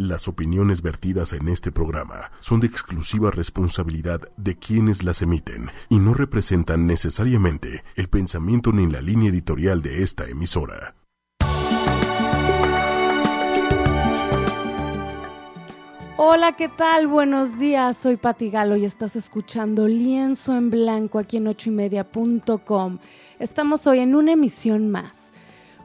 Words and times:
Las 0.00 0.28
opiniones 0.28 0.80
vertidas 0.80 1.32
en 1.32 1.48
este 1.48 1.72
programa 1.72 2.30
son 2.38 2.60
de 2.60 2.68
exclusiva 2.68 3.32
responsabilidad 3.32 4.20
de 4.36 4.56
quienes 4.56 5.02
las 5.02 5.22
emiten 5.22 5.72
y 5.88 5.98
no 5.98 6.14
representan 6.14 6.86
necesariamente 6.86 7.82
el 7.96 8.08
pensamiento 8.08 8.70
ni 8.70 8.86
la 8.86 9.00
línea 9.02 9.30
editorial 9.30 9.82
de 9.82 10.04
esta 10.04 10.28
emisora. 10.28 10.94
Hola, 16.16 16.52
¿qué 16.52 16.68
tal? 16.68 17.08
Buenos 17.08 17.58
días, 17.58 17.98
soy 17.98 18.16
Pati 18.16 18.50
Galo 18.50 18.76
y 18.76 18.84
estás 18.84 19.16
escuchando 19.16 19.88
Lienzo 19.88 20.56
en 20.56 20.70
Blanco 20.70 21.18
aquí 21.18 21.38
en 21.38 21.48
ochoymedia.com. 21.48 22.98
Estamos 23.40 23.84
hoy 23.88 23.98
en 23.98 24.14
una 24.14 24.30
emisión 24.30 24.90
más 24.92 25.32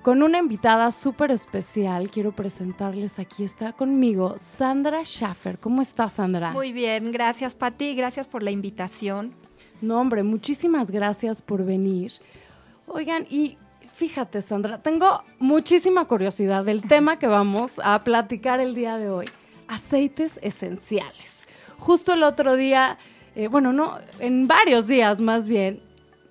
con 0.04 0.22
una 0.22 0.38
invitada 0.38 0.92
súper 0.92 1.32
especial. 1.32 2.12
Quiero 2.12 2.34
presentarles 2.34 3.20
aquí, 3.20 3.46
está 3.46 3.72
conmigo 3.72 4.36
Sandra 4.38 5.04
Schaffer. 5.06 5.58
¿Cómo 5.58 5.82
estás, 5.82 6.14
Sandra? 6.14 6.52
Muy 6.52 6.74
bien, 6.74 7.14
gracias, 7.14 7.56
Pati. 7.56 7.96
Gracias 7.96 8.28
por 8.28 8.44
la 8.44 8.52
invitación. 8.52 9.34
No, 9.82 10.00
hombre, 10.00 10.24
muchísimas 10.24 10.92
gracias 10.92 11.42
por 11.42 11.64
venir. 11.64 12.12
Oigan, 12.86 13.26
y 13.30 13.58
fíjate, 13.88 14.42
Sandra, 14.42 14.82
tengo 14.82 15.24
muchísima 15.40 16.06
curiosidad 16.06 16.66
del 16.66 16.82
tema 16.82 17.18
que 17.18 17.28
vamos 17.28 17.80
a 17.82 18.04
platicar 18.04 18.60
el 18.60 18.76
día 18.76 18.98
de 18.98 19.10
hoy. 19.10 19.30
Aceites 19.70 20.38
esenciales. 20.42 21.40
Justo 21.78 22.14
el 22.14 22.24
otro 22.24 22.58
día, 22.58 22.98
eh, 23.36 23.48
bueno, 23.48 23.72
no, 23.72 23.98
en 24.20 24.48
varios 24.48 24.88
días 24.88 25.22
más 25.22 25.48
bien, 25.48 25.82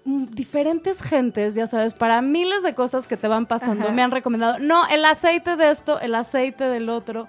diferentes 0.04 1.00
gentes, 1.00 1.54
ya 1.54 1.66
sabes, 1.66 1.94
para 1.94 2.22
miles 2.22 2.62
de 2.62 2.74
cosas 2.74 3.06
que 3.06 3.16
te 3.16 3.28
van 3.28 3.46
pasando, 3.46 3.92
me 3.92 4.02
han 4.02 4.10
recomendado, 4.10 4.58
no, 4.58 4.86
el 4.88 5.04
aceite 5.04 5.56
de 5.56 5.70
esto, 5.70 6.00
el 6.00 6.14
aceite 6.14 6.64
del 6.64 6.88
otro. 6.88 7.28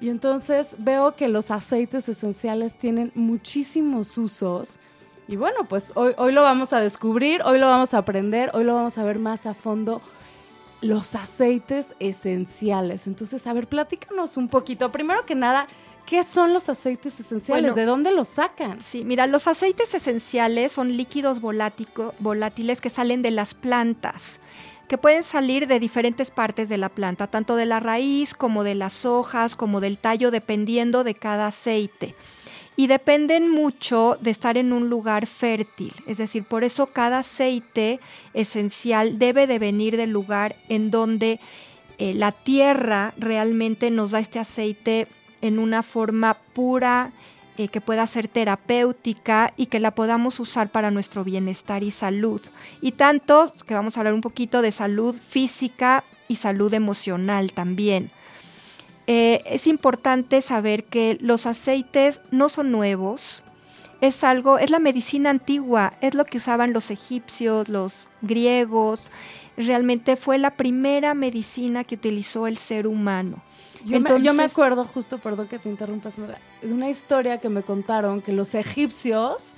Y 0.00 0.08
entonces 0.08 0.74
veo 0.78 1.12
que 1.12 1.28
los 1.28 1.50
aceites 1.50 2.08
esenciales 2.08 2.74
tienen 2.74 3.12
muchísimos 3.14 4.16
usos. 4.16 4.78
Y 5.28 5.36
bueno, 5.36 5.68
pues 5.68 5.92
hoy, 5.94 6.14
hoy 6.16 6.32
lo 6.32 6.42
vamos 6.42 6.72
a 6.72 6.80
descubrir, 6.80 7.42
hoy 7.44 7.58
lo 7.58 7.66
vamos 7.66 7.92
a 7.92 7.98
aprender, 7.98 8.50
hoy 8.54 8.64
lo 8.64 8.74
vamos 8.74 8.96
a 8.96 9.04
ver 9.04 9.18
más 9.18 9.46
a 9.46 9.54
fondo. 9.54 10.00
Los 10.80 11.14
aceites 11.14 11.94
esenciales. 12.00 13.06
Entonces, 13.06 13.46
a 13.46 13.52
ver, 13.52 13.66
platícanos 13.66 14.38
un 14.38 14.48
poquito. 14.48 14.90
Primero 14.90 15.26
que 15.26 15.34
nada, 15.34 15.68
¿Qué 16.10 16.24
son 16.24 16.52
los 16.52 16.68
aceites 16.68 17.20
esenciales? 17.20 17.76
¿De 17.76 17.84
dónde 17.84 18.10
los 18.10 18.26
sacan? 18.26 18.80
Sí, 18.80 19.04
mira, 19.04 19.28
los 19.28 19.46
aceites 19.46 19.94
esenciales 19.94 20.72
son 20.72 20.96
líquidos 20.96 21.40
volátiles 21.40 22.80
que 22.80 22.90
salen 22.90 23.22
de 23.22 23.30
las 23.30 23.54
plantas 23.54 24.40
que 24.88 24.98
pueden 24.98 25.22
salir 25.22 25.68
de 25.68 25.78
diferentes 25.78 26.32
partes 26.32 26.68
de 26.68 26.78
la 26.78 26.88
planta, 26.88 27.28
tanto 27.28 27.54
de 27.54 27.64
la 27.64 27.78
raíz 27.78 28.34
como 28.34 28.64
de 28.64 28.74
las 28.74 29.04
hojas, 29.04 29.54
como 29.54 29.80
del 29.80 29.98
tallo, 29.98 30.32
dependiendo 30.32 31.04
de 31.04 31.14
cada 31.14 31.46
aceite. 31.46 32.16
Y 32.74 32.88
dependen 32.88 33.48
mucho 33.48 34.18
de 34.20 34.32
estar 34.32 34.58
en 34.58 34.72
un 34.72 34.90
lugar 34.90 35.28
fértil, 35.28 35.94
es 36.08 36.18
decir, 36.18 36.42
por 36.42 36.64
eso 36.64 36.88
cada 36.88 37.20
aceite 37.20 38.00
esencial 38.34 39.20
debe 39.20 39.46
de 39.46 39.60
venir 39.60 39.96
del 39.96 40.10
lugar 40.10 40.56
en 40.68 40.90
donde 40.90 41.38
eh, 41.98 42.14
la 42.14 42.32
tierra 42.32 43.14
realmente 43.16 43.92
nos 43.92 44.10
da 44.10 44.18
este 44.18 44.40
aceite 44.40 45.06
en 45.42 45.58
una 45.58 45.82
forma 45.82 46.34
pura, 46.52 47.12
eh, 47.56 47.68
que 47.68 47.80
pueda 47.80 48.06
ser 48.06 48.26
terapéutica 48.26 49.52
y 49.56 49.66
que 49.66 49.80
la 49.80 49.90
podamos 49.90 50.40
usar 50.40 50.70
para 50.70 50.90
nuestro 50.90 51.24
bienestar 51.24 51.82
y 51.82 51.90
salud. 51.90 52.40
Y 52.80 52.92
tanto 52.92 53.52
que 53.66 53.74
vamos 53.74 53.96
a 53.96 54.00
hablar 54.00 54.14
un 54.14 54.22
poquito 54.22 54.62
de 54.62 54.72
salud 54.72 55.14
física 55.14 56.04
y 56.26 56.36
salud 56.36 56.72
emocional 56.72 57.52
también. 57.52 58.10
Eh, 59.06 59.42
es 59.44 59.66
importante 59.66 60.40
saber 60.40 60.84
que 60.84 61.18
los 61.20 61.44
aceites 61.46 62.20
no 62.30 62.48
son 62.48 62.70
nuevos, 62.70 63.42
es 64.00 64.24
algo, 64.24 64.58
es 64.58 64.70
la 64.70 64.78
medicina 64.78 65.30
antigua, 65.30 65.94
es 66.00 66.14
lo 66.14 66.24
que 66.24 66.38
usaban 66.38 66.72
los 66.72 66.90
egipcios, 66.90 67.68
los 67.68 68.08
griegos, 68.22 69.10
realmente 69.56 70.16
fue 70.16 70.38
la 70.38 70.52
primera 70.52 71.14
medicina 71.14 71.84
que 71.84 71.96
utilizó 71.96 72.46
el 72.46 72.56
ser 72.56 72.86
humano. 72.86 73.42
Yo, 73.84 74.34
me, 74.34 74.42
acuerdo 74.42 74.84
justo, 74.84 75.18
perdón 75.18 75.48
que 75.48 75.58
te 75.58 75.68
interrumpas, 75.68 76.14
de 76.16 76.72
una 76.72 76.88
historia 76.88 77.38
que 77.38 77.48
me 77.48 77.62
contaron 77.62 78.20
que 78.20 78.32
los 78.32 78.54
egipcios, 78.54 79.52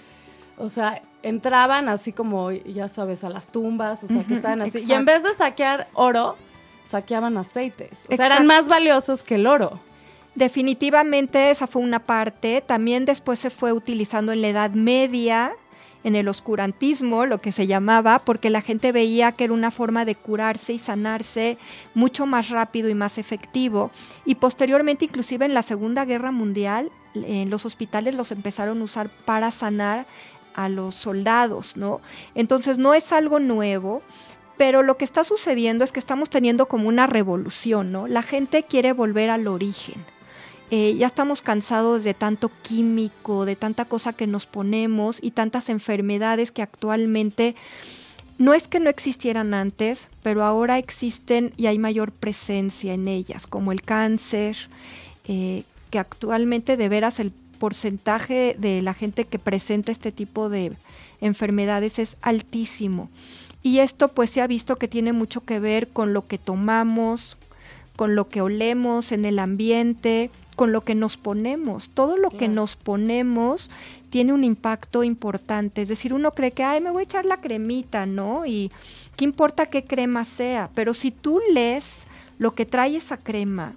o 0.59 0.69
sea, 0.69 1.03
entraban 1.23 1.89
así 1.89 2.13
como, 2.13 2.51
ya 2.53 2.89
sabes, 2.89 3.25
a 3.25 3.29
las 3.29 3.49
tumbas, 3.49 4.05
o 4.05 4.09
sea, 4.09 4.25
que 4.25 4.35
estaban 4.35 4.63
así. 4.63 4.85
Y 4.87 4.93
en 4.93 5.05
vez 5.05 5.23
de 5.23 5.35
saquear 5.35 5.89
oro, 5.95 6.37
saqueaban 6.89 7.37
aceites. 7.37 8.07
O 8.11 8.17
sea, 8.17 8.27
eran 8.27 8.47
más 8.47 8.69
valiosos 8.69 9.23
que 9.23 9.37
el 9.37 9.47
oro. 9.47 9.81
Definitivamente 10.35 11.51
esa 11.51 11.67
fue 11.67 11.83
una 11.83 12.05
parte. 12.05 12.63
También 12.65 13.05
después 13.05 13.39
se 13.39 13.51
fue 13.51 13.73
utilizando 13.73 14.33
en 14.33 14.41
la 14.41 14.49
Edad 14.49 14.71
Media 14.71 15.53
en 16.05 16.17
el 16.17 16.29
oscurantismo, 16.29 17.27
lo 17.27 17.41
que 17.41 17.53
se 17.53 17.67
llamaba, 17.67 18.19
porque 18.19 18.51
la 18.51 18.61
gente 18.61 18.93
veía 18.93 19.33
que 19.33 19.45
era 19.45 19.53
una 19.53 19.71
forma 19.71 20.05
de 20.05 20.15
curarse 20.15 20.73
y 20.73 20.79
sanarse 20.79 21.59
mucho 21.95 22.27
más 22.27 22.51
rápido 22.51 22.89
y 22.89 22.95
más 22.95 23.19
efectivo. 23.19 23.91
Y 24.25 24.37
posteriormente, 24.37 25.05
inclusive 25.05 25.45
en 25.45 25.55
la 25.55 25.63
Segunda 25.63 26.05
Guerra 26.05 26.33
Mundial, 26.33 26.91
en 27.15 27.51
los 27.51 27.67
hospitales 27.67 28.15
los 28.15 28.33
empezaron 28.33 28.81
a 28.81 28.85
usar 28.85 29.11
para 29.25 29.51
sanar 29.51 30.07
a 30.55 30.69
los 30.69 30.95
soldados, 30.95 31.77
¿no? 31.77 32.01
Entonces 32.35 32.79
no 32.79 32.95
es 32.95 33.13
algo 33.13 33.39
nuevo, 33.41 34.03
pero 34.57 34.83
lo 34.83 34.97
que 34.97 35.05
está 35.05 35.25
sucediendo 35.25 35.85
es 35.85 35.93
que 35.93 36.01
estamos 36.01 36.31
teniendo 36.31 36.67
como 36.67 36.89
una 36.89 37.07
revolución, 37.07 37.93
¿no? 37.93 38.07
La 38.07 38.23
gente 38.23 38.65
quiere 38.65 38.93
volver 38.93 39.31
al 39.31 39.47
origen. 39.49 40.05
Eh, 40.75 40.97
ya 40.99 41.07
estamos 41.07 41.43
cansados 41.43 42.03
de 42.03 42.15
tanto 42.15 42.51
químico, 42.63 43.45
de 43.45 43.57
tanta 43.57 43.85
cosa 43.85 44.15
que 44.15 44.27
nos 44.27 44.47
ponemos 44.47 45.19
y 45.21 45.33
tantas 45.33 45.69
enfermedades 45.69 46.51
que 46.51 46.63
actualmente 46.63 47.55
no 48.39 48.55
es 48.55 48.69
que 48.69 48.81
no 48.81 48.89
existieran 48.89 49.53
antes, 49.53 50.09
pero 50.23 50.43
ahora 50.43 50.79
existen 50.79 51.53
y 51.59 51.67
hay 51.67 51.79
mayor 51.79 52.11
presencia 52.11 52.95
en 52.95 53.07
ellas, 53.07 53.47
como 53.47 53.71
el 53.71 53.83
cáncer, 53.83 54.57
eh, 55.29 55.65
que 55.91 55.99
actualmente 55.99 56.79
de 56.79 56.89
veras 56.89 57.21
el 57.21 57.33
porcentaje 57.59 58.57
de 58.59 58.81
la 58.81 58.95
gente 58.95 59.27
que 59.27 59.39
presenta 59.39 59.93
este 59.93 60.11
tipo 60.11 60.49
de 60.49 60.73
enfermedades 61.21 61.99
es 61.99 62.17
altísimo. 62.23 63.11
Y 63.63 63.81
esto 63.81 64.09
pues 64.09 64.31
se 64.31 64.41
ha 64.41 64.47
visto 64.47 64.77
que 64.77 64.89
tiene 64.89 65.13
mucho 65.13 65.43
que 65.43 65.61
ver 65.61 65.91
con 65.91 66.15
lo 66.15 66.25
que 66.25 66.39
tomamos, 66.39 67.37
con 67.95 68.15
lo 68.15 68.31
que 68.31 68.41
olemos 68.41 69.13
en 69.13 69.27
el 69.27 69.39
ambiente, 69.39 70.31
con 70.63 70.71
lo 70.71 70.83
que 70.83 70.95
nos 70.95 71.17
ponemos. 71.17 71.89
Todo 71.89 72.17
lo 72.17 72.31
que 72.31 72.47
nos 72.47 72.77
ponemos 72.77 73.69
tiene 74.11 74.33
un 74.33 74.45
impacto 74.45 75.03
importante. 75.03 75.83
Es 75.83 75.89
decir, 75.89 76.15
uno 76.15 76.35
cree 76.37 76.53
que, 76.53 76.63
ay, 76.63 76.81
me 76.81 76.93
voy 76.93 77.01
a 77.01 77.03
echar 77.03 77.25
la 77.25 77.41
cremita, 77.41 78.07
¿no? 78.07 78.47
Y 78.47 78.71
qué 79.17 79.25
importa 79.25 79.67
qué 79.67 79.83
crema 79.83 80.25
sea. 80.25 80.71
Pero 80.73 80.95
si 80.95 81.11
tú 81.11 81.41
lees 81.53 82.07
lo 82.39 82.55
que 82.55 82.65
trae 82.65 82.95
esa 82.95 83.17
crema, 83.17 83.73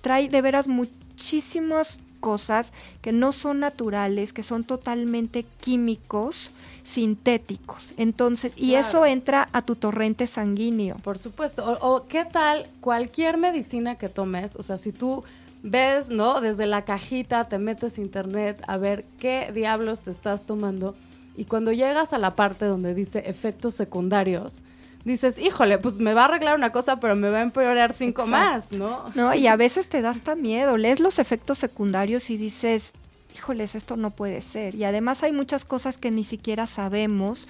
trae 0.00 0.28
de 0.28 0.40
veras 0.42 0.68
muchísimas 0.68 1.98
cosas 2.20 2.70
que 3.00 3.10
no 3.10 3.32
son 3.32 3.58
naturales, 3.58 4.32
que 4.32 4.44
son 4.44 4.62
totalmente 4.62 5.44
químicos, 5.60 6.52
sintéticos. 6.84 7.94
Entonces, 7.96 8.52
y 8.54 8.76
eso 8.76 9.06
entra 9.06 9.48
a 9.52 9.62
tu 9.62 9.74
torrente 9.74 10.28
sanguíneo. 10.28 10.98
Por 10.98 11.18
supuesto. 11.18 11.66
O, 11.66 11.96
o, 11.96 12.02
qué 12.04 12.24
tal 12.24 12.68
cualquier 12.80 13.38
medicina 13.38 13.96
que 13.96 14.08
tomes, 14.08 14.54
o 14.54 14.62
sea, 14.62 14.78
si 14.78 14.92
tú 14.92 15.24
ves, 15.62 16.08
¿no? 16.08 16.40
Desde 16.40 16.66
la 16.66 16.82
cajita 16.82 17.48
te 17.48 17.58
metes 17.58 17.98
internet 17.98 18.62
a 18.66 18.76
ver 18.76 19.04
qué 19.18 19.50
diablos 19.54 20.02
te 20.02 20.10
estás 20.10 20.44
tomando 20.44 20.94
y 21.36 21.44
cuando 21.44 21.72
llegas 21.72 22.12
a 22.12 22.18
la 22.18 22.36
parte 22.36 22.66
donde 22.66 22.94
dice 22.94 23.22
efectos 23.26 23.74
secundarios, 23.74 24.62
dices, 25.04 25.38
híjole, 25.38 25.78
pues 25.78 25.96
me 25.98 26.14
va 26.14 26.22
a 26.22 26.24
arreglar 26.26 26.56
una 26.56 26.70
cosa, 26.70 26.96
pero 27.00 27.16
me 27.16 27.30
va 27.30 27.38
a 27.38 27.42
empeorar 27.42 27.94
cinco 27.94 28.26
más, 28.26 28.70
¿no? 28.72 29.04
No, 29.14 29.34
y 29.34 29.46
a 29.46 29.56
veces 29.56 29.88
te 29.88 30.02
da 30.02 30.10
hasta 30.10 30.34
miedo, 30.34 30.76
lees 30.76 31.00
los 31.00 31.18
efectos 31.18 31.58
secundarios 31.58 32.28
y 32.30 32.36
dices, 32.36 32.92
híjoles, 33.34 33.74
esto 33.74 33.96
no 33.96 34.10
puede 34.10 34.40
ser. 34.42 34.74
Y 34.74 34.84
además 34.84 35.22
hay 35.22 35.32
muchas 35.32 35.64
cosas 35.64 35.96
que 35.96 36.10
ni 36.10 36.24
siquiera 36.24 36.66
sabemos 36.66 37.48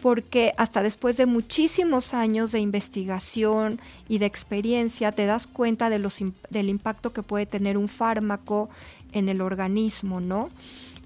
porque 0.00 0.52
hasta 0.56 0.82
después 0.82 1.16
de 1.16 1.26
muchísimos 1.26 2.14
años 2.14 2.52
de 2.52 2.60
investigación 2.60 3.80
y 4.08 4.18
de 4.18 4.26
experiencia 4.26 5.12
te 5.12 5.26
das 5.26 5.46
cuenta 5.46 5.90
de 5.90 5.98
los, 5.98 6.18
del 6.50 6.68
impacto 6.68 7.12
que 7.12 7.22
puede 7.22 7.46
tener 7.46 7.76
un 7.76 7.88
fármaco 7.88 8.68
en 9.12 9.28
el 9.28 9.40
organismo, 9.40 10.20
¿no? 10.20 10.50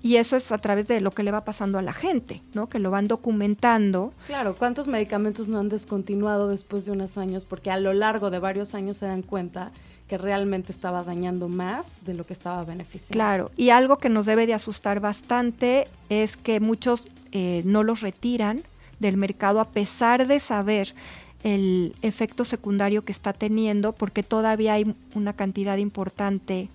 Y 0.02 0.16
eso 0.16 0.36
es 0.36 0.50
a 0.50 0.58
través 0.58 0.88
de 0.88 1.00
lo 1.00 1.10
que 1.10 1.22
le 1.22 1.30
va 1.30 1.44
pasando 1.44 1.78
a 1.78 1.82
la 1.82 1.92
gente, 1.92 2.40
¿no? 2.54 2.68
Que 2.68 2.78
lo 2.78 2.90
van 2.90 3.06
documentando. 3.06 4.12
Claro, 4.26 4.56
¿cuántos 4.56 4.86
medicamentos 4.86 5.48
no 5.48 5.58
han 5.58 5.68
descontinuado 5.68 6.48
después 6.48 6.86
de 6.86 6.92
unos 6.92 7.18
años? 7.18 7.44
Porque 7.44 7.70
a 7.70 7.78
lo 7.78 7.92
largo 7.92 8.30
de 8.30 8.38
varios 8.38 8.74
años 8.74 8.96
se 8.96 9.06
dan 9.06 9.22
cuenta 9.22 9.72
que 10.08 10.16
realmente 10.18 10.72
estaba 10.72 11.04
dañando 11.04 11.48
más 11.48 12.04
de 12.04 12.14
lo 12.14 12.24
que 12.24 12.32
estaba 12.32 12.64
beneficiando. 12.64 13.12
Claro, 13.12 13.50
y 13.56 13.70
algo 13.70 13.98
que 13.98 14.08
nos 14.08 14.26
debe 14.26 14.46
de 14.46 14.54
asustar 14.54 15.00
bastante 15.00 15.86
es 16.08 16.36
que 16.36 16.60
muchos 16.60 17.08
eh, 17.32 17.62
no 17.64 17.84
los 17.84 18.00
retiran 18.00 18.62
del 19.00 19.16
mercado 19.16 19.60
a 19.60 19.64
pesar 19.64 20.28
de 20.28 20.38
saber 20.38 20.94
el 21.42 21.94
efecto 22.02 22.44
secundario 22.44 23.04
que 23.04 23.12
está 23.12 23.32
teniendo, 23.32 23.92
porque 23.92 24.22
todavía 24.22 24.74
hay 24.74 24.94
una 25.14 25.32
cantidad 25.32 25.78
importante 25.78 26.68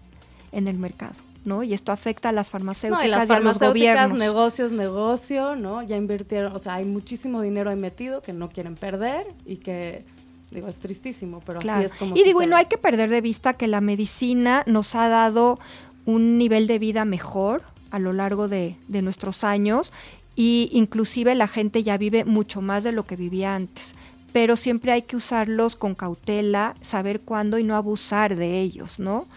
en 0.52 0.68
el 0.68 0.78
mercado. 0.78 1.16
¿no? 1.46 1.62
Y 1.62 1.76
esto 1.76 1.92
afecta 1.92 2.30
a 2.30 2.32
las 2.32 2.50
farmacéuticas 2.50 3.04
no, 3.04 3.08
y, 3.08 3.12
las 3.12 3.30
y 3.30 3.34
a 3.34 3.40
los 3.40 3.60
gobiernos. 3.60 4.18
negocios, 4.18 4.72
negocio, 4.72 5.56
¿no? 5.56 5.84
Ya 5.84 5.96
invirtieron, 5.96 6.56
o 6.56 6.60
sea, 6.60 6.76
hay 6.76 6.86
muchísimo 6.86 7.42
dinero 7.42 7.70
ahí 7.70 7.76
metido 7.76 8.22
que 8.22 8.34
no 8.34 8.50
quieren 8.50 8.76
perder 8.76 9.28
y 9.46 9.58
que 9.58 10.04
digo, 10.50 10.68
es 10.68 10.80
tristísimo, 10.80 11.42
pero 11.46 11.60
así 11.60 11.86
es 11.86 11.94
como 11.94 12.16
Y 12.18 12.24
digo, 12.24 12.42
y 12.42 12.48
no 12.48 12.56
hay 12.56 12.66
que 12.66 12.80
perder 12.80 13.10
de 13.10 13.22
vista 13.22 13.54
que 13.54 13.68
la 13.68 13.80
medicina 13.80 14.64
nos 14.66 14.96
ha 14.96 15.08
dado 15.08 15.60
un 16.06 16.40
nivel 16.40 16.66
de 16.66 16.80
vida 16.80 17.06
mejor 17.06 17.62
a 17.92 18.00
lo 18.00 18.12
largo 18.12 18.48
de, 18.48 18.78
de 18.88 19.02
nuestros 19.04 19.44
años 19.44 19.92
y 20.36 20.70
inclusive 20.72 21.34
la 21.36 21.48
gente 21.48 21.84
ya 21.84 21.98
vive 21.98 22.26
mucho 22.26 22.62
más 22.62 22.84
de 22.84 22.92
lo 22.92 23.06
que 23.06 23.16
vivía 23.16 23.56
antes 23.56 23.96
pero 24.36 24.58
siempre 24.58 24.92
hay 24.92 25.04
que 25.04 25.16
usarlos 25.16 25.78
con 25.78 25.96
cautela, 25.96 26.76
saber 26.82 27.22
cuándo 27.22 27.58
y 27.58 27.64
no 27.64 27.78
abusar 27.78 28.36
de 28.36 28.60
ellos, 28.60 29.00
¿no? 29.00 29.28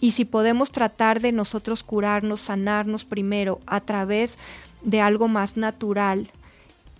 Y 0.00 0.10
si 0.10 0.24
podemos 0.24 0.72
tratar 0.72 1.20
de 1.20 1.30
nosotros 1.30 1.84
curarnos, 1.84 2.40
sanarnos 2.40 3.04
primero 3.04 3.60
a 3.66 3.78
través 3.78 4.36
de 4.82 5.00
algo 5.00 5.28
más 5.28 5.56
natural, 5.56 6.28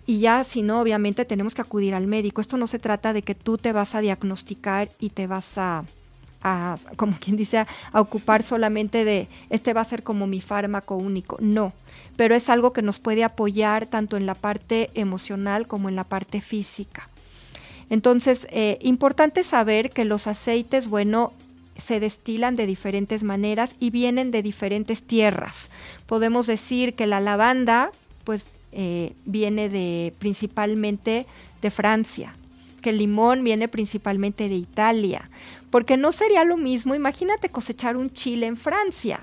y 0.05 0.19
ya 0.19 0.45
si 0.45 0.61
no, 0.61 0.79
obviamente 0.79 1.25
tenemos 1.25 1.53
que 1.53 1.61
acudir 1.61 1.93
al 1.95 2.07
médico. 2.07 2.39
Esto 2.39 2.55
no 2.55 2.65
se 2.65 2.79
trata 2.79 3.11
de 3.11 3.23
que 3.23 3.35
tú 3.35 3.57
te 3.57 3.73
vas 3.73 3.93
a 3.93 3.99
diagnosticar 3.99 4.89
y 4.97 5.09
te 5.09 5.27
vas 5.27 5.57
a, 5.57 5.83
como 6.95 7.17
quien 7.17 7.35
dice, 7.35 7.57
a, 7.57 7.67
ocupar 7.93 8.43
solamente 8.43 9.03
de, 9.03 9.27
este 9.49 9.73
va 9.73 9.81
a 9.81 9.85
ser 9.85 10.03
como 10.03 10.27
mi 10.27 10.41
fármaco 10.41 10.95
único. 10.95 11.37
No, 11.39 11.73
pero 12.15 12.35
es 12.35 12.49
algo 12.49 12.73
que 12.73 12.81
nos 12.81 12.99
puede 12.99 13.23
apoyar 13.23 13.85
tanto 13.85 14.17
en 14.17 14.25
la 14.25 14.35
parte 14.35 14.89
emocional 14.93 15.67
como 15.67 15.89
en 15.89 15.95
la 15.95 16.03
parte 16.03 16.41
física. 16.41 17.07
Entonces, 17.89 18.47
eh, 18.51 18.77
importante 18.81 19.43
saber 19.43 19.89
que 19.89 20.05
los 20.05 20.27
aceites, 20.27 20.87
bueno, 20.87 21.31
se 21.75 21.99
destilan 21.99 22.55
de 22.55 22.65
diferentes 22.65 23.23
maneras 23.23 23.71
y 23.79 23.89
vienen 23.89 24.31
de 24.31 24.43
diferentes 24.43 25.01
tierras. 25.01 25.69
Podemos 26.05 26.45
decir 26.45 26.93
que 26.93 27.07
la 27.07 27.19
lavanda, 27.19 27.91
pues, 28.25 28.45
eh, 28.71 29.13
viene 29.25 29.69
de 29.69 30.13
principalmente 30.19 31.25
de 31.61 31.71
Francia, 31.71 32.35
que 32.81 32.91
el 32.91 32.99
limón 32.99 33.43
viene 33.43 33.67
principalmente 33.67 34.47
de 34.47 34.55
Italia, 34.55 35.29
porque 35.71 35.97
no 35.97 36.11
sería 36.11 36.43
lo 36.43 36.57
mismo, 36.57 36.95
imagínate 36.95 37.49
cosechar 37.49 37.97
un 37.97 38.11
chile 38.11 38.47
en 38.47 38.57
Francia. 38.57 39.19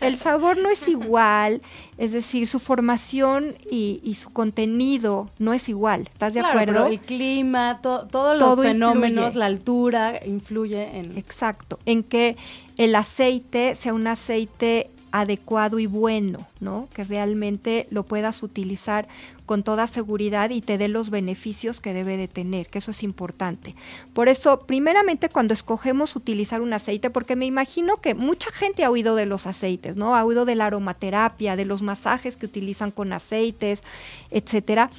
El 0.00 0.16
sabor 0.18 0.56
no 0.58 0.70
es 0.70 0.88
igual, 0.88 1.60
es 1.98 2.12
decir, 2.12 2.46
su 2.46 2.58
formación 2.58 3.56
y, 3.70 4.16
su 4.18 4.30
contenido 4.30 5.28
no 5.38 5.52
es 5.52 5.68
igual. 5.68 6.08
¿Estás 6.12 6.34
de 6.34 6.40
acuerdo? 6.40 6.86
el 6.86 7.00
clima, 7.00 7.80
todos 7.82 8.38
los 8.38 8.60
fenómenos, 8.60 9.34
la 9.34 9.46
altura 9.46 10.20
influye 10.24 10.98
en... 10.98 11.16
Exacto, 11.18 11.78
en 11.86 12.02
que 12.02 12.36
el 12.76 12.94
aceite 12.94 13.74
sea 13.74 13.94
un 13.94 14.06
aceite 14.06 14.90
adecuado 15.12 15.78
y 15.78 15.86
bueno, 15.86 16.46
¿no? 16.58 16.88
Que 16.94 17.04
realmente 17.04 17.86
lo 17.90 18.02
puedas 18.02 18.42
utilizar 18.42 19.06
con 19.46 19.62
toda 19.62 19.86
seguridad 19.86 20.50
y 20.50 20.62
te 20.62 20.78
dé 20.78 20.88
los 20.88 21.10
beneficios 21.10 21.80
que 21.80 21.92
debe 21.92 22.16
de 22.16 22.28
tener, 22.28 22.68
que 22.68 22.78
eso 22.78 22.90
es 22.90 23.02
importante. 23.02 23.74
Por 24.14 24.28
eso, 24.28 24.60
primeramente 24.60 25.28
cuando 25.28 25.52
escogemos 25.52 26.16
utilizar 26.16 26.62
un 26.62 26.72
aceite, 26.72 27.10
porque 27.10 27.36
me 27.36 27.46
imagino 27.46 27.98
que 27.98 28.14
mucha 28.14 28.50
gente 28.50 28.84
ha 28.84 28.90
oído 28.90 29.14
de 29.14 29.26
los 29.26 29.46
aceites, 29.46 29.96
¿no? 29.96 30.16
Ha 30.16 30.24
oído 30.24 30.46
de 30.46 30.56
la 30.56 30.66
aromaterapia, 30.66 31.56
de 31.56 31.66
los 31.66 31.82
masajes 31.82 32.36
que 32.36 32.46
utilizan 32.46 32.90
con 32.90 33.12
aceites, 33.12 33.82
etcétera, 34.30 34.90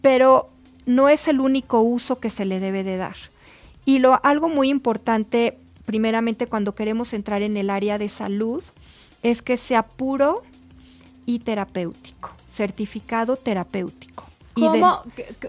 pero 0.00 0.50
no 0.86 1.08
es 1.08 1.28
el 1.28 1.40
único 1.40 1.80
uso 1.80 2.18
que 2.18 2.30
se 2.30 2.44
le 2.44 2.58
debe 2.58 2.82
de 2.82 2.96
dar. 2.96 3.16
Y 3.84 4.00
lo 4.00 4.18
algo 4.24 4.48
muy 4.48 4.68
importante 4.68 5.56
primeramente 5.84 6.46
cuando 6.46 6.72
queremos 6.72 7.12
entrar 7.12 7.42
en 7.42 7.56
el 7.56 7.70
área 7.70 7.98
de 7.98 8.08
salud 8.08 8.62
es 9.22 9.42
que 9.42 9.56
sea 9.56 9.82
puro 9.82 10.42
y 11.26 11.40
terapéutico, 11.40 12.30
certificado 12.50 13.36
terapéutico. 13.36 14.26
¿Cómo, 14.54 15.02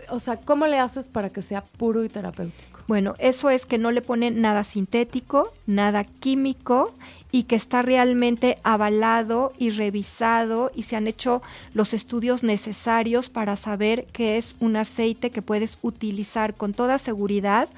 o 0.09 0.19
sea, 0.19 0.37
¿cómo 0.37 0.65
le 0.65 0.79
haces 0.79 1.09
para 1.09 1.29
que 1.29 1.41
sea 1.41 1.61
puro 1.61 2.05
y 2.05 2.09
terapéutico? 2.09 2.79
Bueno, 2.87 3.15
eso 3.17 3.49
es 3.49 3.65
que 3.65 3.77
no 3.77 3.91
le 3.91 4.01
ponen 4.01 4.41
nada 4.41 4.63
sintético, 4.63 5.53
nada 5.67 6.03
químico 6.03 6.93
y 7.31 7.43
que 7.43 7.55
está 7.55 7.81
realmente 7.81 8.57
avalado 8.63 9.53
y 9.57 9.71
revisado 9.71 10.71
y 10.75 10.83
se 10.83 10.95
han 10.95 11.07
hecho 11.07 11.41
los 11.73 11.93
estudios 11.93 12.43
necesarios 12.43 13.29
para 13.29 13.55
saber 13.55 14.05
que 14.07 14.37
es 14.37 14.55
un 14.59 14.75
aceite 14.75 15.31
que 15.31 15.41
puedes 15.41 15.77
utilizar 15.81 16.55
con 16.55 16.73
toda 16.73 16.97
seguridad 16.97 17.69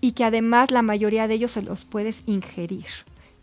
y 0.00 0.12
que 0.12 0.24
además 0.24 0.70
la 0.70 0.82
mayoría 0.82 1.28
de 1.28 1.34
ellos 1.34 1.52
se 1.52 1.62
los 1.62 1.84
puedes 1.84 2.22
ingerir 2.26 2.86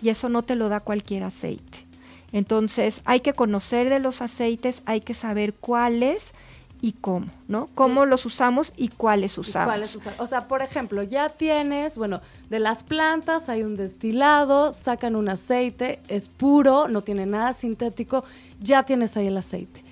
y 0.01 0.09
eso 0.09 0.29
no 0.29 0.43
te 0.43 0.55
lo 0.55 0.69
da 0.69 0.79
cualquier 0.79 1.23
aceite. 1.23 1.83
Entonces 2.31 3.01
hay 3.05 3.21
que 3.21 3.33
conocer 3.33 3.89
de 3.89 3.99
los 3.99 4.21
aceites, 4.21 4.81
hay 4.85 5.01
que 5.01 5.13
saber 5.13 5.53
cuáles 5.53 6.33
y 6.81 6.91
cómo, 6.93 7.27
¿no? 7.47 7.69
Cómo 7.73 8.05
los 8.05 8.25
usamos 8.25 8.71
y 8.77 8.89
cuáles 8.89 9.37
usamos. 9.37 9.67
cuáles 9.67 9.97
O 10.19 10.27
sea, 10.27 10.47
por 10.47 10.61
ejemplo, 10.61 11.01
ya 11.01 11.29
tienes, 11.29 11.95
bueno, 11.95 12.21
de 12.49 12.59
las 12.59 12.83
plantas 12.83 13.49
hay 13.49 13.63
un 13.63 13.75
destilado, 13.75 14.73
sacan 14.73 15.15
un 15.15 15.29
aceite, 15.29 15.99
es 16.07 16.27
puro, 16.27 16.87
no 16.87 17.01
tiene 17.01 17.25
nada 17.25 17.53
sintético, 17.53 18.23
ya 18.61 18.83
tienes 18.83 19.17
ahí 19.17 19.27
el 19.27 19.37
aceite. 19.37 19.83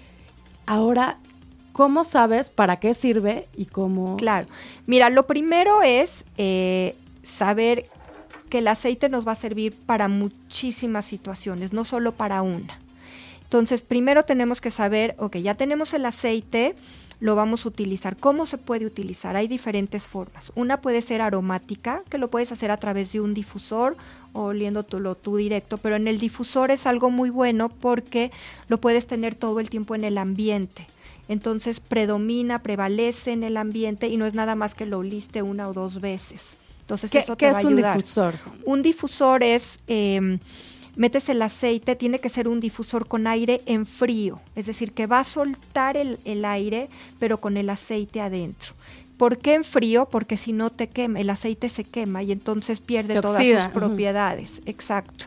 Ahora, 0.67 1.17
¿cómo 1.73 2.03
sabes 2.03 2.49
para 2.49 2.77
qué 2.77 2.93
sirve 2.93 3.47
y 3.55 3.65
cómo? 3.65 4.17
Claro, 4.17 4.47
mira, 4.85 5.09
lo 5.09 5.25
primero 5.25 5.81
es 5.81 6.25
eh, 6.37 6.95
saber 7.23 7.89
el 8.55 8.67
aceite 8.67 9.09
nos 9.09 9.27
va 9.27 9.33
a 9.33 9.35
servir 9.35 9.73
para 9.73 10.07
muchísimas 10.07 11.05
situaciones, 11.05 11.73
no 11.73 11.83
solo 11.83 12.13
para 12.13 12.41
una. 12.41 12.79
Entonces, 13.43 13.81
primero 13.81 14.23
tenemos 14.23 14.59
que 14.59 14.71
saber, 14.71 15.15
ok, 15.19 15.37
ya 15.37 15.55
tenemos 15.55 15.93
el 15.93 16.05
aceite, 16.05 16.75
lo 17.19 17.35
vamos 17.35 17.65
a 17.65 17.69
utilizar. 17.69 18.17
¿Cómo 18.17 18.45
se 18.45 18.57
puede 18.57 18.85
utilizar? 18.85 19.35
Hay 19.35 19.47
diferentes 19.47 20.03
formas. 20.03 20.51
Una 20.55 20.81
puede 20.81 21.01
ser 21.01 21.21
aromática, 21.21 22.01
que 22.09 22.17
lo 22.17 22.29
puedes 22.29 22.51
hacer 22.51 22.71
a 22.71 22.77
través 22.77 23.13
de 23.13 23.21
un 23.21 23.33
difusor 23.33 23.95
o 24.33 24.45
oliéndolo 24.45 25.15
tú 25.15 25.37
directo, 25.37 25.77
pero 25.77 25.95
en 25.95 26.07
el 26.07 26.19
difusor 26.19 26.71
es 26.71 26.85
algo 26.85 27.09
muy 27.09 27.29
bueno 27.29 27.69
porque 27.69 28.31
lo 28.67 28.79
puedes 28.79 29.07
tener 29.07 29.35
todo 29.35 29.59
el 29.59 29.69
tiempo 29.69 29.95
en 29.95 30.03
el 30.03 30.17
ambiente. 30.17 30.87
Entonces 31.27 31.79
predomina, 31.79 32.59
prevalece 32.59 33.31
en 33.31 33.43
el 33.43 33.57
ambiente 33.57 34.07
y 34.07 34.17
no 34.17 34.25
es 34.25 34.33
nada 34.33 34.55
más 34.55 34.75
que 34.75 34.85
lo 34.85 34.99
oliste 34.99 35.41
una 35.41 35.67
o 35.69 35.73
dos 35.73 36.01
veces. 36.01 36.55
Entonces 36.85 37.09
¿Qué, 37.09 37.19
eso 37.19 37.35
te 37.35 37.49
es 37.49 37.65
un 37.65 37.75
difusor? 37.75 38.35
Un 38.63 38.81
difusor 38.83 39.41
es 39.41 39.79
em, 39.87 40.37
metes 40.95 41.29
el 41.29 41.41
aceite, 41.41 41.95
tiene 41.95 42.19
que 42.19 42.29
ser 42.29 42.47
un 42.47 42.59
difusor 42.59 43.07
con 43.07 43.25
aire 43.25 43.63
en 43.65 43.87
frío, 43.87 44.39
es 44.55 44.67
decir, 44.67 44.91
que 44.91 45.07
va 45.07 45.21
a 45.21 45.23
soltar 45.23 45.97
el, 45.97 46.45
aire, 46.45 46.87
pero 47.19 47.39
con 47.39 47.57
el 47.57 47.71
aceite 47.71 48.21
adentro. 48.21 48.75
¿Por 49.17 49.39
qué 49.39 49.55
en 49.55 49.63
frío? 49.63 50.07
Porque 50.11 50.37
si 50.37 50.53
no 50.53 50.69
te 50.69 50.87
quema, 50.87 51.19
el 51.19 51.31
aceite 51.31 51.69
se 51.69 51.85
quema 51.85 52.21
y 52.21 52.31
entonces 52.31 52.81
pierde 52.81 53.19
todas 53.19 53.43
sus 53.43 53.71
propiedades. 53.73 54.61
Exacto. 54.67 55.25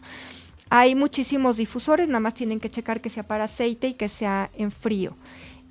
Hay 0.70 0.94
muchísimos 0.94 1.56
difusores, 1.56 2.06
nada 2.06 2.20
más 2.20 2.34
tienen 2.34 2.60
que 2.60 2.70
checar 2.70 3.00
que 3.00 3.08
sea 3.08 3.24
para 3.24 3.44
aceite 3.44 3.88
y 3.88 3.94
que 3.94 4.08
sea 4.08 4.50
en 4.54 4.70
frío. 4.70 5.14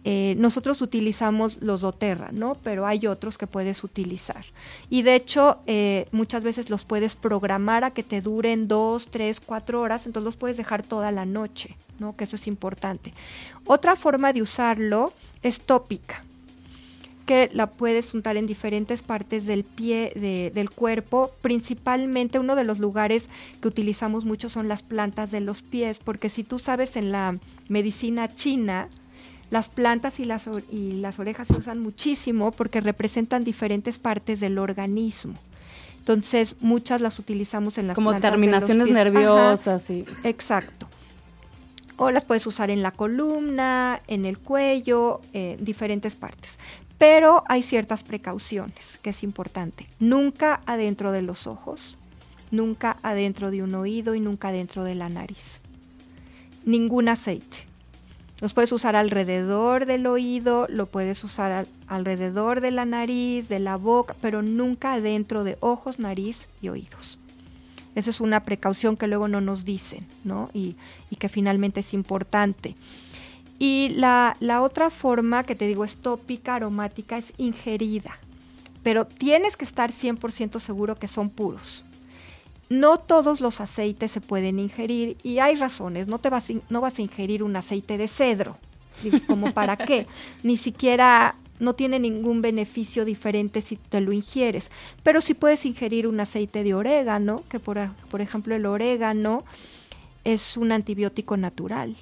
Eh, 0.10 0.36
nosotros 0.38 0.82
utilizamos 0.82 1.58
los 1.60 1.82
doTERRA, 1.82 2.30
¿no? 2.32 2.56
Pero 2.64 2.88
hay 2.88 3.08
otros 3.08 3.38
que 3.38 3.46
puedes 3.46 3.84
utilizar. 3.84 4.46
Y 4.90 5.02
de 5.02 5.16
hecho, 5.16 5.60
eh, 5.66 6.08
muchas 6.14 6.44
veces 6.44 6.70
los 6.70 6.86
puedes 6.86 7.14
programar 7.14 7.84
a 7.84 7.92
que 7.92 8.04
te 8.04 8.22
duren 8.22 8.70
dos, 8.70 9.10
tres, 9.10 9.42
cuatro 9.42 9.82
horas, 9.82 10.06
entonces 10.06 10.24
los 10.24 10.38
puedes 10.38 10.56
dejar 10.56 10.82
toda 10.82 11.12
la 11.12 11.26
noche, 11.26 11.76
¿no? 12.00 12.16
Que 12.16 12.24
eso 12.24 12.38
es 12.38 12.48
importante. 12.48 13.14
Otra 13.66 13.98
forma 13.98 14.32
de 14.32 14.42
usarlo 14.42 15.12
es 15.44 15.60
tópica 15.60 16.24
que 17.26 17.50
la 17.52 17.68
puedes 17.68 18.14
untar 18.14 18.38
en 18.38 18.48
diferentes 18.48 19.02
partes 19.02 19.46
del 19.46 19.66
pie, 19.66 20.14
del 20.56 20.70
cuerpo. 20.70 21.32
Principalmente 21.42 22.40
uno 22.40 22.56
de 22.56 22.64
los 22.64 22.80
lugares 22.80 23.30
que 23.62 23.68
utilizamos 23.68 24.24
mucho 24.24 24.48
son 24.48 24.70
las 24.70 24.84
plantas 24.84 25.32
de 25.32 25.42
los 25.42 25.62
pies, 25.62 26.00
porque 26.02 26.30
si 26.30 26.46
tú 26.46 26.60
sabes 26.60 26.96
en 26.96 27.12
la 27.12 27.38
medicina 27.68 28.34
china, 28.34 28.88
las 29.50 29.70
plantas 29.70 30.20
y 30.20 30.26
las, 30.26 30.50
y 30.72 30.94
las 30.94 31.20
orejas 31.20 31.48
se 31.48 31.54
usan 31.54 31.80
muchísimo 31.80 32.52
porque 32.52 32.82
representan 32.82 33.44
diferentes 33.44 33.98
partes 33.98 34.40
del 34.40 34.58
organismo. 34.58 35.36
Entonces, 36.00 36.56
muchas 36.62 37.02
las 37.02 37.20
utilizamos 37.20 37.78
en 37.78 37.88
las 37.88 37.96
Como 37.96 38.18
terminaciones 38.20 38.90
nerviosas, 38.90 39.82
sí. 39.82 40.06
Exacto. 40.24 40.88
O 41.98 42.12
las 42.12 42.24
puedes 42.24 42.46
usar 42.48 42.70
en 42.70 42.82
la 42.82 42.92
columna, 42.92 44.00
en 44.08 44.26
el 44.26 44.38
cuello, 44.38 45.22
en 45.34 45.64
diferentes 45.66 46.16
partes. 46.16 46.60
Pero 46.98 47.44
hay 47.48 47.62
ciertas 47.62 48.04
precauciones 48.04 49.00
que 49.02 49.10
es 49.10 49.24
importante. 49.24 49.88
Nunca 50.00 50.62
adentro 50.66 51.12
de 51.12 51.22
los 51.22 51.46
ojos, 51.46 51.98
nunca 52.52 52.98
adentro 53.04 53.52
de 53.52 53.64
un 53.64 53.76
oído 53.76 54.16
y 54.16 54.20
nunca 54.20 54.48
adentro 54.50 54.84
de 54.84 54.96
la 54.96 55.10
nariz. 55.10 55.60
Ningún 56.64 57.10
aceite. 57.10 57.68
Los 58.40 58.54
puedes 58.54 58.72
usar 58.72 58.96
alrededor 58.96 59.88
del 59.88 60.06
oído, 60.06 60.68
lo 60.70 60.86
puedes 60.86 61.24
usar 61.24 61.66
alrededor 61.88 62.62
de 62.62 62.70
la 62.70 62.86
nariz, 62.86 63.50
de 63.50 63.60
la 63.60 63.78
boca, 63.78 64.16
pero 64.22 64.44
nunca 64.44 65.00
dentro 65.00 65.44
de 65.44 65.58
ojos, 65.60 65.98
nariz 65.98 66.48
y 66.62 66.70
oídos. 66.70 67.18
Esa 67.96 68.12
es 68.12 68.22
una 68.22 68.46
precaución 68.46 68.96
que 68.96 69.08
luego 69.08 69.28
no 69.28 69.42
nos 69.42 69.66
dicen, 69.66 70.06
¿no? 70.24 70.52
Y, 70.54 70.76
que 71.18 71.30
finalmente 71.30 71.80
es 71.80 71.96
importante. 71.96 72.76
Y 73.58 73.90
la, 73.96 74.38
la, 74.40 74.62
otra 74.62 74.92
forma 74.92 75.44
que 75.44 75.56
te 75.56 75.66
digo 75.66 75.84
es 75.84 75.96
tópica, 75.96 76.54
aromática, 76.54 77.18
es 77.18 77.34
ingerida. 77.40 78.20
Pero 78.84 79.06
tienes 79.06 79.58
que 79.58 79.66
estar 79.66 79.92
100% 79.92 80.60
seguro 80.60 81.00
que 81.00 81.08
son 81.08 81.32
puros. 81.32 81.86
No 82.70 82.98
todos 82.98 83.40
los 83.40 83.62
aceites 83.62 84.12
se 84.12 84.22
pueden 84.22 84.60
ingerir 84.60 85.18
y 85.24 85.40
hay 85.40 85.56
razones. 85.56 86.08
No, 86.08 86.20
te 86.20 86.30
vas, 86.30 86.46
no 86.70 86.82
vas 86.82 87.00
a 87.00 87.02
ingerir 87.02 87.44
un 87.44 87.56
aceite 87.56 87.98
de 87.98 88.08
cedro. 88.08 88.58
¿Como 89.28 89.54
para 89.54 89.78
qué? 89.78 90.08
Ni 90.44 90.58
siquiera 90.58 91.36
no 91.60 91.74
tiene 91.74 92.00
ningún 92.00 92.42
beneficio 92.42 93.06
diferente 93.06 93.62
si 93.62 93.78
te 93.78 94.02
lo 94.02 94.12
ingieres. 94.12 94.72
Pero 95.04 95.22
si 95.22 95.34
puedes 95.34 95.66
ingerir 95.66 96.08
un 96.08 96.20
aceite 96.20 96.64
de 96.64 96.74
orégano, 96.74 97.44
que 97.50 97.60
por, 97.60 97.78
ejemplo 98.20 98.56
el 98.56 98.66
orégano 98.66 99.44
es 100.24 100.58
un 100.58 100.72
antibiótico 100.72 101.38
natural. 101.38 101.96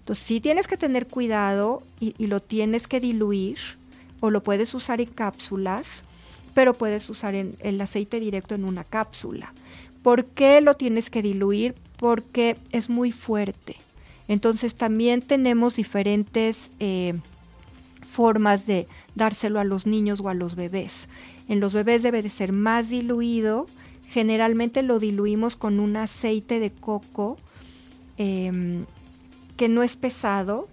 Entonces 0.00 0.24
sí 0.24 0.40
tienes 0.40 0.66
que 0.66 0.76
tener 0.76 1.06
cuidado 1.06 1.82
y, 2.00 2.26
lo 2.26 2.40
tienes 2.40 2.88
que 2.88 3.00
diluir 3.00 3.58
o 4.20 4.30
lo 4.30 4.42
puedes 4.42 4.74
usar 4.74 5.00
en 5.00 5.10
cápsulas, 5.10 6.02
pero 6.58 6.74
puedes 6.74 7.08
usar 7.08 7.36
el 7.36 7.80
aceite 7.80 8.18
directo 8.18 8.56
en 8.56 8.64
una 8.64 8.82
cápsula. 8.82 9.54
¿Por 10.02 10.24
qué 10.24 10.60
lo 10.60 10.74
tienes 10.74 11.08
que 11.08 11.22
diluir? 11.22 11.76
Porque 11.98 12.56
es 12.72 12.90
muy 12.90 13.12
fuerte. 13.12 13.76
Entonces 14.26 14.74
también 14.74 15.22
tenemos 15.22 15.76
diferentes... 15.76 16.72
Eh, 16.80 17.14
formas 18.10 18.66
de 18.66 18.88
dárselo 19.14 19.60
a 19.60 19.64
los 19.64 19.86
niños 19.86 20.18
o 20.18 20.28
a 20.28 20.34
los 20.34 20.56
bebés. 20.56 21.08
En 21.48 21.60
los 21.60 21.72
bebés 21.72 22.02
debe 22.02 22.22
de 22.22 22.28
ser 22.28 22.50
más 22.50 22.88
diluido. 22.88 23.68
Generalmente 24.08 24.82
lo 24.82 24.98
diluimos 24.98 25.54
con 25.54 25.78
un 25.78 25.96
aceite 25.96 26.58
de 26.58 26.72
coco 26.72 27.36
em, 28.16 28.84
que 29.56 29.68
no 29.68 29.84
es 29.84 29.94
pesado, 29.94 30.66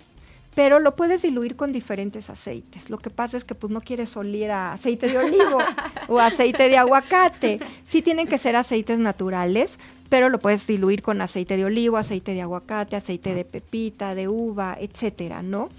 pero 0.56 0.80
lo 0.80 0.96
puedes 0.96 1.22
diluir 1.22 1.58
con 1.58 1.72
diferentes 1.72 2.30
aceites. 2.30 2.90
Lo 2.90 2.98
que 2.98 3.10
pasa 3.10 3.36
es 3.38 3.44
que 3.44 3.56
pues 3.56 3.72
no 3.72 3.82
quieres 3.82 4.16
oler 4.16 4.52
a 4.52 4.74
aceite 4.74 5.08
de 5.10 5.18
olivo 5.18 5.60
o 6.08 6.20
aceite 6.20 6.70
de 6.70 6.78
aguacate. 6.78 7.60
Sí 7.88 8.02
tienen 8.02 8.28
que 8.28 8.38
ser 8.38 8.56
aceites 8.56 8.98
naturales, 8.98 9.78
pero 10.10 10.30
lo 10.30 10.40
puedes 10.40 10.66
diluir 10.66 11.02
con 11.02 11.22
aceite 11.22 11.58
de 11.58 11.66
olivo, 11.66 11.98
aceite 11.98 12.34
de 12.34 12.42
aguacate, 12.42 12.96
aceite 12.96 13.36
de 13.36 13.44
pepita, 13.44 14.16
de 14.16 14.30
uva, 14.30 14.78
etcétera, 14.80 15.42
¿no? 15.42 15.70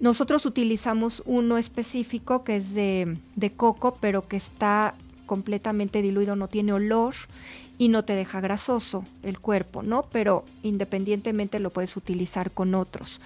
Nosotros 0.00 0.46
utilizamos 0.46 1.22
uno 1.26 1.58
específico 1.58 2.42
que 2.42 2.56
es 2.56 2.74
de, 2.74 3.16
coco, 3.56 3.98
pero 4.00 4.26
que 4.28 4.36
está 4.36 4.94
completamente 5.26 6.02
diluido, 6.02 6.36
no 6.36 6.48
tiene 6.48 6.72
olor 6.72 7.14
y 7.78 7.88
no 7.88 8.04
te 8.04 8.14
deja 8.14 8.40
grasoso 8.40 9.04
el 9.22 9.38
cuerpo, 9.38 9.82
¿no? 9.82 10.06
Pero 10.10 10.44
independientemente 10.62 11.60
lo 11.60 11.70
puedes 11.70 11.96
utilizar 11.96 12.50
con 12.50 12.74
otros. 12.74 13.20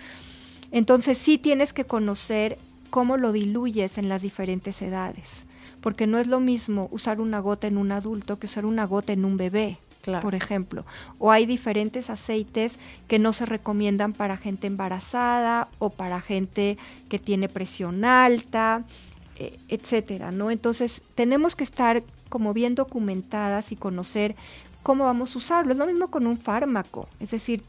Entonces 0.75 1.19
sí 1.19 1.39
tienes 1.39 1.73
que 1.73 1.85
conocer 1.85 2.59
cómo 2.91 3.17
lo 3.17 3.31
diluyes 3.31 3.97
en 3.97 4.09
las 4.09 4.23
diferentes 4.23 4.83
edades, 4.83 5.45
porque 5.81 6.09
no 6.09 6.19
es 6.19 6.27
lo 6.27 6.41
mismo 6.41 6.89
usar 6.91 7.21
una 7.21 7.39
gota 7.39 7.69
en 7.69 7.79
un 7.79 7.93
adulto 7.93 8.41
que 8.41 8.47
usar 8.47 8.67
una 8.67 8.85
gota 8.85 9.13
en 9.13 9.25
un 9.25 9.37
bebé 9.37 9.79
por 10.21 10.35
ejemplo. 10.35 10.85
O 11.19 11.31
hay 11.31 11.47
diferentes 11.47 12.11
aceites 12.11 12.79
que 13.09 13.19
no 13.19 13.33
se 13.33 13.47
recomiendan 13.47 14.13
para 14.13 14.37
gente 14.37 14.67
embarazada 14.67 15.69
o 15.79 15.91
para 15.91 16.21
gente 16.21 16.77
que 17.09 17.19
tiene 17.19 17.49
presión 17.49 18.05
alta, 18.05 18.83
eh, 19.37 19.59
etcétera, 19.69 20.31
¿no? 20.31 20.51
Entonces, 20.51 21.01
tenemos 21.15 21.57
que 21.57 21.65
estar 21.65 22.03
como 22.29 22.53
bien 22.53 22.75
documentadas 22.75 23.73
y 23.73 23.77
conocer 23.77 24.37
cómo 24.83 25.05
vamos 25.05 25.35
a 25.35 25.39
usarlo. 25.39 25.73
Es 25.73 25.79
lo 25.79 25.87
mismo 25.87 26.09
con 26.09 26.27
un 26.27 26.37
fármaco, 26.37 27.09
es 27.21 27.31
decir, 27.31 27.63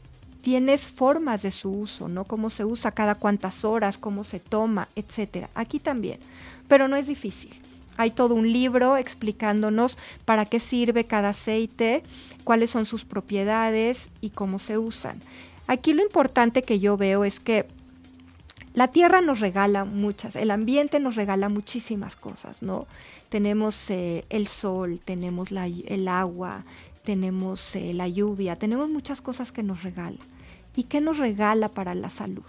tienes 0.46 0.86
formas 0.86 1.42
de 1.42 1.50
su 1.50 1.72
uso, 1.72 2.06
¿no? 2.06 2.22
Cómo 2.22 2.50
se 2.50 2.64
usa 2.64 2.92
cada 2.92 3.16
cuántas 3.16 3.64
horas, 3.64 3.98
cómo 3.98 4.22
se 4.22 4.38
toma, 4.38 4.86
etcétera. 4.94 5.50
Aquí 5.56 5.80
también, 5.80 6.20
pero 6.68 6.86
no 6.86 6.94
es 6.94 7.08
difícil. 7.08 7.50
Hay 7.96 8.12
todo 8.12 8.36
un 8.36 8.52
libro 8.52 8.96
explicándonos 8.96 9.98
para 10.24 10.44
qué 10.44 10.60
sirve 10.60 11.02
cada 11.04 11.30
aceite, 11.30 12.04
cuáles 12.44 12.70
son 12.70 12.86
sus 12.86 13.04
propiedades 13.04 14.08
y 14.20 14.30
cómo 14.30 14.60
se 14.60 14.78
usan. 14.78 15.20
Aquí 15.66 15.92
lo 15.94 16.04
importante 16.04 16.62
que 16.62 16.78
yo 16.78 16.96
veo 16.96 17.24
es 17.24 17.40
que 17.40 17.66
la 18.72 18.86
tierra 18.86 19.22
nos 19.22 19.40
regala 19.40 19.84
muchas, 19.84 20.36
el 20.36 20.52
ambiente 20.52 21.00
nos 21.00 21.16
regala 21.16 21.48
muchísimas 21.48 22.14
cosas, 22.14 22.62
¿no? 22.62 22.86
Tenemos 23.30 23.90
eh, 23.90 24.24
el 24.30 24.46
sol, 24.46 25.00
tenemos 25.04 25.48
el 25.50 26.06
agua, 26.06 26.62
tenemos 27.02 27.74
eh, 27.74 27.92
la 27.94 28.06
lluvia, 28.06 28.54
tenemos 28.54 28.88
muchas 28.88 29.20
cosas 29.20 29.50
que 29.50 29.64
nos 29.64 29.82
regala. 29.82 30.18
¿Y 30.76 30.84
qué 30.84 31.00
nos 31.00 31.18
regala 31.18 31.68
para 31.68 31.94
la 31.94 32.08
salud? 32.08 32.44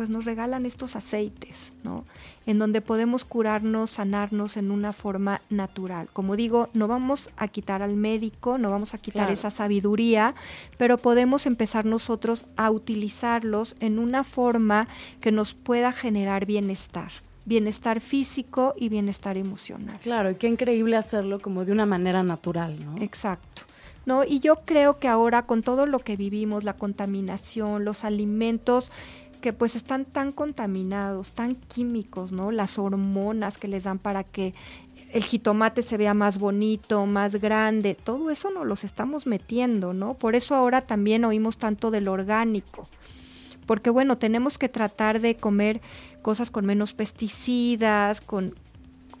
pues 0.00 0.08
nos 0.08 0.24
regalan 0.24 0.64
estos 0.64 0.96
aceites, 0.96 1.74
¿no? 1.84 2.06
En 2.46 2.58
donde 2.58 2.80
podemos 2.80 3.26
curarnos, 3.26 3.90
sanarnos 3.90 4.56
en 4.56 4.70
una 4.70 4.94
forma 4.94 5.42
natural. 5.50 6.08
Como 6.14 6.36
digo, 6.36 6.70
no 6.72 6.88
vamos 6.88 7.28
a 7.36 7.48
quitar 7.48 7.82
al 7.82 7.96
médico, 7.96 8.56
no 8.56 8.70
vamos 8.70 8.94
a 8.94 8.98
quitar 8.98 9.30
esa 9.30 9.50
sabiduría, 9.50 10.34
pero 10.78 10.96
podemos 10.96 11.44
empezar 11.44 11.84
nosotros 11.84 12.46
a 12.56 12.70
utilizarlos 12.70 13.76
en 13.80 13.98
una 13.98 14.24
forma 14.24 14.88
que 15.20 15.32
nos 15.32 15.52
pueda 15.52 15.92
generar 15.92 16.46
bienestar 16.46 17.10
bienestar 17.44 18.00
físico 18.00 18.72
y 18.78 18.88
bienestar 18.88 19.36
emocional. 19.36 19.98
Claro, 20.02 20.30
y 20.30 20.36
qué 20.36 20.46
increíble 20.46 20.96
hacerlo 20.96 21.40
como 21.40 21.66
de 21.66 21.72
una 21.72 21.84
manera 21.84 22.22
natural, 22.22 22.82
¿no? 22.82 23.02
Exacto. 23.02 23.64
¿No? 24.10 24.24
Y 24.24 24.40
yo 24.40 24.56
creo 24.64 24.98
que 24.98 25.06
ahora 25.06 25.42
con 25.42 25.62
todo 25.62 25.86
lo 25.86 26.00
que 26.00 26.16
vivimos, 26.16 26.64
la 26.64 26.72
contaminación, 26.72 27.84
los 27.84 28.02
alimentos, 28.02 28.90
que 29.40 29.52
pues 29.52 29.76
están 29.76 30.04
tan 30.04 30.32
contaminados, 30.32 31.30
tan 31.30 31.54
químicos, 31.54 32.32
¿no? 32.32 32.50
Las 32.50 32.76
hormonas 32.76 33.56
que 33.56 33.68
les 33.68 33.84
dan 33.84 34.00
para 34.00 34.24
que 34.24 34.52
el 35.12 35.22
jitomate 35.22 35.82
se 35.82 35.96
vea 35.96 36.12
más 36.12 36.40
bonito, 36.40 37.06
más 37.06 37.36
grande, 37.36 37.94
todo 37.94 38.30
eso 38.30 38.50
nos 38.50 38.66
los 38.66 38.82
estamos 38.82 39.28
metiendo, 39.28 39.94
¿no? 39.94 40.14
Por 40.14 40.34
eso 40.34 40.56
ahora 40.56 40.80
también 40.80 41.24
oímos 41.24 41.56
tanto 41.56 41.92
del 41.92 42.08
orgánico. 42.08 42.88
Porque 43.64 43.90
bueno, 43.90 44.16
tenemos 44.16 44.58
que 44.58 44.68
tratar 44.68 45.20
de 45.20 45.36
comer 45.36 45.80
cosas 46.20 46.50
con 46.50 46.66
menos 46.66 46.94
pesticidas, 46.94 48.20
con, 48.20 48.56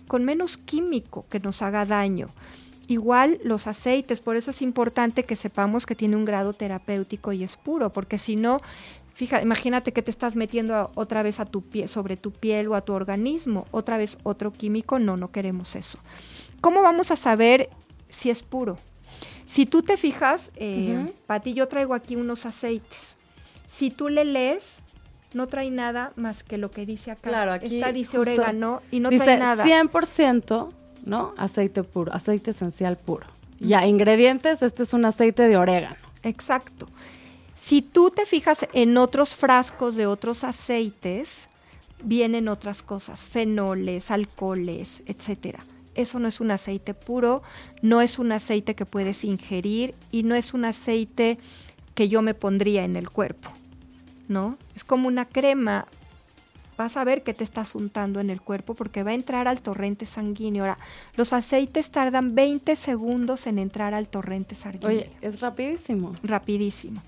con 0.08 0.24
menos 0.24 0.56
químico 0.56 1.24
que 1.30 1.38
nos 1.38 1.62
haga 1.62 1.86
daño. 1.86 2.30
Igual 2.90 3.38
los 3.44 3.68
aceites, 3.68 4.20
por 4.20 4.34
eso 4.34 4.50
es 4.50 4.62
importante 4.62 5.22
que 5.22 5.36
sepamos 5.36 5.86
que 5.86 5.94
tiene 5.94 6.16
un 6.16 6.24
grado 6.24 6.54
terapéutico 6.54 7.32
y 7.32 7.44
es 7.44 7.56
puro, 7.56 7.92
porque 7.92 8.18
si 8.18 8.34
no, 8.34 8.60
Fija, 9.12 9.40
imagínate 9.40 9.92
que 9.92 10.02
te 10.02 10.10
estás 10.10 10.34
metiendo 10.34 10.90
otra 10.96 11.22
vez 11.22 11.38
a 11.38 11.44
tu 11.44 11.62
pie, 11.62 11.86
sobre 11.86 12.16
tu 12.16 12.32
piel 12.32 12.66
o 12.66 12.74
a 12.74 12.80
tu 12.80 12.92
organismo, 12.92 13.68
otra 13.70 13.96
vez 13.96 14.18
otro 14.24 14.52
químico, 14.52 14.98
no, 14.98 15.16
no 15.16 15.30
queremos 15.30 15.76
eso. 15.76 16.00
¿Cómo 16.60 16.82
vamos 16.82 17.12
a 17.12 17.16
saber 17.16 17.70
si 18.08 18.28
es 18.28 18.42
puro? 18.42 18.76
Si 19.44 19.66
tú 19.66 19.82
te 19.82 19.96
fijas, 19.96 20.50
eh, 20.56 21.12
Pati, 21.28 21.54
yo 21.54 21.68
traigo 21.68 21.94
aquí 21.94 22.16
unos 22.16 22.44
aceites. 22.44 23.14
Si 23.68 23.92
tú 23.92 24.08
le 24.08 24.24
lees, 24.24 24.78
no 25.32 25.46
trae 25.46 25.70
nada 25.70 26.12
más 26.16 26.42
que 26.42 26.58
lo 26.58 26.72
que 26.72 26.86
dice 26.86 27.12
acá. 27.12 27.30
Claro, 27.30 27.52
aquí 27.52 27.76
Esta 27.76 27.92
dice 27.92 28.18
orégano 28.18 28.82
y 28.90 28.98
no 28.98 29.10
dice 29.10 29.24
trae 29.26 29.38
nada. 29.38 29.64
100%, 29.64 30.72
¿no? 31.04 31.34
Aceite 31.36 31.82
puro, 31.82 32.12
aceite 32.12 32.50
esencial 32.52 32.96
puro. 32.96 33.26
Ya, 33.58 33.86
ingredientes, 33.86 34.62
este 34.62 34.84
es 34.84 34.92
un 34.92 35.04
aceite 35.04 35.46
de 35.48 35.56
orégano. 35.56 35.96
Exacto. 36.22 36.88
Si 37.54 37.82
tú 37.82 38.10
te 38.10 38.26
fijas 38.26 38.66
en 38.72 38.96
otros 38.96 39.36
frascos 39.36 39.94
de 39.96 40.06
otros 40.06 40.44
aceites, 40.44 41.46
vienen 42.02 42.48
otras 42.48 42.82
cosas, 42.82 43.20
fenoles, 43.20 44.10
alcoholes, 44.10 45.02
etcétera. 45.06 45.62
Eso 45.94 46.18
no 46.18 46.28
es 46.28 46.40
un 46.40 46.50
aceite 46.50 46.94
puro, 46.94 47.42
no 47.82 48.00
es 48.00 48.18
un 48.18 48.32
aceite 48.32 48.74
que 48.74 48.86
puedes 48.86 49.24
ingerir 49.24 49.94
y 50.10 50.22
no 50.22 50.34
es 50.34 50.54
un 50.54 50.64
aceite 50.64 51.38
que 51.94 52.08
yo 52.08 52.22
me 52.22 52.34
pondría 52.34 52.84
en 52.84 52.96
el 52.96 53.10
cuerpo, 53.10 53.52
¿no? 54.28 54.56
Es 54.74 54.84
como 54.84 55.08
una 55.08 55.26
crema. 55.26 55.86
Vas 56.80 56.96
a 56.96 57.04
ver 57.04 57.22
que 57.22 57.34
te 57.34 57.44
estás 57.44 57.74
untando 57.74 58.20
en 58.20 58.30
el 58.30 58.40
cuerpo 58.40 58.72
porque 58.72 59.02
va 59.02 59.10
a 59.10 59.14
entrar 59.14 59.46
al 59.46 59.60
torrente 59.60 60.06
sanguíneo. 60.06 60.64
Ahora, 60.64 60.78
los 61.14 61.34
aceites 61.34 61.90
tardan 61.90 62.34
20 62.34 62.74
segundos 62.74 63.46
en 63.46 63.58
entrar 63.58 63.92
al 63.92 64.08
torrente 64.08 64.54
sanguíneo. 64.54 64.88
Oye, 64.88 65.10
es 65.20 65.42
rapidísimo. 65.42 66.14
Rapidísimo. 66.22 67.02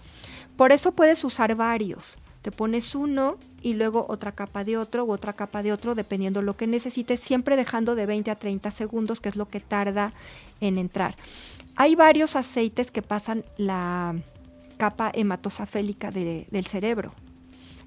Por 0.59 0.73
eso 0.73 0.93
puedes 0.93 1.25
usar 1.25 1.55
varios. 1.55 2.19
Te 2.43 2.51
pones 2.51 2.95
uno 2.95 3.39
y 3.63 3.73
luego 3.73 4.05
otra 4.11 4.33
capa 4.33 4.63
de 4.63 4.77
otro 4.77 5.07
u 5.07 5.13
otra 5.13 5.33
capa 5.33 5.63
de 5.63 5.73
otro, 5.73 5.95
dependiendo 5.95 6.43
lo 6.43 6.55
que 6.55 6.67
necesites, 6.67 7.21
siempre 7.21 7.57
dejando 7.57 7.95
de 7.95 8.05
20 8.05 8.31
a 8.31 8.39
30 8.39 8.71
segundos, 8.73 9.23
que 9.23 9.31
es 9.31 9.37
lo 9.37 9.49
que 9.49 9.61
tarda 9.61 10.13
en 10.61 10.77
entrar. 10.77 11.17
Hay 11.77 11.95
varios 11.95 12.37
aceites 12.37 12.91
que 12.91 13.01
pasan 13.01 13.43
la 13.57 14.17
capa 14.77 15.11
hematosafélica 15.15 16.11
del 16.11 16.67
cerebro. 16.67 17.15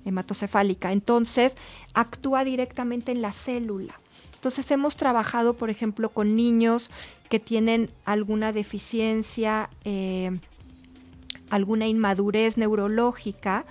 Hematocefálica. 0.06 0.92
Entonces, 0.92 1.56
actúa 1.94 2.44
directamente 2.44 3.12
en 3.12 3.22
la 3.22 3.32
célula. 3.32 4.00
Entonces, 4.36 4.70
hemos 4.72 4.96
trabajado, 4.96 5.56
por 5.56 5.70
ejemplo, 5.70 6.10
con 6.10 6.36
niños 6.36 6.90
que 7.30 7.40
tienen 7.40 7.90
alguna 8.06 8.54
deficiencia, 8.54 9.70
eh, 9.84 10.32
alguna 11.50 11.88
inmadurez 11.88 12.58
neurológica, 12.58 13.66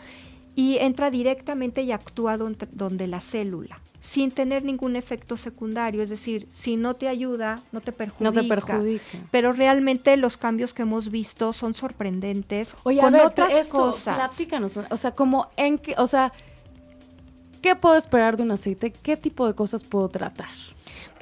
y 0.56 0.78
entra 0.78 1.10
directamente 1.10 1.82
y 1.82 1.92
actúa 1.92 2.36
donde 2.36 3.06
la 3.06 3.20
célula 3.20 3.80
sin 4.04 4.30
tener 4.30 4.64
ningún 4.64 4.96
efecto 4.96 5.37
secundario, 5.37 6.02
es 6.02 6.11
decir, 6.11 6.46
si 6.52 6.76
no 6.76 6.94
te 6.94 7.08
ayuda, 7.08 7.62
no 7.73 7.80
te 7.80 7.90
perjudica. 7.90 8.25
No 8.25 8.32
te 8.32 8.46
perjudica. 8.46 9.18
Pero 9.30 9.52
realmente 9.52 10.16
los 10.18 10.37
cambios 10.37 10.75
que 10.75 10.82
hemos 10.82 11.11
visto 11.11 11.54
son 11.54 11.73
sorprendentes. 11.73 12.76
Oye, 12.82 13.00
con 13.00 13.14
otras 13.14 13.66
cosas. 13.68 14.16
Platícanos, 14.16 14.76
o 14.76 14.96
sea, 14.99 15.12
como 15.12 15.49
en 15.56 15.78
qué, 15.78 15.94
o 15.96 16.06
sea, 16.06 16.32
¿qué 17.62 17.75
puedo 17.75 17.96
esperar 17.96 18.37
de 18.37 18.42
un 18.42 18.50
aceite? 18.50 18.92
¿Qué 18.92 19.16
tipo 19.16 19.46
de 19.46 19.54
cosas 19.54 19.84
puedo 19.84 20.11
tratar? 20.11 20.50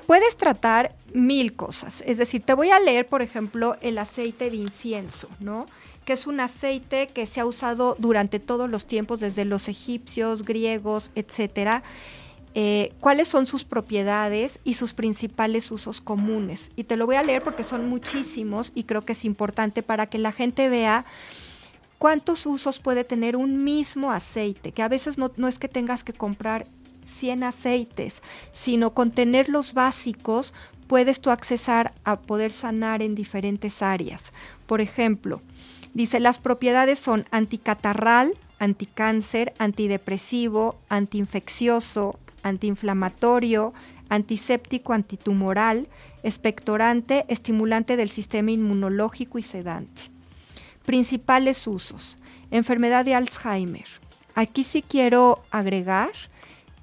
Puedes 0.06 0.36
tratar 0.36 0.96
mil 1.14 1.54
cosas. 1.54 2.02
Es 2.04 2.18
decir, 2.18 2.42
te 2.42 2.52
voy 2.52 2.70
a 2.70 2.80
leer, 2.80 3.06
por 3.06 3.22
ejemplo, 3.22 3.76
el 3.80 3.96
aceite 3.96 4.50
de 4.50 4.56
incienso, 4.56 5.28
¿no? 5.38 5.66
que 6.04 6.14
es 6.14 6.26
un 6.26 6.40
aceite 6.40 7.06
que 7.06 7.26
se 7.26 7.40
ha 7.40 7.46
usado 7.46 7.94
durante 7.98 8.40
todos 8.40 8.68
los 8.68 8.86
tiempos, 8.86 9.20
desde 9.20 9.44
los 9.44 9.68
egipcios, 9.68 10.44
griegos, 10.44 11.12
etcétera, 11.14 11.84
eh, 12.54 12.92
cuáles 13.00 13.28
son 13.28 13.46
sus 13.46 13.64
propiedades 13.64 14.58
y 14.64 14.74
sus 14.74 14.92
principales 14.92 15.70
usos 15.70 16.00
comunes. 16.00 16.70
Y 16.76 16.84
te 16.84 16.96
lo 16.96 17.06
voy 17.06 17.16
a 17.16 17.22
leer 17.22 17.42
porque 17.42 17.64
son 17.64 17.88
muchísimos 17.88 18.72
y 18.74 18.84
creo 18.84 19.02
que 19.02 19.12
es 19.12 19.24
importante 19.24 19.82
para 19.82 20.06
que 20.06 20.18
la 20.18 20.32
gente 20.32 20.68
vea 20.68 21.06
cuántos 21.98 22.44
usos 22.46 22.78
puede 22.78 23.04
tener 23.04 23.36
un 23.36 23.64
mismo 23.64 24.12
aceite, 24.12 24.72
que 24.72 24.82
a 24.82 24.88
veces 24.88 25.18
no, 25.18 25.30
no 25.36 25.48
es 25.48 25.58
que 25.58 25.68
tengas 25.68 26.04
que 26.04 26.12
comprar 26.12 26.66
100 27.04 27.44
aceites, 27.44 28.22
sino 28.52 28.90
con 28.90 29.10
tener 29.10 29.48
los 29.48 29.72
básicos 29.72 30.52
puedes 30.86 31.20
tú 31.20 31.30
accesar 31.30 31.94
a 32.04 32.20
poder 32.20 32.52
sanar 32.52 33.00
en 33.00 33.14
diferentes 33.14 33.80
áreas. 33.80 34.32
Por 34.66 34.80
ejemplo, 34.80 35.40
dice 35.94 36.20
las 36.20 36.38
propiedades 36.38 36.98
son 36.98 37.24
anticatarral, 37.30 38.34
anticáncer, 38.58 39.54
antidepresivo, 39.58 40.76
antiinfeccioso, 40.88 42.18
antiinflamatorio, 42.42 43.72
antiséptico, 44.08 44.92
antitumoral, 44.92 45.88
expectorante, 46.22 47.24
estimulante 47.28 47.96
del 47.96 48.10
sistema 48.10 48.50
inmunológico 48.50 49.38
y 49.38 49.42
sedante. 49.42 50.02
Principales 50.84 51.66
usos. 51.66 52.16
Enfermedad 52.50 53.04
de 53.04 53.14
Alzheimer. 53.14 53.86
Aquí 54.34 54.64
sí 54.64 54.82
quiero 54.82 55.42
agregar 55.50 56.10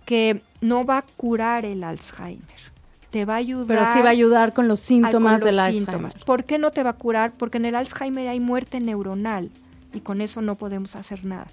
que 0.05 0.41
no 0.61 0.85
va 0.85 0.99
a 0.99 1.01
curar 1.01 1.65
el 1.65 1.83
Alzheimer. 1.83 2.39
Te 3.11 3.25
va 3.25 3.35
a 3.35 3.37
ayudar. 3.37 3.77
Pero 3.77 3.93
sí 3.93 4.01
va 4.01 4.07
a 4.09 4.11
ayudar 4.11 4.53
con 4.53 4.67
los 4.67 4.79
síntomas 4.79 5.41
del 5.43 5.59
Alzheimer. 5.59 6.13
¿Por 6.25 6.45
qué 6.45 6.57
no 6.57 6.71
te 6.71 6.83
va 6.83 6.91
a 6.91 6.93
curar? 6.93 7.33
Porque 7.37 7.57
en 7.57 7.65
el 7.65 7.75
Alzheimer 7.75 8.27
hay 8.27 8.39
muerte 8.39 8.79
neuronal 8.79 9.49
y 9.93 9.99
con 10.01 10.21
eso 10.21 10.41
no 10.41 10.55
podemos 10.55 10.95
hacer 10.95 11.25
nada. 11.25 11.47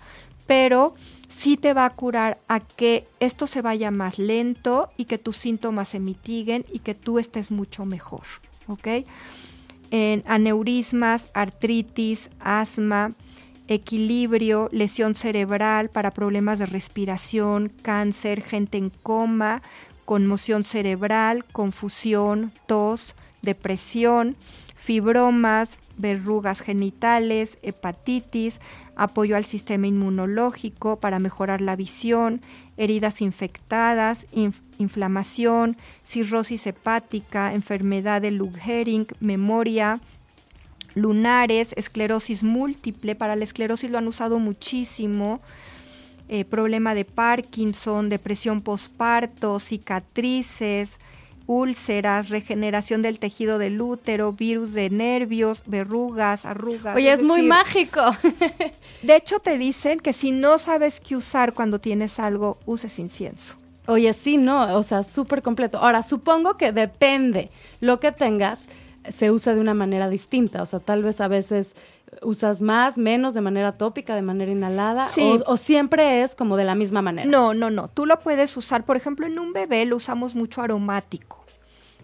Pero 0.46 0.94
sí 1.36 1.56
te 1.56 1.74
va 1.74 1.84
a 1.84 1.90
curar 1.90 2.38
a 2.48 2.60
que 2.60 3.04
esto 3.20 3.46
se 3.46 3.60
vaya 3.60 3.90
más 3.90 4.18
lento 4.18 4.88
y 4.96 5.04
que 5.04 5.18
tus 5.18 5.36
síntomas 5.36 5.88
se 5.88 6.00
mitiguen 6.00 6.64
y 6.72 6.78
que 6.78 6.94
tú 6.94 7.18
estés 7.18 7.50
mucho 7.50 7.84
mejor, 7.84 8.22
¿ok? 8.68 8.88
En 9.90 10.22
aneurismas, 10.26 11.28
artritis, 11.34 12.30
asma, 12.40 13.12
equilibrio, 13.68 14.70
lesión 14.72 15.14
cerebral 15.14 15.90
para 15.90 16.12
problemas 16.12 16.58
de 16.58 16.66
respiración, 16.66 17.70
cáncer, 17.82 18.40
gente 18.40 18.78
en 18.78 18.90
coma, 18.90 19.62
conmoción 20.06 20.64
cerebral, 20.64 21.44
confusión, 21.44 22.52
tos, 22.66 23.14
depresión, 23.42 24.36
fibromas, 24.74 25.78
verrugas 25.96 26.60
genitales, 26.60 27.58
hepatitis, 27.62 28.60
apoyo 28.96 29.36
al 29.36 29.44
sistema 29.44 29.86
inmunológico 29.86 30.96
para 30.96 31.18
mejorar 31.18 31.60
la 31.60 31.76
visión, 31.76 32.40
heridas 32.76 33.20
infectadas, 33.20 34.26
inflamación, 34.78 35.76
cirrosis 36.04 36.66
hepática, 36.66 37.54
enfermedad 37.54 38.22
de 38.22 38.30
Lou 38.30 38.52
Gehrig, 38.52 39.14
memoria, 39.20 40.00
lunares, 40.94 41.74
esclerosis 41.76 42.42
múltiple. 42.42 43.14
Para 43.14 43.36
la 43.36 43.44
esclerosis 43.44 43.90
lo 43.90 43.98
han 43.98 44.08
usado 44.08 44.38
muchísimo. 44.38 45.40
Eh, 46.28 46.44
problema 46.44 46.94
de 46.94 47.04
Parkinson, 47.04 48.08
depresión 48.08 48.60
postparto, 48.60 49.60
cicatrices, 49.60 50.98
úlceras, 51.46 52.28
regeneración 52.28 53.02
del 53.02 53.18
tejido 53.18 53.58
del 53.58 53.80
útero, 53.80 54.32
virus 54.32 54.72
de 54.72 54.90
nervios, 54.90 55.62
verrugas, 55.66 56.44
arrugas. 56.44 56.96
Oye, 56.96 57.12
es, 57.12 57.22
muy 57.22 57.42
mágico. 57.42 58.00
de 59.02 59.16
hecho, 59.16 59.38
te 59.38 59.58
dicen 59.58 60.00
que 60.00 60.12
si 60.12 60.32
no 60.32 60.58
sabes 60.58 61.00
qué 61.00 61.16
usar 61.16 61.54
cuando 61.54 61.78
tienes 61.78 62.18
algo, 62.18 62.58
uses 62.66 62.98
incienso. 62.98 63.56
Oye, 63.86 64.12
sí, 64.14 64.36
no, 64.36 64.76
o 64.76 64.82
sea, 64.82 65.04
súper 65.04 65.42
completo. 65.42 65.78
Ahora, 65.78 66.02
supongo 66.02 66.56
que 66.56 66.72
depende 66.72 67.50
lo 67.80 67.98
que 67.98 68.10
tengas, 68.10 68.64
se 69.12 69.30
usa 69.30 69.54
de 69.54 69.60
una 69.60 69.74
manera 69.74 70.08
distinta. 70.08 70.62
O 70.62 70.66
sea, 70.66 70.80
tal 70.80 71.04
vez 71.04 71.20
a 71.20 71.28
veces 71.28 71.74
usas 72.26 72.60
más, 72.60 72.98
menos, 72.98 73.34
de 73.34 73.40
manera 73.40 73.72
tópica, 73.72 74.14
de 74.14 74.22
manera 74.22 74.50
inhalada, 74.50 75.08
o, 75.18 75.52
o, 75.52 75.56
siempre 75.56 76.22
es 76.22 76.34
como 76.34 76.56
de 76.56 76.64
la 76.64 76.74
misma 76.74 77.02
manera. 77.02 77.28
No, 77.28 77.54
no, 77.54 77.70
no. 77.70 77.88
Tú 77.88 78.04
lo 78.04 78.18
puedes 78.18 78.56
usar, 78.56 78.84
por 78.84 78.96
ejemplo, 78.96 79.26
en 79.26 79.38
un 79.38 79.52
bebé 79.52 79.84
lo 79.86 79.96
usamos 79.96 80.34
mucho 80.34 80.62
aromático 80.62 81.46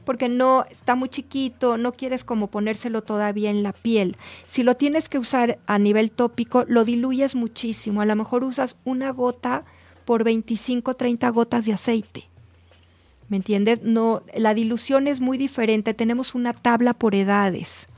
porque 0.04 0.28
no 0.28 0.66
está 0.70 0.94
muy 0.94 1.08
chiquito, 1.08 1.76
no 1.76 1.92
quieres 1.92 2.24
como 2.24 2.48
ponérselo 2.48 3.02
todavía 3.02 3.50
en 3.50 3.62
la 3.62 3.72
piel. 3.72 4.16
Si 4.46 4.62
lo 4.62 4.76
tienes 4.76 5.08
que 5.08 5.18
usar 5.18 5.58
a 5.66 5.78
nivel 5.78 6.10
tópico, 6.10 6.64
lo 6.66 6.84
diluyes 6.84 7.34
muchísimo. 7.34 8.00
A 8.00 8.06
lo 8.06 8.16
mejor 8.16 8.44
usas 8.44 8.76
una 8.84 9.10
gota 9.10 9.62
por 10.04 10.24
25, 10.24 10.94
30 10.94 11.28
gotas 11.30 11.64
de 11.66 11.72
aceite. 11.72 12.28
¿Me 13.28 13.36
entiendes? 13.36 13.82
No, 13.82 14.22
la 14.34 14.54
dilución 14.54 15.06
es 15.06 15.20
muy 15.20 15.38
diferente. 15.38 15.94
Tenemos 15.94 16.34
una 16.34 16.52
tabla 16.52 16.92
por 16.92 17.14
edades. 17.14 17.88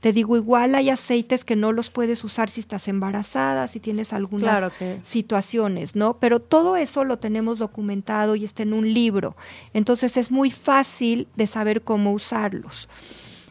Te 0.00 0.12
digo, 0.14 0.36
igual 0.36 0.74
hay 0.74 0.88
aceites 0.88 1.44
que 1.44 1.56
no 1.56 1.72
los 1.72 1.90
puedes 1.90 2.24
usar 2.24 2.48
si 2.48 2.60
estás 2.60 2.88
embarazada, 2.88 3.68
si 3.68 3.80
tienes 3.80 4.14
algunas 4.14 4.72
situaciones, 5.02 5.94
¿no? 5.94 6.14
Pero 6.18 6.40
todo 6.40 6.76
eso 6.76 7.04
lo 7.04 7.18
tenemos 7.18 7.58
documentado 7.58 8.34
y 8.34 8.44
está 8.44 8.62
en 8.62 8.72
un 8.72 8.92
libro. 8.92 9.36
Entonces 9.74 10.16
es 10.16 10.30
muy 10.30 10.50
fácil 10.50 11.28
de 11.36 11.46
saber 11.46 11.82
cómo 11.82 12.12
usarlos. 12.12 12.88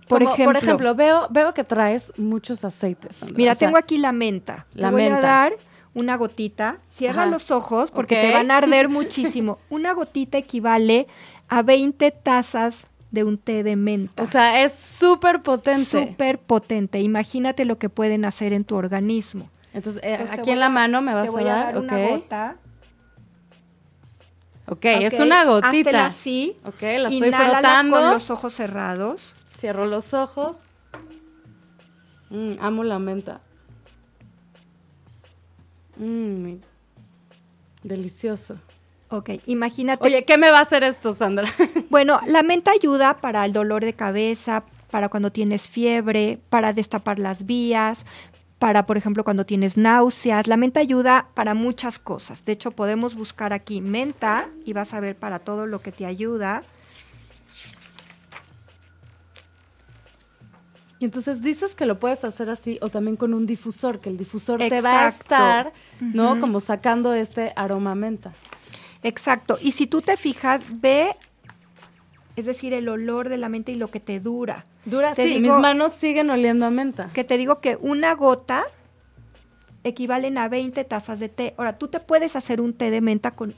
Por, 0.07 0.23
ejemplo, 0.23 0.45
por 0.45 0.57
ejemplo, 0.57 0.95
veo, 0.95 1.27
veo 1.29 1.53
que 1.53 1.63
traes 1.63 2.12
muchos 2.17 2.65
aceites. 2.65 3.17
Mira, 3.35 3.53
tengo 3.53 3.77
aquí 3.77 3.99
la 3.99 4.12
menta. 4.12 4.65
La 4.73 4.88
te 4.88 4.93
voy 4.93 5.03
a 5.03 5.21
dar 5.21 5.53
una 5.93 6.17
gotita. 6.17 6.79
Cierra 6.91 7.27
los 7.27 7.51
ojos 7.51 7.91
porque 7.91 8.15
te 8.15 8.33
van 8.33 8.49
a 8.49 8.57
arder 8.57 8.89
muchísimo. 8.89 9.59
Una 9.69 9.93
gotita 9.93 10.39
equivale 10.39 11.07
a 11.47 11.62
20 11.62 12.09
tazas 12.09 12.88
de 13.12 13.24
un 13.24 13.38
té 13.38 13.63
de 13.63 13.76
menta. 13.76 14.24
O 14.24 14.26
sea, 14.26 14.63
es 14.63 14.74
súper 14.74 15.41
potente. 15.41 15.86
Súper 15.86 16.39
potente. 16.39 17.00
Imagínate 17.00 17.65
lo 17.65 17.78
que 17.78 17.89
pueden 17.89 18.26
hacer 18.26 18.54
en 18.54 18.63
tu 18.63 18.76
organismo. 18.76 19.50
Entonces, 19.74 20.02
eh, 20.04 20.28
aquí 20.32 20.52
en 20.52 20.60
la 20.60 20.69
mano 20.69 21.02
me 21.02 21.13
vas 21.13 21.26
te 21.26 21.30
voy 21.32 21.43
a 21.43 21.45
dar, 21.45 21.78
una 21.78 22.08
gota. 22.08 22.58
Okay, 24.67 24.98
ok, 24.98 25.13
es 25.13 25.19
una 25.19 25.45
gotita. 25.45 26.06
así. 26.06 26.56
Ok, 26.63 26.82
la 26.82 27.10
estoy 27.10 27.32
frotando. 27.32 27.98
con 27.98 28.10
los 28.10 28.30
ojos 28.30 28.54
cerrados. 28.54 29.34
Cierro 29.52 29.86
los 29.86 30.13
ojos. 30.13 30.63
Mm, 32.30 32.54
amo 32.60 32.84
la 32.84 33.00
menta. 33.00 33.41
Mmm, 35.98 36.58
delicioso. 37.84 38.60
Ok, 39.10 39.32
imagínate. 39.48 40.06
Oye, 40.06 40.24
¿qué 40.24 40.38
me 40.38 40.52
va 40.52 40.60
a 40.60 40.62
hacer 40.62 40.84
esto, 40.84 41.15
Sandra? 41.15 41.48
bueno, 41.89 42.19
la 42.28 42.43
menta 42.43 42.72
ayuda 42.72 43.19
para 43.19 43.43
el 43.45 43.54
dolor 43.54 43.84
de 43.84 43.93
cabeza, 43.93 44.63
para 44.91 45.10
cuando 45.10 45.32
tienes 45.32 45.67
fiebre, 45.67 46.39
para 46.50 46.74
destapar 46.74 47.17
las 47.17 47.45
vías, 47.45 48.06
para, 48.60 48.86
por 48.86 48.98
ejemplo, 48.98 49.24
cuando 49.24 49.45
tienes 49.45 49.78
náuseas. 49.78 50.48
La 50.48 50.58
menta 50.58 50.80
ayuda 50.80 51.28
para 51.34 51.56
muchas 51.56 51.98
cosas. 51.98 52.45
De 52.45 52.52
hecho, 52.52 52.72
podemos 52.72 53.15
buscar 53.15 53.52
aquí 53.52 53.82
menta 53.82 54.50
y 54.63 54.74
vas 54.74 54.93
a 54.93 55.00
ver 55.00 55.15
para 55.15 55.39
todo 55.39 55.65
lo 55.65 55.82
que 55.82 55.91
te 55.91 56.06
ayuda. 56.06 56.63
Y 61.00 61.06
entonces 61.06 61.41
dices 61.41 61.76
que 61.76 61.86
lo 61.86 61.98
puedes 61.98 62.26
hacer 62.26 62.50
así 62.50 62.78
o 62.82 62.89
también 62.89 63.15
con 63.15 63.34
un 63.34 63.45
difusor, 63.45 64.02
que 64.02 64.10
el 64.10 64.17
difusor 64.17 64.60
te 64.60 64.82
va 64.82 65.06
a 65.06 65.10
estar, 65.10 65.74
¿no? 66.02 66.39
Como 66.41 66.60
sacando 66.60 67.13
este 67.13 67.54
aroma 67.56 67.95
menta. 67.95 68.34
Exacto. 69.03 69.57
Y 69.62 69.71
si 69.71 69.88
tú 69.88 70.01
te 70.01 70.17
fijas, 70.17 70.62
ve, 70.69 71.15
es 72.35 72.45
decir, 72.45 72.73
el 72.73 72.89
olor 72.89 73.29
de 73.29 73.38
la 73.38 73.49
menta 73.49 73.71
y 73.71 73.75
lo 73.75 73.89
que 73.89 73.99
te 73.99 74.19
dura. 74.19 74.65
Dura, 74.85 75.13
sí, 75.15 75.39
mis 75.39 75.51
manos 75.51 75.93
siguen 75.93 76.29
oliendo 76.29 76.65
a 76.65 76.71
menta. 76.71 77.09
Que 77.13 77.23
te 77.23 77.38
digo 77.38 77.59
que 77.59 77.77
una 77.79 78.13
gota 78.15 78.63
equivalen 79.83 80.38
a 80.38 80.47
20 80.49 80.83
tazas 80.83 81.19
de 81.19 81.29
té. 81.29 81.53
Ahora, 81.57 81.77
tú 81.77 81.88
te 81.88 81.99
puedes 81.99 82.35
hacer 82.35 82.62
un 82.62 82.73
té 82.73 82.91
de 82.91 83.01
menta 83.01 83.31
con, 83.31 83.55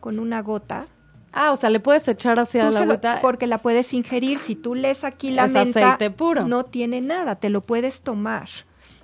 con 0.00 0.18
una 0.18 0.40
gota. 0.42 0.86
Ah, 1.32 1.52
o 1.52 1.56
sea, 1.56 1.70
le 1.70 1.80
puedes 1.80 2.06
echar 2.08 2.38
hacia 2.38 2.70
la 2.70 2.80
agüita. 2.80 3.18
porque 3.22 3.46
la 3.46 3.58
puedes 3.58 3.94
ingerir. 3.94 4.38
Si 4.38 4.54
tú 4.54 4.74
lees 4.74 5.02
aquí 5.04 5.30
la 5.30 5.46
Es 5.46 5.52
menta, 5.52 5.94
aceite 5.94 6.10
puro. 6.10 6.46
no 6.46 6.64
tiene 6.64 7.00
nada, 7.00 7.36
te 7.36 7.48
lo 7.48 7.62
puedes 7.62 8.02
tomar. 8.02 8.48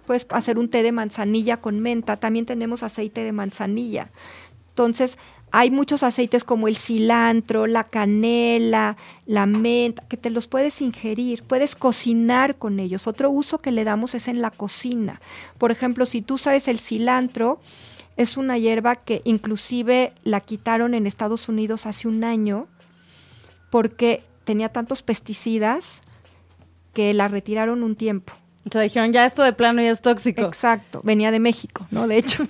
Puedes 0.07 0.27
hacer 0.31 0.59
un 0.59 0.68
té 0.68 0.83
de 0.83 0.92
manzanilla 0.92 1.59
con 1.59 1.81
menta. 1.81 2.16
También 2.18 2.44
tenemos 2.44 2.83
aceite 2.83 3.24
de 3.24 3.33
manzanilla. 3.33 4.11
Entonces, 4.70 5.16
hay 5.51 5.71
muchos 5.71 6.03
aceites 6.03 6.45
como 6.45 6.69
el 6.69 6.77
cilantro, 6.77 7.67
la 7.67 7.85
canela, 7.85 8.97
la 9.27 9.47
menta, 9.47 10.07
que 10.09 10.17
te 10.17 10.31
los 10.31 10.47
puedes 10.47 10.81
ingerir, 10.81 11.43
puedes 11.43 11.75
cocinar 11.77 12.57
con 12.57 12.81
ellos. 12.81 13.07
Otro 13.07 13.31
uso 13.31 13.59
que 13.59 13.73
le 13.73 13.85
damos 13.85 14.15
es 14.15 14.29
en 14.29 14.41
la 14.41 14.51
cocina. 14.51 15.21
Por 15.59 15.71
ejemplo, 15.71 16.07
si 16.07 16.23
tú 16.23 16.39
sabes 16.39 16.69
el 16.69 16.79
cilantro, 16.79 17.61
es 18.17 18.37
una 18.37 18.59
hierba 18.59 18.97
que 18.97 19.23
inclusive 19.25 20.13
la 20.25 20.41
quitaron 20.41 20.95
en 20.95 21.07
Estados 21.07 21.49
Unidos 21.49 21.87
hace 21.87 22.09
un 22.09 22.25
año 22.25 22.67
porque 23.71 24.25
tenía 24.45 24.71
tantos 24.71 25.03
pesticidas 25.03 26.03
que 26.93 27.15
la 27.15 27.29
retiraron 27.29 27.83
un 27.83 27.95
tiempo. 27.95 28.33
O 28.67 28.71
sea, 28.73 28.83
dijeron, 28.83 29.13
ya 29.13 29.25
esto 29.25 29.43
de 29.43 29.53
plano 29.53 29.81
ya 29.81 29.91
es 29.91 30.03
tóxico. 30.03 30.43
Exacto, 30.43 31.01
venía 31.05 31.31
de 31.31 31.39
México, 31.39 31.87
¿no? 31.91 32.07
De 32.07 32.19
hecho. 32.19 32.47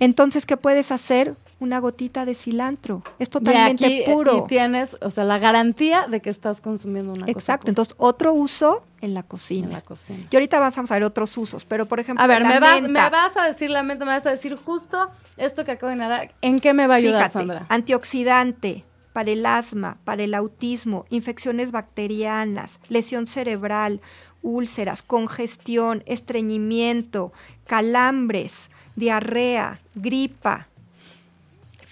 Entonces, 0.00 0.46
¿qué 0.46 0.56
puedes 0.56 0.90
hacer? 0.90 1.36
Una 1.62 1.78
gotita 1.78 2.24
de 2.24 2.34
cilantro. 2.34 3.02
Es 3.20 3.28
Y 3.28 3.30
totalmente 3.30 3.84
aquí 3.86 4.00
eh, 4.00 4.04
puro. 4.12 4.38
y 4.44 4.48
tienes, 4.48 4.96
o 5.00 5.10
sea, 5.10 5.22
la 5.22 5.38
garantía 5.38 6.06
de 6.08 6.20
que 6.20 6.28
estás 6.28 6.60
consumiendo 6.60 7.12
una 7.12 7.20
cosa 7.26 7.30
Exacto. 7.38 7.68
Entonces, 7.70 7.94
otro 7.98 8.32
uso 8.34 8.84
en 9.00 9.12
la 9.12 9.12
en 9.12 9.14
la 9.14 9.22
cocina. 9.22 9.80
cocina. 9.82 10.26
Y 10.30 10.34
ahorita 10.36 10.58
vamos 10.58 10.90
a 10.90 10.94
ver 10.94 11.04
otros 11.04 11.36
usos, 11.38 11.64
pero 11.64 11.86
por 11.86 12.00
ejemplo, 12.00 12.24
A 12.24 12.26
ver, 12.26 12.42
la 12.42 12.48
me 12.48 12.58
vas, 12.60 12.82
menta. 12.82 13.04
me 13.04 13.10
vas 13.10 13.36
a 13.36 13.44
decir 13.44 13.70
la 13.70 13.82
mente, 13.84 14.04
me 14.04 14.10
vas 14.10 14.26
a 14.26 14.30
decir 14.30 14.56
justo 14.56 15.08
esto 15.36 15.64
que 15.64 15.70
acabo 15.72 15.90
de 15.90 15.96
narrar. 15.96 16.34
¿En 16.40 16.58
qué 16.60 16.74
me 16.74 16.86
va 16.88 16.94
a 16.94 16.96
ayudar, 16.98 17.22
Fíjate, 17.30 17.38
Sandra? 17.38 17.66
antioxidante 17.68 18.84
para 19.12 19.30
el 19.30 19.44
asma, 19.46 19.98
para 20.04 20.22
el 20.24 20.34
autismo, 20.34 21.04
infecciones 21.10 21.70
bacterianas, 21.70 22.80
lesión 22.88 23.26
cerebral, 23.26 24.00
úlceras, 24.42 25.02
congestión, 25.02 26.02
estreñimiento, 26.06 27.32
calambres, 27.66 28.70
diarrea, 28.96 29.80
gripa, 29.94 30.68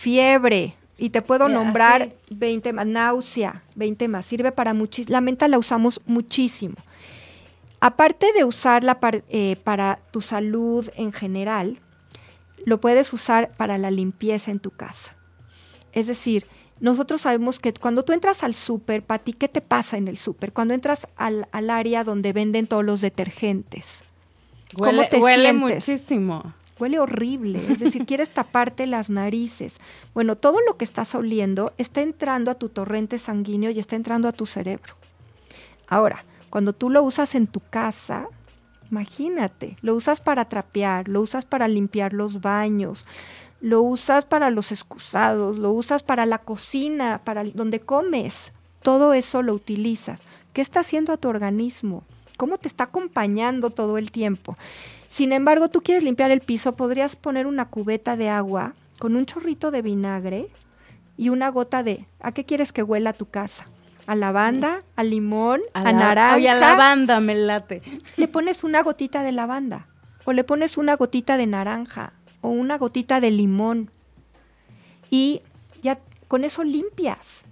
fiebre. 0.01 0.75
Y 0.99 1.11
te 1.11 1.23
puedo 1.23 1.49
nombrar 1.49 2.11
sí. 2.29 2.35
20 2.37 2.73
más, 2.75 2.87
náusea, 2.87 3.63
20 3.75 4.09
más. 4.09 4.27
Sirve 4.27 4.53
para 4.53 4.75
muchísimo. 4.75 5.13
La 5.13 5.21
menta 5.21 5.49
la 5.49 5.59
usamos 5.59 6.01
muchísimo. 6.07 6.75
Aparte 7.81 8.27
de 8.35 8.45
usarla 8.45 9.01
par- 9.01 9.25
eh, 9.31 9.57
para 9.65 9.99
tu 10.11 10.21
salud 10.21 10.89
en 10.97 11.13
general, 11.13 11.79
lo 12.67 12.81
puedes 12.81 13.13
usar 13.15 13.53
para 13.57 13.79
la 13.79 13.91
limpieza 13.91 14.51
en 14.51 14.59
tu 14.61 14.71
casa. 14.71 15.15
Es 15.93 16.07
decir, 16.07 16.47
nosotros 16.81 17.23
sabemos 17.23 17.59
que 17.59 17.73
cuando 17.73 18.03
tú 18.03 18.13
entras 18.13 18.43
al 18.43 18.55
súper, 18.55 19.03
Pati, 19.03 19.33
¿qué 19.33 19.49
te 19.49 19.63
pasa 19.63 19.97
en 19.97 20.09
el 20.09 20.19
súper? 20.19 20.53
Cuando 20.53 20.75
entras 20.75 21.07
al, 21.17 21.49
al 21.53 21.71
área 21.71 22.05
donde 22.05 22.35
venden 22.35 22.67
todos 22.67 22.85
los 22.85 23.01
detergentes. 23.01 24.05
¿Cómo 24.75 24.85
Huele, 25.01 25.07
te 25.09 25.17
huele 25.19 25.51
sientes? 25.51 25.89
muchísimo. 25.89 26.53
Huele 26.81 26.99
horrible, 26.99 27.61
es 27.69 27.79
decir, 27.79 28.05
quieres 28.07 28.31
taparte 28.31 28.87
las 28.87 29.11
narices. 29.11 29.79
Bueno, 30.15 30.37
todo 30.37 30.61
lo 30.67 30.79
que 30.79 30.85
estás 30.85 31.15
oliendo 31.15 31.75
está 31.77 32.01
entrando 32.01 32.51
a 32.51 32.55
tu 32.55 32.71
torrente 32.71 33.19
sanguíneo 33.19 33.71
y 33.71 33.79
está 33.79 33.97
entrando 33.97 34.29
a 34.29 34.33
tu 34.33 34.47
cerebro. 34.47 34.95
Ahora, 35.89 36.25
cuando 36.49 36.73
tú 36.73 36.89
lo 36.89 37.03
usas 37.03 37.35
en 37.35 37.47
tu 37.47 37.61
casa, 37.61 38.29
imagínate, 38.91 39.77
lo 39.83 39.95
usas 39.95 40.21
para 40.21 40.47
trapear, 40.47 41.09
lo 41.09 41.21
usas 41.21 41.45
para 41.45 41.69
limpiar 41.69 42.15
los 42.15 42.41
baños, 42.41 43.07
lo 43.61 43.83
usas 43.83 44.25
para 44.25 44.51
los 44.51 44.73
excusados, 44.73 45.59
lo 45.59 45.73
usas 45.73 46.03
para 46.03 46.25
la 46.25 46.39
cocina, 46.39 47.21
para 47.25 47.45
donde 47.45 47.81
comes. 47.81 48.53
Todo 48.83 49.13
eso 49.13 49.43
lo 49.43 49.53
utilizas. 49.53 50.23
¿Qué 50.55 50.63
está 50.63 50.81
haciendo 50.81 51.13
a 51.13 51.19
tu 51.19 51.29
organismo? 51.29 52.05
¿Cómo 52.39 52.57
te 52.57 52.69
está 52.69 52.85
acompañando 52.85 53.69
todo 53.69 53.99
el 53.99 54.11
tiempo? 54.11 54.57
Sin 55.11 55.33
embargo, 55.33 55.67
tú 55.69 55.83
quieres 55.83 56.05
limpiar 56.05 56.31
el 56.31 56.41
piso, 56.41 56.77
podrías 56.77 57.17
poner 57.17 57.47
una 57.49 57.67
cubeta 57.69 58.17
de 58.17 58.29
agua 58.31 58.75
con 59.01 59.17
un 59.17 59.27
chorrito 59.27 59.71
de 59.73 59.83
vinagre 59.83 60.47
y 61.17 61.31
una 61.31 61.49
gota 61.51 61.83
de... 61.83 62.07
¿A 62.21 62.31
qué 62.33 62.45
quieres 62.45 62.73
que 62.73 62.85
huela 62.85 63.13
tu 63.13 63.27
casa? 63.29 63.67
¿A 64.07 64.15
lavanda? 64.15 64.83
¿A 64.95 65.03
limón? 65.03 65.61
¿A, 65.75 65.83
la- 65.83 65.93
naranja? 65.93 66.37
Oye, 66.37 66.49
a 66.49 66.55
lavanda 66.55 67.19
me 67.21 67.35
late. 67.35 67.83
le 68.17 68.29
pones 68.29 68.63
una 68.63 68.83
gotita 68.85 69.23
de 69.25 69.33
lavanda 69.33 69.89
o 70.25 70.33
le 70.33 70.45
pones 70.45 70.79
una 70.79 70.95
gotita 70.95 71.37
de 71.37 71.47
naranja 71.49 72.13
o 72.41 72.49
una 72.51 72.79
gotita 72.79 73.21
de 73.21 73.33
limón 73.33 73.91
y 75.11 75.43
ya 75.83 75.99
con 76.29 76.45
eso 76.45 76.63
limpias. 76.63 77.43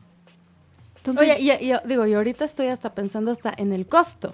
Entonces, 0.98 1.36
Oye, 1.36 1.40
y, 1.60 1.72
y- 1.72 1.88
digo, 1.88 2.06
y 2.06 2.14
ahorita 2.14 2.44
estoy 2.44 2.68
hasta 2.68 2.94
pensando 2.94 3.30
hasta 3.32 3.52
en 3.56 3.72
el 3.72 3.86
costo. 3.88 4.32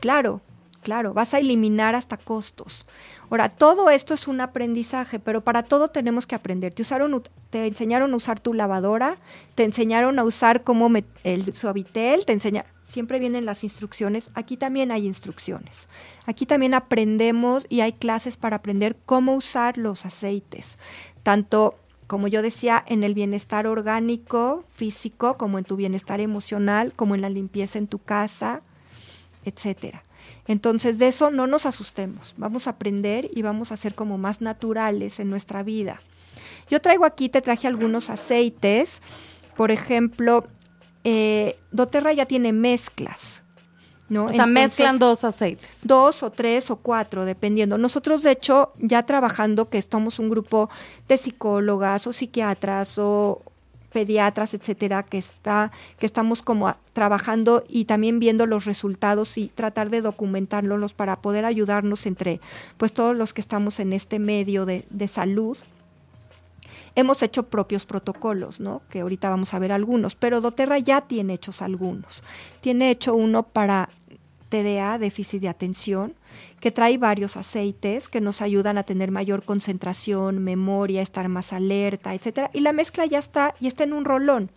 claro, 0.00 0.40
claro, 0.82 1.14
vas 1.14 1.32
a 1.32 1.38
eliminar 1.38 1.94
hasta 1.94 2.16
costos. 2.16 2.86
Ahora, 3.30 3.48
todo 3.48 3.88
esto 3.88 4.12
es 4.12 4.28
un 4.28 4.40
aprendizaje, 4.40 5.18
pero 5.18 5.40
para 5.40 5.62
todo 5.62 5.88
tenemos 5.88 6.26
que 6.26 6.34
aprender. 6.34 6.74
Te, 6.74 6.82
usaron, 6.82 7.22
te 7.50 7.66
enseñaron 7.66 8.12
a 8.12 8.16
usar 8.16 8.40
tu 8.40 8.52
lavadora, 8.52 9.16
te 9.54 9.64
enseñaron 9.64 10.18
a 10.18 10.24
usar 10.24 10.62
cómo 10.62 10.90
el 11.24 11.54
suavitel, 11.54 12.26
te 12.26 12.32
enseña, 12.32 12.66
siempre 12.84 13.18
vienen 13.18 13.46
las 13.46 13.64
instrucciones. 13.64 14.30
Aquí 14.34 14.58
también 14.58 14.90
hay 14.90 15.06
instrucciones. 15.06 15.88
Aquí 16.26 16.44
también 16.44 16.74
aprendemos 16.74 17.66
y 17.68 17.80
hay 17.80 17.94
clases 17.94 18.36
para 18.36 18.56
aprender 18.56 18.96
cómo 19.06 19.34
usar 19.34 19.78
los 19.78 20.04
aceites, 20.04 20.78
tanto 21.22 21.76
como 22.12 22.28
yo 22.28 22.42
decía, 22.42 22.84
en 22.86 23.04
el 23.04 23.14
bienestar 23.14 23.66
orgánico, 23.66 24.64
físico, 24.68 25.38
como 25.38 25.56
en 25.56 25.64
tu 25.64 25.76
bienestar 25.76 26.20
emocional, 26.20 26.92
como 26.94 27.14
en 27.14 27.22
la 27.22 27.30
limpieza 27.30 27.78
en 27.78 27.86
tu 27.86 28.00
casa, 28.00 28.60
etcétera. 29.46 30.02
Entonces, 30.46 30.98
de 30.98 31.08
eso 31.08 31.30
no 31.30 31.46
nos 31.46 31.66
asustemos. 31.66 32.34
Vamos 32.36 32.66
a 32.66 32.70
aprender 32.70 33.30
y 33.32 33.42
vamos 33.42 33.72
a 33.72 33.76
ser 33.76 33.94
como 33.94 34.18
más 34.18 34.40
naturales 34.40 35.20
en 35.20 35.30
nuestra 35.30 35.62
vida. 35.62 36.00
Yo 36.68 36.80
traigo 36.80 37.04
aquí, 37.04 37.28
te 37.28 37.40
traje 37.42 37.66
algunos 37.66 38.10
aceites. 38.10 39.02
Por 39.56 39.70
ejemplo, 39.70 40.46
eh, 41.04 41.58
doTERRA 41.70 42.12
ya 42.12 42.26
tiene 42.26 42.52
mezclas. 42.52 43.42
¿no? 44.08 44.24
O 44.24 44.32
sea, 44.32 44.44
Entonces, 44.44 44.54
mezclan 44.54 44.98
dos 44.98 45.24
aceites. 45.24 45.80
dos 45.84 46.22
o 46.22 46.30
tres 46.30 46.70
o 46.70 46.76
cuatro, 46.76 47.24
dependiendo. 47.24 47.78
Nosotros, 47.78 48.22
de 48.22 48.32
hecho, 48.32 48.72
ya 48.78 49.04
trabajando, 49.04 49.70
que 49.70 49.78
estamos 49.78 50.18
un 50.18 50.28
grupo 50.28 50.68
de 51.08 51.16
psicólogas 51.16 52.06
o 52.06 52.12
psiquiatras 52.12 52.98
o 52.98 53.42
pediatras, 53.92 54.54
etcétera, 54.54 55.02
que 55.02 55.18
está, 55.18 55.70
que 55.98 56.06
estamos 56.06 56.42
como 56.42 56.74
trabajando 56.92 57.64
y 57.68 57.84
también 57.84 58.18
viendo 58.18 58.46
los 58.46 58.64
resultados 58.64 59.38
y 59.38 59.48
tratar 59.48 59.90
de 59.90 60.00
documentarlos 60.00 60.92
para 60.92 61.16
poder 61.16 61.44
ayudarnos 61.44 62.06
entre 62.06 62.40
pues 62.76 62.92
todos 62.92 63.16
los 63.16 63.32
que 63.32 63.40
estamos 63.40 63.80
en 63.80 63.92
este 63.92 64.18
medio 64.18 64.66
de, 64.66 64.84
de 64.90 65.08
salud. 65.08 65.56
Hemos 66.94 67.22
hecho 67.22 67.44
propios 67.44 67.86
protocolos, 67.86 68.60
¿no? 68.60 68.82
Que 68.90 69.00
ahorita 69.00 69.30
vamos 69.30 69.54
a 69.54 69.58
ver 69.58 69.72
algunos, 69.72 70.14
pero 70.14 70.40
doTERRA 70.40 70.78
ya 70.78 71.02
tiene 71.02 71.34
hechos 71.34 71.62
algunos. 71.62 72.22
Tiene 72.60 72.90
hecho 72.90 73.14
uno 73.14 73.44
para 73.44 73.88
TDA, 74.52 74.98
déficit 74.98 75.40
de 75.40 75.48
atención, 75.48 76.12
que 76.60 76.70
trae 76.70 76.98
varios 76.98 77.36
aceites 77.38 78.08
que 78.08 78.20
nos 78.20 78.42
ayudan 78.42 78.76
a 78.76 78.82
tener 78.82 79.10
mayor 79.10 79.42
concentración, 79.44 80.38
memoria, 80.44 81.00
estar 81.00 81.28
más 81.28 81.52
alerta, 81.54 82.14
etcétera. 82.14 82.50
Y 82.52 82.60
la 82.60 82.72
mezcla 82.72 83.06
ya 83.06 83.18
está 83.18 83.54
y 83.60 83.66
está 83.66 83.84
en 83.84 83.92
un 83.94 84.04
rolón, 84.04 84.50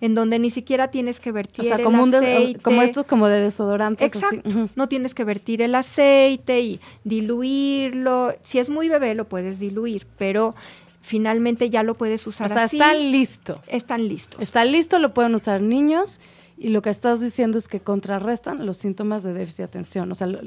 en 0.00 0.14
donde 0.14 0.38
ni 0.38 0.50
siquiera 0.50 0.90
tienes 0.90 1.18
que 1.20 1.30
O 1.30 1.32
vertir 1.32 1.64
sea, 1.64 1.76
el 1.76 1.82
como, 1.82 2.02
un 2.04 2.14
aceite. 2.14 2.60
como 2.60 2.82
estos 2.82 3.04
como 3.06 3.28
de 3.28 3.40
desodorantes. 3.40 4.14
así. 4.16 4.36
Exacto. 4.36 4.68
No 4.76 4.88
tienes 4.88 5.14
que 5.14 5.24
vertir 5.24 5.60
el 5.62 5.74
aceite 5.74 6.60
y 6.60 6.80
diluirlo. 7.04 8.34
Si 8.42 8.58
es 8.58 8.68
muy 8.70 8.88
bebé 8.88 9.14
lo 9.14 9.28
puedes 9.28 9.58
diluir, 9.58 10.06
pero 10.18 10.54
finalmente 11.00 11.68
ya 11.70 11.82
lo 11.82 11.94
puedes 11.94 12.26
O 12.26 12.30
usar 12.30 12.48
sea, 12.50 12.64
así. 12.64 12.76
está 12.76 12.94
listo. 12.94 13.60
Están 13.66 14.06
listos. 14.08 14.40
Está 14.40 14.64
listo, 14.64 14.98
lo 14.98 15.12
pueden 15.14 15.34
usar 15.34 15.60
niños. 15.60 16.20
Y 16.62 16.68
lo 16.68 16.80
que 16.80 16.90
estás 16.90 17.20
diciendo 17.20 17.58
es 17.58 17.66
que 17.66 17.80
contrarrestan 17.80 18.64
los 18.64 18.76
síntomas 18.76 19.24
de 19.24 19.32
déficit 19.32 19.58
de 19.58 19.64
atención. 19.64 20.12
O 20.12 20.14
sea, 20.14 20.28
lo- 20.28 20.38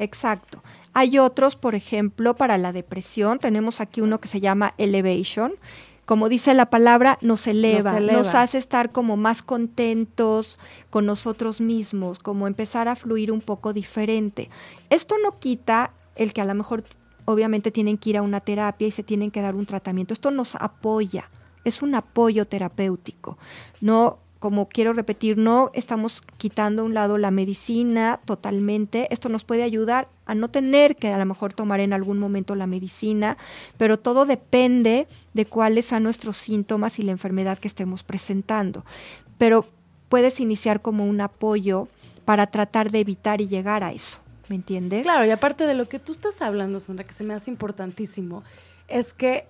Exacto. 0.00 0.62
Hay 0.94 1.18
otros, 1.18 1.54
por 1.54 1.74
ejemplo, 1.76 2.34
para 2.34 2.58
la 2.58 2.72
depresión. 2.72 3.38
Tenemos 3.38 3.80
aquí 3.80 4.00
uno 4.00 4.18
que 4.18 4.26
se 4.28 4.40
llama 4.40 4.74
Elevation. 4.78 5.52
Como 6.06 6.28
dice 6.28 6.54
la 6.54 6.66
palabra, 6.70 7.18
nos 7.20 7.46
eleva, 7.46 7.92
nos, 7.92 8.00
eleva. 8.00 8.42
hace 8.42 8.58
estar 8.58 8.90
como 8.90 9.16
más 9.16 9.42
contentos 9.42 10.58
con 10.90 11.06
nosotros 11.06 11.60
mismos, 11.60 12.18
como 12.18 12.48
empezar 12.48 12.88
a 12.88 12.96
fluir 12.96 13.30
un 13.30 13.40
poco 13.40 13.72
diferente. 13.72 14.48
Esto 14.88 15.14
no 15.22 15.38
quita 15.38 15.92
el 16.16 16.32
que 16.32 16.40
a 16.40 16.46
lo 16.46 16.54
mejor 16.54 16.82
obviamente 17.26 17.70
tienen 17.70 17.96
que 17.96 18.10
ir 18.10 18.16
a 18.16 18.22
una 18.22 18.40
terapia 18.40 18.88
y 18.88 18.90
se 18.90 19.04
tienen 19.04 19.30
que 19.30 19.40
dar 19.40 19.54
un 19.54 19.66
tratamiento. 19.66 20.12
Esto 20.14 20.32
nos 20.32 20.56
apoya, 20.56 21.30
es 21.62 21.80
un 21.80 21.94
apoyo 21.94 22.44
terapéutico. 22.44 23.38
No 23.80 24.18
como 24.40 24.70
quiero 24.70 24.94
repetir, 24.94 25.36
no 25.36 25.70
estamos 25.74 26.22
quitando 26.38 26.80
a 26.80 26.84
un 26.86 26.94
lado 26.94 27.18
la 27.18 27.30
medicina 27.30 28.20
totalmente. 28.24 29.06
Esto 29.10 29.28
nos 29.28 29.44
puede 29.44 29.62
ayudar 29.62 30.08
a 30.24 30.34
no 30.34 30.48
tener 30.48 30.96
que 30.96 31.08
a 31.08 31.18
lo 31.18 31.26
mejor 31.26 31.52
tomar 31.52 31.78
en 31.80 31.92
algún 31.92 32.18
momento 32.18 32.54
la 32.54 32.66
medicina, 32.66 33.36
pero 33.76 33.98
todo 33.98 34.24
depende 34.24 35.06
de 35.34 35.44
cuáles 35.44 35.84
son 35.84 36.04
nuestros 36.04 36.38
síntomas 36.38 36.98
y 36.98 37.02
la 37.02 37.12
enfermedad 37.12 37.58
que 37.58 37.68
estemos 37.68 38.02
presentando. 38.02 38.86
Pero 39.36 39.66
puedes 40.08 40.40
iniciar 40.40 40.80
como 40.80 41.04
un 41.04 41.20
apoyo 41.20 41.88
para 42.24 42.46
tratar 42.46 42.90
de 42.90 43.00
evitar 43.00 43.42
y 43.42 43.46
llegar 43.46 43.84
a 43.84 43.92
eso. 43.92 44.20
¿Me 44.48 44.56
entiendes? 44.56 45.02
Claro, 45.02 45.26
y 45.26 45.30
aparte 45.30 45.66
de 45.66 45.74
lo 45.74 45.86
que 45.86 45.98
tú 45.98 46.12
estás 46.12 46.40
hablando, 46.40 46.80
Sandra, 46.80 47.06
que 47.06 47.12
se 47.12 47.24
me 47.24 47.34
hace 47.34 47.50
importantísimo, 47.50 48.42
es 48.88 49.12
que 49.12 49.44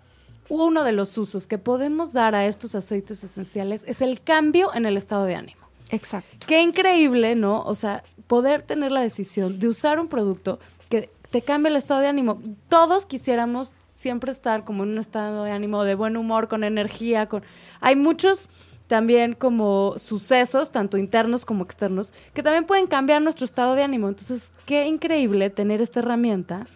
uno 0.50 0.84
de 0.84 0.92
los 0.92 1.16
usos 1.16 1.46
que 1.46 1.56
podemos 1.56 2.12
dar 2.12 2.34
a 2.34 2.44
estos 2.44 2.74
aceites 2.74 3.24
esenciales 3.24 3.84
es 3.86 4.02
el 4.02 4.20
cambio 4.20 4.74
en 4.74 4.84
el 4.84 4.98
estado 4.98 5.24
de 5.24 5.36
ánimo. 5.36 5.60
Exacto. 5.90 6.46
Qué 6.46 6.60
increíble, 6.60 7.34
¿no? 7.36 7.62
O 7.62 7.74
sea, 7.74 8.02
poder 8.26 8.62
tener 8.62 8.92
la 8.92 9.00
decisión 9.00 9.58
de 9.58 9.68
usar 9.68 9.98
un 9.98 10.08
producto 10.08 10.58
que 10.88 11.08
te 11.30 11.42
cambie 11.42 11.70
el 11.70 11.76
estado 11.76 12.00
de 12.00 12.08
ánimo. 12.08 12.42
Todos 12.68 13.06
quisiéramos 13.06 13.74
siempre 13.92 14.32
estar 14.32 14.64
como 14.64 14.82
en 14.82 14.90
un 14.90 14.98
estado 14.98 15.44
de 15.44 15.52
ánimo 15.52 15.84
de 15.84 15.94
buen 15.94 16.16
humor, 16.16 16.48
con 16.48 16.64
energía, 16.64 17.26
con 17.26 17.42
hay 17.80 17.96
muchos 17.96 18.48
también 18.86 19.34
como 19.34 19.94
sucesos, 19.98 20.72
tanto 20.72 20.98
internos 20.98 21.44
como 21.44 21.62
externos, 21.62 22.12
que 22.34 22.42
también 22.42 22.66
pueden 22.66 22.88
cambiar 22.88 23.22
nuestro 23.22 23.44
estado 23.44 23.76
de 23.76 23.84
ánimo. 23.84 24.08
Entonces, 24.08 24.50
qué 24.66 24.86
increíble 24.86 25.48
tener 25.48 25.80
esta 25.80 26.00
herramienta, 26.00 26.66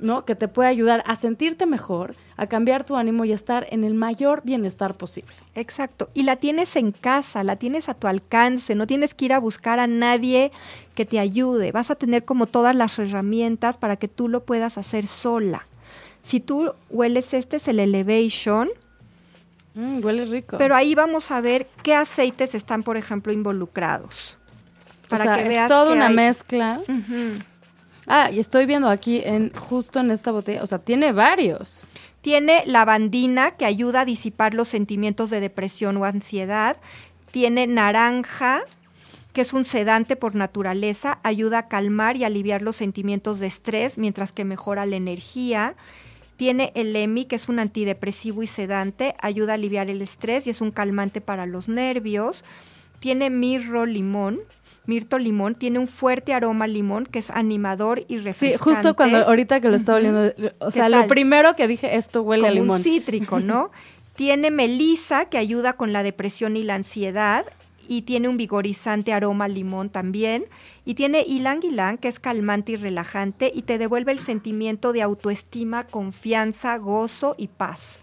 ¿no? 0.00 0.24
Que 0.24 0.34
te 0.34 0.48
puede 0.48 0.68
ayudar 0.68 1.02
a 1.06 1.14
sentirte 1.16 1.66
mejor, 1.66 2.14
a 2.36 2.46
cambiar 2.46 2.84
tu 2.84 2.96
ánimo 2.96 3.24
y 3.24 3.32
a 3.32 3.34
estar 3.34 3.66
en 3.70 3.84
el 3.84 3.94
mayor 3.94 4.40
bienestar 4.44 4.94
posible. 4.94 5.32
Exacto. 5.54 6.08
Y 6.14 6.22
la 6.24 6.36
tienes 6.36 6.74
en 6.76 6.92
casa, 6.92 7.44
la 7.44 7.56
tienes 7.56 7.88
a 7.88 7.94
tu 7.94 8.06
alcance, 8.06 8.74
no 8.74 8.86
tienes 8.86 9.14
que 9.14 9.26
ir 9.26 9.32
a 9.32 9.38
buscar 9.38 9.78
a 9.78 9.86
nadie 9.86 10.50
que 10.94 11.04
te 11.04 11.18
ayude. 11.18 11.70
Vas 11.72 11.90
a 11.90 11.94
tener 11.94 12.24
como 12.24 12.46
todas 12.46 12.74
las 12.74 12.98
herramientas 12.98 13.76
para 13.76 13.96
que 13.96 14.08
tú 14.08 14.28
lo 14.28 14.42
puedas 14.44 14.78
hacer 14.78 15.06
sola. 15.06 15.66
Si 16.22 16.40
tú 16.40 16.72
hueles 16.90 17.32
este 17.34 17.56
es 17.56 17.68
el 17.68 17.78
Elevation, 17.80 18.68
Mm, 19.74 20.04
huele 20.04 20.24
rico. 20.24 20.58
pero 20.58 20.74
ahí 20.74 20.94
vamos 20.96 21.30
a 21.30 21.40
ver 21.40 21.68
qué 21.84 21.94
aceites 21.94 22.54
están, 22.56 22.82
por 22.82 22.96
ejemplo, 22.96 23.32
involucrados. 23.32 24.36
o 25.12 25.16
sea, 25.16 25.40
es 25.40 25.68
toda 25.68 25.88
que 25.88 25.92
una 25.94 26.06
hay- 26.08 26.14
mezcla. 26.14 26.80
Ah, 28.12 28.28
y 28.32 28.40
estoy 28.40 28.66
viendo 28.66 28.88
aquí 28.88 29.22
en 29.24 29.52
justo 29.52 30.00
en 30.00 30.10
esta 30.10 30.32
botella, 30.32 30.64
o 30.64 30.66
sea, 30.66 30.80
tiene 30.80 31.12
varios. 31.12 31.86
Tiene 32.22 32.64
lavandina 32.66 33.52
que 33.52 33.64
ayuda 33.64 34.00
a 34.00 34.04
disipar 34.04 34.52
los 34.52 34.66
sentimientos 34.66 35.30
de 35.30 35.38
depresión 35.38 35.96
o 35.96 36.04
ansiedad. 36.04 36.76
Tiene 37.30 37.68
naranja, 37.68 38.62
que 39.32 39.42
es 39.42 39.52
un 39.52 39.62
sedante 39.62 40.16
por 40.16 40.34
naturaleza, 40.34 41.20
ayuda 41.22 41.58
a 41.58 41.68
calmar 41.68 42.16
y 42.16 42.24
aliviar 42.24 42.62
los 42.62 42.74
sentimientos 42.74 43.38
de 43.38 43.46
estrés, 43.46 43.96
mientras 43.96 44.32
que 44.32 44.44
mejora 44.44 44.86
la 44.86 44.96
energía. 44.96 45.76
Tiene 46.36 46.72
el 46.74 46.96
EMI, 46.96 47.26
que 47.26 47.36
es 47.36 47.48
un 47.48 47.60
antidepresivo 47.60 48.42
y 48.42 48.48
sedante, 48.48 49.14
ayuda 49.20 49.52
a 49.52 49.54
aliviar 49.54 49.88
el 49.88 50.02
estrés 50.02 50.48
y 50.48 50.50
es 50.50 50.60
un 50.60 50.72
calmante 50.72 51.20
para 51.20 51.46
los 51.46 51.68
nervios. 51.68 52.42
Tiene 52.98 53.30
mirro 53.30 53.86
limón. 53.86 54.40
Mirto 54.90 55.18
limón 55.18 55.54
tiene 55.54 55.78
un 55.78 55.86
fuerte 55.86 56.34
aroma 56.34 56.64
a 56.64 56.68
limón 56.68 57.06
que 57.06 57.20
es 57.20 57.30
animador 57.30 58.00
y 58.08 58.18
Sí, 58.18 58.24
refrescante. 58.24 58.58
justo 58.58 58.96
cuando 58.96 59.18
ahorita 59.18 59.60
que 59.60 59.68
lo 59.68 59.76
estaba 59.76 59.98
oliendo, 59.98 60.32
o 60.58 60.70
sea, 60.72 60.88
lo 60.88 61.06
primero 61.06 61.54
que 61.54 61.68
dije, 61.68 61.96
esto 61.96 62.22
huele 62.22 62.48
a 62.48 62.50
limón. 62.50 62.78
un 62.78 62.82
cítrico, 62.82 63.38
¿no? 63.38 63.70
tiene 64.16 64.50
melisa 64.50 65.26
que 65.26 65.38
ayuda 65.38 65.74
con 65.74 65.92
la 65.92 66.02
depresión 66.02 66.56
y 66.56 66.64
la 66.64 66.74
ansiedad 66.74 67.46
y 67.86 68.02
tiene 68.02 68.26
un 68.26 68.36
vigorizante 68.36 69.12
aroma 69.12 69.44
a 69.44 69.48
limón 69.48 69.90
también 69.90 70.46
y 70.84 70.94
tiene 70.94 71.22
ylang 71.24 71.60
ylang 71.62 71.96
que 71.96 72.08
es 72.08 72.18
calmante 72.18 72.72
y 72.72 72.76
relajante 72.76 73.52
y 73.54 73.62
te 73.62 73.78
devuelve 73.78 74.10
el 74.10 74.18
sentimiento 74.18 74.92
de 74.92 75.02
autoestima, 75.02 75.84
confianza, 75.84 76.76
gozo 76.78 77.36
y 77.38 77.46
paz. 77.46 77.99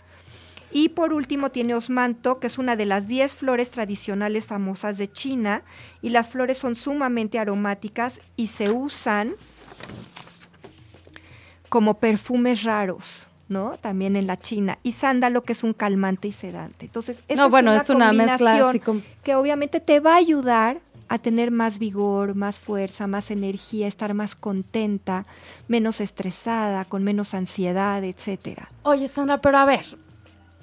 Y 0.71 0.89
por 0.89 1.13
último 1.13 1.49
tiene 1.49 1.73
osmanto, 1.75 2.39
que 2.39 2.47
es 2.47 2.57
una 2.57 2.75
de 2.75 2.85
las 2.85 3.07
10 3.07 3.35
flores 3.35 3.71
tradicionales 3.71 4.47
famosas 4.47 4.97
de 4.97 5.09
China 5.11 5.63
y 6.01 6.09
las 6.09 6.29
flores 6.29 6.57
son 6.57 6.75
sumamente 6.75 7.39
aromáticas 7.39 8.19
y 8.35 8.47
se 8.47 8.69
usan 8.69 9.33
como 11.69 11.95
perfumes 11.95 12.63
raros, 12.63 13.27
¿no? 13.49 13.77
También 13.77 14.15
en 14.15 14.27
la 14.27 14.37
China. 14.37 14.77
Y 14.83 14.93
sándalo, 14.93 15.43
que 15.43 15.53
es 15.53 15.63
un 15.63 15.73
calmante 15.73 16.27
y 16.27 16.31
sedante. 16.31 16.85
Entonces, 16.85 17.19
esta 17.27 17.43
No, 17.43 17.49
bueno, 17.49 17.73
es 17.73 17.89
una 17.89 18.11
mezcla 18.13 18.37
combinación 18.37 18.69
así 18.69 18.79
como- 18.79 19.01
que 19.23 19.35
obviamente 19.35 19.79
te 19.79 19.99
va 19.99 20.13
a 20.13 20.17
ayudar 20.17 20.79
a 21.09 21.17
tener 21.19 21.51
más 21.51 21.79
vigor, 21.79 22.35
más 22.35 22.59
fuerza, 22.59 23.07
más 23.07 23.31
energía, 23.31 23.87
estar 23.87 24.13
más 24.13 24.35
contenta, 24.35 25.25
menos 25.69 26.01
estresada, 26.01 26.83
con 26.85 27.03
menos 27.03 27.33
ansiedad, 27.33 28.03
etcétera. 28.03 28.69
Oye, 28.83 29.07
Sandra, 29.07 29.39
pero 29.39 29.57
a 29.57 29.65
ver, 29.65 29.85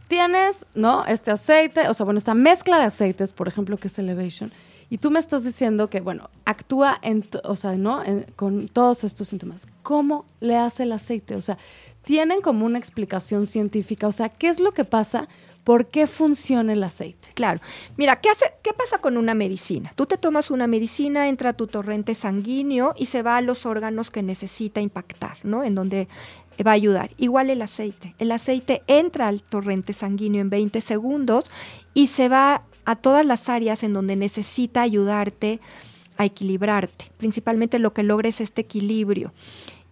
tienes, 0.09 0.67
¿no? 0.75 1.05
Este 1.07 1.31
aceite, 1.31 1.89
o 1.89 1.95
sea, 1.95 2.05
bueno, 2.05 2.19
esta 2.19 2.35
mezcla 2.35 2.79
de 2.79 2.85
aceites, 2.85 3.33
por 3.33 3.49
ejemplo, 3.49 3.77
que 3.77 3.89
es 3.89 3.99
Elevation, 3.99 4.53
y 4.91 4.99
tú 4.99 5.11
me 5.11 5.19
estás 5.19 5.45
diciendo 5.45 5.89
que, 5.89 6.01
bueno, 6.01 6.31
actúa 6.45 6.99
en, 7.03 7.25
o 7.45 7.57
sea, 7.57 7.75
¿no? 7.75 8.03
Con 8.37 8.69
todos 8.69 9.03
estos 9.05 9.29
síntomas. 9.29 9.67
¿Cómo 9.83 10.25
le 10.41 10.57
hace 10.57 10.85
el 10.85 10.93
aceite? 10.93 11.35
O 11.35 11.41
sea, 11.41 11.59
tienen 12.05 12.41
como 12.43 12.67
una 12.67 12.79
explicación 12.79 13.47
científica, 13.47 14.07
o 14.07 14.13
sea, 14.13 14.29
¿qué 14.29 14.49
es 14.49 14.61
lo 14.61 14.73
que 14.73 14.85
pasa? 14.85 15.29
¿Por 15.65 15.87
qué 15.87 16.07
funciona 16.07 16.75
el 16.75 16.85
aceite? 16.85 17.31
Claro. 17.33 17.61
Mira, 17.97 18.17
¿qué, 18.17 18.29
hace, 18.29 18.45
¿qué 18.63 18.75
pasa 18.75 18.99
con 18.99 19.17
una 19.17 19.33
medicina? 19.33 19.91
Tú 19.95 20.05
te 20.05 20.19
tomas 20.19 20.51
una 20.51 20.67
medicina, 20.67 21.27
entra 21.29 21.51
a 21.51 21.53
tu 21.55 21.67
torrente 21.67 22.15
sanguíneo 22.15 22.93
y 22.99 23.07
se 23.07 23.23
va 23.23 23.39
a 23.39 23.41
los 23.41 23.65
órganos 23.65 24.11
que 24.11 24.23
necesita 24.23 24.83
impactar, 24.83 25.39
¿no? 25.43 25.65
En 25.65 25.75
donde 25.75 26.07
va 26.63 26.73
a 26.73 26.75
ayudar. 26.75 27.11
Igual 27.19 27.51
el 27.51 27.63
aceite. 27.63 28.15
El 28.19 28.31
aceite 28.33 28.83
entra 28.87 29.29
al 29.29 29.43
torrente 29.43 29.93
sanguíneo 29.93 30.41
en 30.41 30.51
20 30.51 30.81
segundos 30.81 31.51
y 31.95 32.09
se 32.09 32.29
va 32.29 32.63
a 32.85 32.97
todas 32.97 33.25
las 33.25 33.49
áreas 33.49 33.83
en 33.83 33.93
donde 33.93 34.17
necesita 34.17 34.83
ayudarte 34.83 35.61
a 36.17 36.25
equilibrarte. 36.25 37.07
Principalmente 37.17 37.79
lo 37.79 37.93
que 37.93 38.03
logra 38.03 38.29
es 38.29 38.41
este 38.41 38.63
equilibrio. 38.63 39.33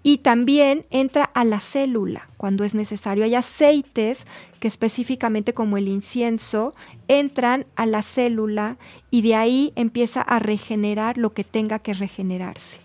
Y 0.04 0.18
también 0.18 0.84
entra 0.90 1.24
a 1.24 1.44
la 1.44 1.60
célula 1.60 2.28
cuando 2.36 2.64
es 2.64 2.74
necesario. 2.74 3.24
Hay 3.24 3.36
aceites 3.36 4.26
que 4.58 4.66
específicamente 4.66 5.54
como 5.54 5.76
el 5.76 5.88
incienso 5.88 6.74
entran 7.06 7.66
a 7.76 7.86
la 7.86 8.02
célula 8.02 8.78
y 9.10 9.22
de 9.22 9.36
ahí 9.36 9.72
empieza 9.76 10.20
a 10.20 10.40
regenerar 10.40 11.18
lo 11.18 11.32
que 11.32 11.44
tenga 11.44 11.78
que 11.78 11.94
regenerarse. 11.94 12.80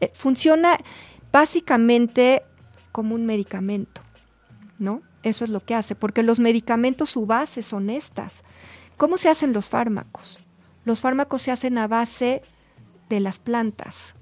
Eh, 0.00 0.10
funciona 0.14 0.78
básicamente 1.30 2.42
como 2.96 3.14
un 3.14 3.26
medicamento, 3.26 4.00
¿no? 4.78 5.02
Eso 5.22 5.44
es 5.44 5.50
lo 5.50 5.60
que 5.60 5.74
hace, 5.74 5.94
porque 5.94 6.22
los 6.22 6.38
medicamentos 6.38 7.10
su 7.10 7.26
base 7.26 7.60
son 7.60 7.90
estas. 7.90 8.42
¿Cómo 8.96 9.18
se 9.18 9.28
hacen 9.28 9.52
los 9.52 9.68
fármacos? 9.68 10.38
Los 10.86 11.02
fármacos 11.02 11.42
se 11.42 11.50
hacen 11.50 11.76
a 11.76 11.88
base 11.88 12.40
de 13.10 13.20
las 13.20 13.38
plantas, 13.38 14.14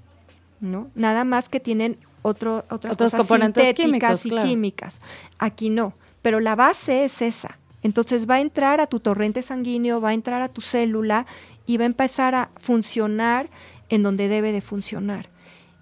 ¿no? 0.59 0.91
Nada 0.93 1.23
más 1.23 1.47
que 1.47 1.61
tienen 1.61 1.97
otro, 2.21 2.65
otras 2.69 2.95
Otros 2.95 3.11
cosas 3.13 3.17
componentes 3.19 3.63
sintéticas 3.63 3.85
químicos, 3.85 4.25
y 4.25 4.29
claro. 4.29 4.47
químicas. 4.49 4.99
Aquí 5.39 5.69
no, 5.69 5.93
pero 6.21 6.41
la 6.41 6.57
base 6.57 7.05
es 7.05 7.21
esa. 7.21 7.57
Entonces 7.81 8.29
va 8.29 8.35
a 8.35 8.41
entrar 8.41 8.81
a 8.81 8.87
tu 8.87 8.99
torrente 8.99 9.41
sanguíneo, 9.41 10.01
va 10.01 10.09
a 10.09 10.13
entrar 10.13 10.41
a 10.41 10.49
tu 10.49 10.59
célula 10.59 11.27
y 11.65 11.77
va 11.77 11.83
a 11.83 11.85
empezar 11.85 12.35
a 12.35 12.49
funcionar 12.57 13.49
en 13.87 14.03
donde 14.03 14.27
debe 14.27 14.51
de 14.51 14.59
funcionar. 14.59 15.29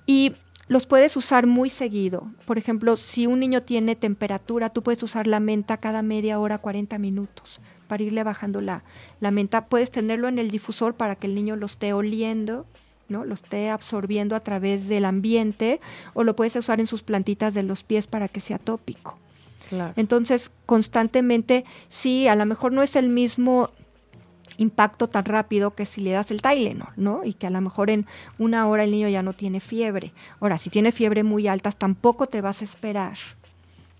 Y 0.05 0.35
los 0.67 0.85
puedes 0.87 1.17
usar 1.17 1.47
muy 1.47 1.69
seguido. 1.69 2.31
Por 2.45 2.57
ejemplo, 2.57 2.97
si 2.97 3.27
un 3.27 3.39
niño 3.39 3.63
tiene 3.63 3.95
temperatura, 3.95 4.69
tú 4.69 4.81
puedes 4.81 5.03
usar 5.03 5.27
la 5.27 5.39
menta 5.39 5.77
cada 5.77 6.01
media 6.01 6.39
hora, 6.39 6.57
40 6.57 6.97
minutos, 6.99 7.59
para 7.87 8.03
irle 8.03 8.23
bajando 8.23 8.61
la, 8.61 8.83
la 9.19 9.31
menta. 9.31 9.65
Puedes 9.65 9.91
tenerlo 9.91 10.27
en 10.27 10.39
el 10.39 10.51
difusor 10.51 10.95
para 10.95 11.15
que 11.15 11.27
el 11.27 11.35
niño 11.35 11.55
lo 11.55 11.65
esté 11.65 11.93
oliendo, 11.93 12.65
¿no? 13.09 13.25
Lo 13.25 13.33
esté 13.33 13.69
absorbiendo 13.69 14.35
a 14.35 14.39
través 14.39 14.87
del 14.87 15.05
ambiente, 15.05 15.81
o 16.13 16.23
lo 16.23 16.35
puedes 16.35 16.55
usar 16.55 16.79
en 16.79 16.87
sus 16.87 17.03
plantitas 17.03 17.53
de 17.53 17.63
los 17.63 17.83
pies 17.83 18.07
para 18.07 18.27
que 18.27 18.39
sea 18.39 18.57
tópico. 18.57 19.19
Claro. 19.67 19.93
Entonces, 19.95 20.51
constantemente, 20.65 21.65
sí, 21.87 22.27
a 22.27 22.35
lo 22.35 22.45
mejor 22.45 22.73
no 22.73 22.83
es 22.83 22.95
el 22.95 23.09
mismo 23.09 23.71
impacto 24.57 25.07
tan 25.07 25.25
rápido 25.25 25.71
que 25.71 25.85
si 25.85 26.01
le 26.01 26.11
das 26.11 26.31
el 26.31 26.41
Tylenol, 26.41 26.89
¿no? 26.95 27.23
Y 27.23 27.33
que 27.33 27.47
a 27.47 27.49
lo 27.49 27.61
mejor 27.61 27.89
en 27.89 28.05
una 28.37 28.67
hora 28.67 28.83
el 28.83 28.91
niño 28.91 29.07
ya 29.09 29.23
no 29.23 29.33
tiene 29.33 29.59
fiebre. 29.59 30.11
Ahora, 30.39 30.57
si 30.57 30.69
tiene 30.69 30.91
fiebre 30.91 31.23
muy 31.23 31.47
alta, 31.47 31.71
tampoco 31.71 32.27
te 32.27 32.41
vas 32.41 32.61
a 32.61 32.63
esperar. 32.65 33.17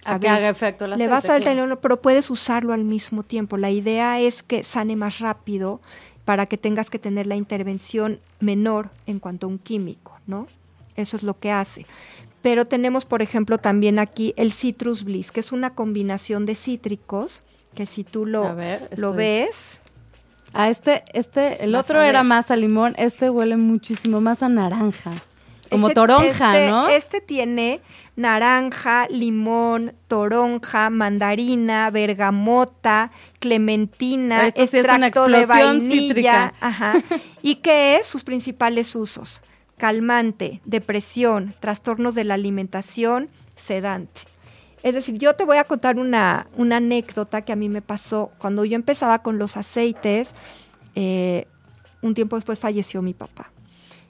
A, 0.05 0.19
que 0.19 0.27
ver, 0.27 0.35
haga 0.35 0.49
efecto 0.49 0.85
el 0.85 0.91
Le 0.91 0.95
aceite. 0.95 1.11
vas 1.13 1.25
a 1.25 1.27
dar 1.29 1.37
el 1.37 1.43
claro. 1.43 1.57
Tylenol, 1.59 1.79
pero 1.79 2.01
puedes 2.01 2.29
usarlo 2.29 2.73
al 2.73 2.83
mismo 2.83 3.23
tiempo. 3.23 3.57
La 3.57 3.71
idea 3.71 4.19
es 4.19 4.43
que 4.43 4.63
sane 4.63 4.95
más 4.95 5.19
rápido 5.19 5.79
para 6.25 6.45
que 6.45 6.57
tengas 6.57 6.89
que 6.89 6.99
tener 6.99 7.27
la 7.27 7.35
intervención 7.35 8.19
menor 8.39 8.89
en 9.07 9.19
cuanto 9.19 9.47
a 9.47 9.49
un 9.49 9.59
químico, 9.59 10.17
¿no? 10.27 10.47
Eso 10.95 11.17
es 11.17 11.23
lo 11.23 11.39
que 11.39 11.51
hace. 11.51 11.85
Pero 12.41 12.65
tenemos, 12.65 13.05
por 13.05 13.21
ejemplo, 13.21 13.57
también 13.57 13.99
aquí 13.99 14.33
el 14.37 14.51
Citrus 14.51 15.05
Bliss, 15.05 15.31
que 15.31 15.39
es 15.39 15.51
una 15.51 15.73
combinación 15.73 16.45
de 16.45 16.55
cítricos, 16.55 17.41
que 17.73 17.85
si 17.85 18.03
tú 18.03 18.25
lo, 18.25 18.45
A 18.45 18.53
ver, 18.53 18.89
lo 18.97 19.13
ves, 19.13 19.79
A 20.53 20.69
este, 20.69 21.03
este, 21.13 21.63
el 21.63 21.75
otro 21.75 22.01
era 22.01 22.23
más 22.23 22.51
a 22.51 22.55
limón, 22.55 22.93
este 22.97 23.29
huele 23.29 23.57
muchísimo 23.57 24.21
más 24.21 24.43
a 24.43 24.49
naranja. 24.49 25.11
Como 25.69 25.87
Este- 25.87 25.95
toronja, 25.95 26.55
este- 26.57 26.69
¿no? 26.69 26.89
Este 26.89 27.21
tiene 27.21 27.81
naranja, 28.15 29.07
limón, 29.09 29.93
toronja, 30.07 30.91
mandarina, 30.91 31.89
bergamota, 31.89 33.09
clementina, 33.39 34.45
Esto 34.47 34.67
sí 34.67 34.77
es 34.77 34.83
una 34.85 34.99
de 34.99 35.07
explosión 35.07 35.47
vainilla. 35.79 35.91
cítrica. 36.07 36.53
Ajá. 36.61 36.93
¿Y 37.41 37.55
qué 37.55 37.95
es? 37.97 38.05
Sus 38.05 38.23
principales 38.23 38.95
usos. 38.95 39.41
Calmante, 39.77 40.61
depresión, 40.65 41.55
trastornos 41.59 42.13
de 42.13 42.23
la 42.25 42.35
alimentación, 42.35 43.29
sedante. 43.55 44.21
Es 44.83 44.93
decir, 44.93 45.17
yo 45.17 45.33
te 45.35 45.45
voy 45.45 45.57
a 45.57 45.63
contar 45.63 45.97
una, 45.97 46.45
una 46.57 46.77
anécdota 46.77 47.41
que 47.43 47.51
a 47.53 47.55
mí 47.55 47.69
me 47.69 47.81
pasó 47.81 48.31
cuando 48.37 48.65
yo 48.65 48.75
empezaba 48.75 49.19
con 49.23 49.39
los 49.39 49.57
aceites. 49.57 50.33
eh, 50.95 51.47
un 52.01 52.13
tiempo 52.13 52.35
después 52.35 52.59
falleció 52.59 53.01
mi 53.01 53.13
papá. 53.13 53.49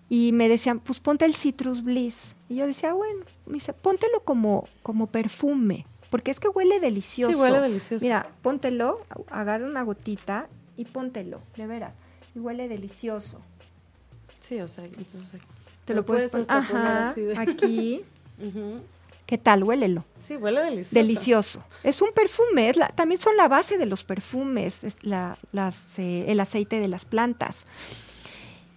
Y 0.09 0.31
me 0.33 0.49
decían, 0.49 0.79
pues 0.79 0.99
ponte 0.99 1.25
el 1.25 1.35
Citrus 1.35 1.83
Bliss. 1.83 2.35
Y 2.49 2.55
yo 2.55 2.65
decía, 2.65 2.91
bueno, 2.93 3.23
me 3.45 3.53
dice, 3.53 3.71
póntelo 3.71 4.21
como, 4.21 4.67
como 4.81 5.05
perfume, 5.07 5.85
porque 6.09 6.31
es 6.31 6.39
que 6.39 6.47
huele 6.49 6.79
delicioso. 6.79 7.31
Sí, 7.31 7.39
huele 7.39 7.59
delicioso. 7.61 8.03
Mira, 8.03 8.27
póntelo, 8.41 9.01
agarra 9.29 9.65
una 9.67 9.83
gotita 9.83 10.47
y 10.75 10.85
póntelo, 10.85 11.39
de 11.55 11.67
veras. 11.67 11.93
Y 12.35 12.39
huele 12.39 12.67
delicioso. 12.67 13.39
Sí, 14.39 14.59
o 14.59 14.67
sea, 14.67 14.85
entonces... 14.85 15.39
Te 15.85 15.93
Lo 15.93 16.01
lo, 16.01 16.05
puedes, 16.05 16.31
poner 16.31 16.47
así 16.49 17.21
de- 17.21 17.37
aquí. 17.37 18.01
¿Qué 19.33 19.39
tal? 19.39 19.63
Huélelo. 19.63 20.05
Sí, 20.19 20.35
huele 20.35 20.61
delicioso. 20.61 20.93
Delicioso. 20.93 21.63
Es 21.83 22.03
un 22.03 22.11
perfume, 22.13 22.69
es 22.69 22.77
la- 22.77 22.89
también 22.89 23.19
son 23.19 23.35
la 23.35 23.47
base 23.47 23.79
de 23.79 23.87
los 23.87 24.03
perfumes, 24.03 24.83
es 24.83 24.95
la- 25.01 25.39
las, 25.51 25.97
eh, 25.97 26.25
el 26.27 26.39
aceite 26.39 26.79
de 26.79 26.87
las 26.87 27.05
plantas. 27.05 27.65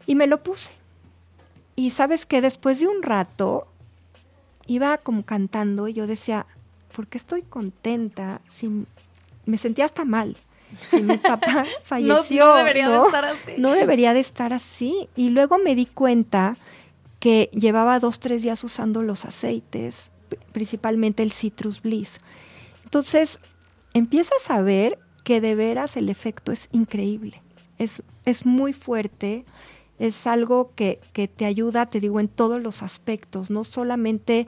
Y 0.07 0.15
me 0.15 0.27
lo 0.27 0.43
puse. 0.43 0.71
Y 1.75 1.91
sabes 1.91 2.25
que 2.25 2.41
después 2.41 2.81
de 2.81 2.87
un 2.87 3.03
rato 3.03 3.67
iba 4.67 4.97
como 4.97 5.25
cantando 5.27 5.89
y 5.89 5.93
yo 5.93 6.07
decía, 6.07 6.47
¿por 6.95 7.07
qué 7.07 7.19
estoy 7.19 7.43
contenta? 7.43 8.41
Si 8.49 8.71
me 9.45 9.59
sentía 9.59 9.85
hasta 9.85 10.07
mal. 10.07 10.39
Si 10.89 11.03
mi 11.03 11.19
papá 11.19 11.67
falleció. 11.83 12.47
no 12.47 12.55
debería 12.57 12.89
de 12.89 12.97
estar 13.05 13.25
así. 13.27 13.53
No 13.59 13.73
debería 13.73 14.15
de 14.15 14.21
estar 14.21 14.55
así. 14.55 15.11
Y 15.17 15.29
luego 15.29 15.59
me 15.59 15.75
di 15.75 15.85
cuenta 15.85 16.57
que 17.21 17.51
llevaba 17.53 18.01
dos, 18.01 18.21
tres 18.21 18.41
días 18.41 18.65
usando 18.65 19.03
los 19.03 19.27
aceites, 19.27 20.11
principalmente 20.53 21.23
el 21.23 21.33
Citrus 21.33 21.83
Bliss. 21.83 22.21
Entonces, 22.85 23.41
empiezas 23.95 24.51
a 24.51 24.63
ver 24.63 24.99
que 25.25 25.41
de 25.41 25.55
veras 25.55 25.97
el 25.97 26.09
efecto 26.09 26.53
es 26.53 26.69
increíble. 26.73 27.43
Es, 27.79 28.03
es 28.25 28.47
muy 28.47 28.73
fuerte, 28.73 29.45
es 29.99 30.27
algo 30.27 30.73
que, 30.75 31.01
que 31.13 31.29
te 31.29 31.45
ayuda, 31.45 31.87
te 31.87 32.01
digo, 32.01 32.21
en 32.21 32.29
todos 32.29 32.63
los 32.63 32.83
aspectos, 32.83 33.51
no 33.51 33.65
solamente 33.65 34.47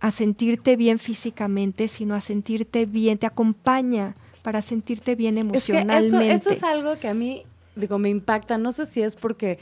a 0.00 0.10
sentirte 0.10 0.76
bien 0.76 0.98
físicamente, 0.98 1.88
sino 1.88 2.14
a 2.14 2.20
sentirte 2.20 2.86
bien, 2.86 3.18
te 3.18 3.26
acompaña 3.26 4.14
para 4.42 4.62
sentirte 4.62 5.14
bien 5.14 5.36
Es 5.36 5.42
que 5.42 5.48
emocionalmente. 5.72 6.32
eso, 6.32 6.50
eso 6.50 6.50
es 6.50 6.62
algo 6.62 6.98
que 6.98 7.08
a 7.08 7.14
mí, 7.14 7.44
digo, 7.76 7.98
me 7.98 8.08
impacta. 8.08 8.56
No 8.56 8.72
sé 8.72 8.86
si 8.86 9.02
es 9.02 9.16
porque 9.16 9.58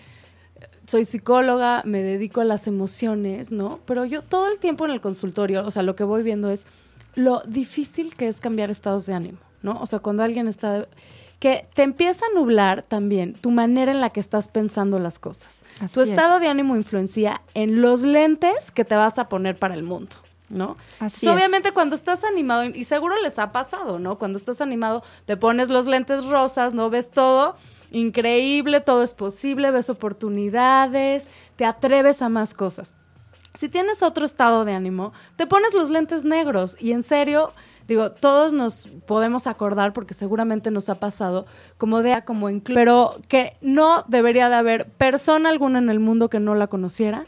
soy 0.88 1.04
psicóloga, 1.04 1.82
me 1.84 2.02
dedico 2.02 2.40
a 2.40 2.44
las 2.44 2.66
emociones, 2.66 3.52
¿no? 3.52 3.78
Pero 3.84 4.06
yo 4.06 4.22
todo 4.22 4.48
el 4.48 4.58
tiempo 4.58 4.86
en 4.86 4.92
el 4.92 5.00
consultorio, 5.00 5.66
o 5.66 5.70
sea, 5.70 5.82
lo 5.82 5.94
que 5.94 6.04
voy 6.04 6.22
viendo 6.22 6.50
es 6.50 6.66
lo 7.14 7.42
difícil 7.46 8.16
que 8.16 8.28
es 8.28 8.40
cambiar 8.40 8.70
estados 8.70 9.04
de 9.04 9.12
ánimo, 9.12 9.38
¿no? 9.62 9.78
O 9.80 9.86
sea, 9.86 9.98
cuando 9.98 10.22
alguien 10.22 10.48
está... 10.48 10.86
que 11.40 11.66
te 11.74 11.82
empieza 11.82 12.24
a 12.24 12.34
nublar 12.34 12.82
también 12.82 13.34
tu 13.34 13.50
manera 13.50 13.92
en 13.92 14.00
la 14.00 14.10
que 14.10 14.20
estás 14.20 14.48
pensando 14.48 14.98
las 14.98 15.18
cosas. 15.18 15.62
Así 15.80 15.94
tu 15.94 16.00
es. 16.00 16.08
estado 16.08 16.40
de 16.40 16.48
ánimo 16.48 16.74
influencia 16.74 17.42
en 17.52 17.82
los 17.82 18.00
lentes 18.00 18.70
que 18.70 18.84
te 18.86 18.94
vas 18.94 19.18
a 19.18 19.28
poner 19.28 19.58
para 19.58 19.74
el 19.74 19.82
mundo, 19.82 20.16
¿no? 20.48 20.78
Así 21.00 21.26
es. 21.26 21.32
obviamente 21.32 21.72
cuando 21.72 21.96
estás 21.96 22.24
animado, 22.24 22.64
y 22.64 22.84
seguro 22.84 23.20
les 23.20 23.38
ha 23.38 23.52
pasado, 23.52 23.98
¿no? 23.98 24.16
Cuando 24.18 24.38
estás 24.38 24.62
animado, 24.62 25.02
te 25.26 25.36
pones 25.36 25.68
los 25.68 25.86
lentes 25.86 26.24
rosas, 26.24 26.72
¿no? 26.72 26.88
Ves 26.88 27.10
todo 27.10 27.56
increíble, 27.90 28.80
todo 28.80 29.02
es 29.02 29.14
posible, 29.14 29.70
ves 29.70 29.90
oportunidades, 29.90 31.28
te 31.56 31.64
atreves 31.64 32.22
a 32.22 32.28
más 32.28 32.54
cosas. 32.54 32.94
Si 33.54 33.68
tienes 33.68 34.02
otro 34.02 34.24
estado 34.24 34.64
de 34.64 34.72
ánimo, 34.72 35.12
te 35.36 35.46
pones 35.46 35.74
los 35.74 35.90
lentes 35.90 36.24
negros 36.24 36.76
y 36.78 36.92
en 36.92 37.02
serio, 37.02 37.52
digo, 37.88 38.12
todos 38.12 38.52
nos 38.52 38.88
podemos 39.06 39.46
acordar 39.46 39.92
porque 39.92 40.14
seguramente 40.14 40.70
nos 40.70 40.88
ha 40.88 41.00
pasado 41.00 41.46
como 41.76 42.02
de 42.02 42.22
como 42.24 42.50
inclu- 42.50 42.74
pero 42.74 43.16
que 43.26 43.56
no 43.60 44.04
debería 44.06 44.48
de 44.48 44.54
haber 44.54 44.86
persona 44.90 45.48
alguna 45.48 45.78
en 45.78 45.88
el 45.88 45.98
mundo 45.98 46.28
que 46.28 46.38
no 46.38 46.54
la 46.54 46.68
conociera, 46.68 47.24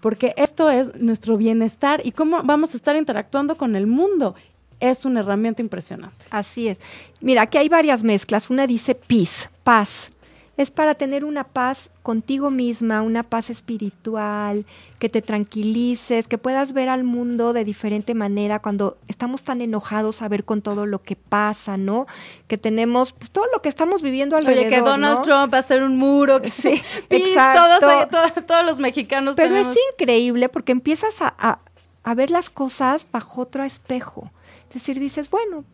porque 0.00 0.32
esto 0.36 0.70
es 0.70 0.94
nuestro 0.96 1.36
bienestar 1.36 2.00
y 2.04 2.12
cómo 2.12 2.42
vamos 2.42 2.74
a 2.74 2.76
estar 2.76 2.96
interactuando 2.96 3.56
con 3.56 3.76
el 3.76 3.86
mundo. 3.86 4.34
Es 4.80 5.04
una 5.04 5.20
herramienta 5.20 5.62
impresionante. 5.62 6.26
Así 6.30 6.68
es. 6.68 6.78
Mira, 7.20 7.42
aquí 7.42 7.58
hay 7.58 7.68
varias 7.68 8.02
mezclas. 8.04 8.50
Una 8.50 8.66
dice 8.66 8.94
peace, 8.94 9.48
paz. 9.64 10.10
Es 10.56 10.72
para 10.72 10.94
tener 10.96 11.24
una 11.24 11.44
paz 11.44 11.88
contigo 12.02 12.50
misma, 12.50 13.02
una 13.02 13.22
paz 13.22 13.48
espiritual, 13.48 14.66
que 14.98 15.08
te 15.08 15.22
tranquilices, 15.22 16.26
que 16.26 16.36
puedas 16.36 16.72
ver 16.72 16.88
al 16.88 17.04
mundo 17.04 17.52
de 17.52 17.62
diferente 17.64 18.12
manera 18.14 18.58
cuando 18.58 18.98
estamos 19.06 19.42
tan 19.44 19.60
enojados 19.60 20.20
a 20.20 20.26
ver 20.28 20.44
con 20.44 20.60
todo 20.62 20.84
lo 20.84 21.00
que 21.02 21.14
pasa, 21.14 21.76
¿no? 21.76 22.06
Que 22.48 22.58
tenemos 22.58 23.12
pues, 23.12 23.30
todo 23.30 23.44
lo 23.52 23.62
que 23.62 23.68
estamos 23.68 24.02
viviendo 24.02 24.36
alrededor. 24.36 24.66
Oye, 24.66 24.74
que 24.76 24.80
Donald 24.82 25.18
¿no? 25.18 25.22
Trump 25.22 25.52
va 25.52 25.58
a 25.58 25.60
hacer 25.60 25.82
un 25.82 25.96
muro, 25.96 26.42
que 26.42 26.50
Sí, 26.50 26.82
Peace, 27.08 27.28
exacto. 27.28 27.60
todos, 27.78 27.82
ahí, 27.84 28.06
todos, 28.10 28.46
todos 28.46 28.64
los 28.66 28.78
mexicanos 28.80 29.36
Pero 29.36 29.50
tenemos. 29.54 29.76
es 29.76 29.82
increíble 29.92 30.48
porque 30.48 30.72
empiezas 30.72 31.20
a, 31.22 31.34
a- 31.38 31.58
a 32.02 32.14
ver 32.14 32.30
las 32.32 32.50
cosas 32.50 33.06
bajo 33.12 33.42
otro 33.42 33.62
espejo. 33.64 34.30
Es 34.68 34.74
decir, 34.74 34.98
dices, 34.98 35.30
bueno, 35.30 35.64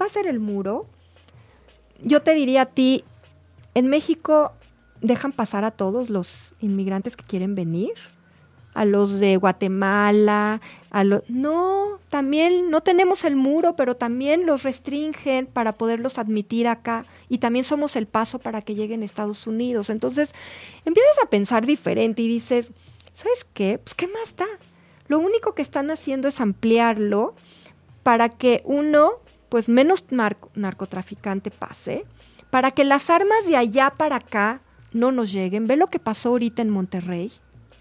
va 0.00 0.06
a 0.06 0.08
ser 0.08 0.26
el 0.26 0.40
muro. 0.40 0.86
Yo 2.02 2.22
te 2.22 2.34
diría 2.34 2.62
a 2.62 2.66
ti, 2.66 3.04
en 3.74 3.88
México 3.88 4.52
dejan 5.00 5.32
pasar 5.32 5.64
a 5.64 5.70
todos 5.70 6.08
los 6.10 6.54
inmigrantes 6.60 7.16
que 7.16 7.24
quieren 7.24 7.54
venir, 7.54 7.92
a 8.72 8.84
los 8.84 9.20
de 9.20 9.36
Guatemala, 9.36 10.60
a 10.90 11.04
los... 11.04 11.22
No, 11.28 11.98
también 12.08 12.70
no 12.70 12.80
tenemos 12.80 13.24
el 13.24 13.36
muro, 13.36 13.76
pero 13.76 13.96
también 13.96 14.46
los 14.46 14.62
restringen 14.62 15.46
para 15.46 15.72
poderlos 15.72 16.18
admitir 16.18 16.66
acá 16.66 17.06
y 17.28 17.38
también 17.38 17.64
somos 17.64 17.96
el 17.96 18.06
paso 18.06 18.38
para 18.38 18.62
que 18.62 18.74
lleguen 18.74 19.02
a 19.02 19.04
Estados 19.04 19.46
Unidos. 19.46 19.90
Entonces, 19.90 20.32
empiezas 20.84 21.18
a 21.22 21.30
pensar 21.30 21.66
diferente 21.66 22.22
y 22.22 22.28
dices, 22.28 22.70
¿sabes 23.12 23.46
qué? 23.52 23.78
Pues, 23.78 23.94
¿qué 23.94 24.08
más 24.08 24.36
da? 24.36 24.46
Lo 25.06 25.18
único 25.18 25.54
que 25.54 25.62
están 25.62 25.90
haciendo 25.90 26.28
es 26.28 26.40
ampliarlo 26.40 27.34
para 28.04 28.28
que 28.28 28.62
uno, 28.64 29.14
pues 29.48 29.68
menos 29.68 30.04
narco- 30.12 30.50
narcotraficante 30.54 31.50
pase, 31.50 32.04
para 32.50 32.70
que 32.70 32.84
las 32.84 33.10
armas 33.10 33.44
de 33.48 33.56
allá 33.56 33.90
para 33.96 34.16
acá 34.16 34.60
no 34.92 35.10
nos 35.10 35.32
lleguen. 35.32 35.66
Ve 35.66 35.74
lo 35.76 35.88
que 35.88 35.98
pasó 35.98 36.28
ahorita 36.28 36.62
en 36.62 36.70
Monterrey. 36.70 37.32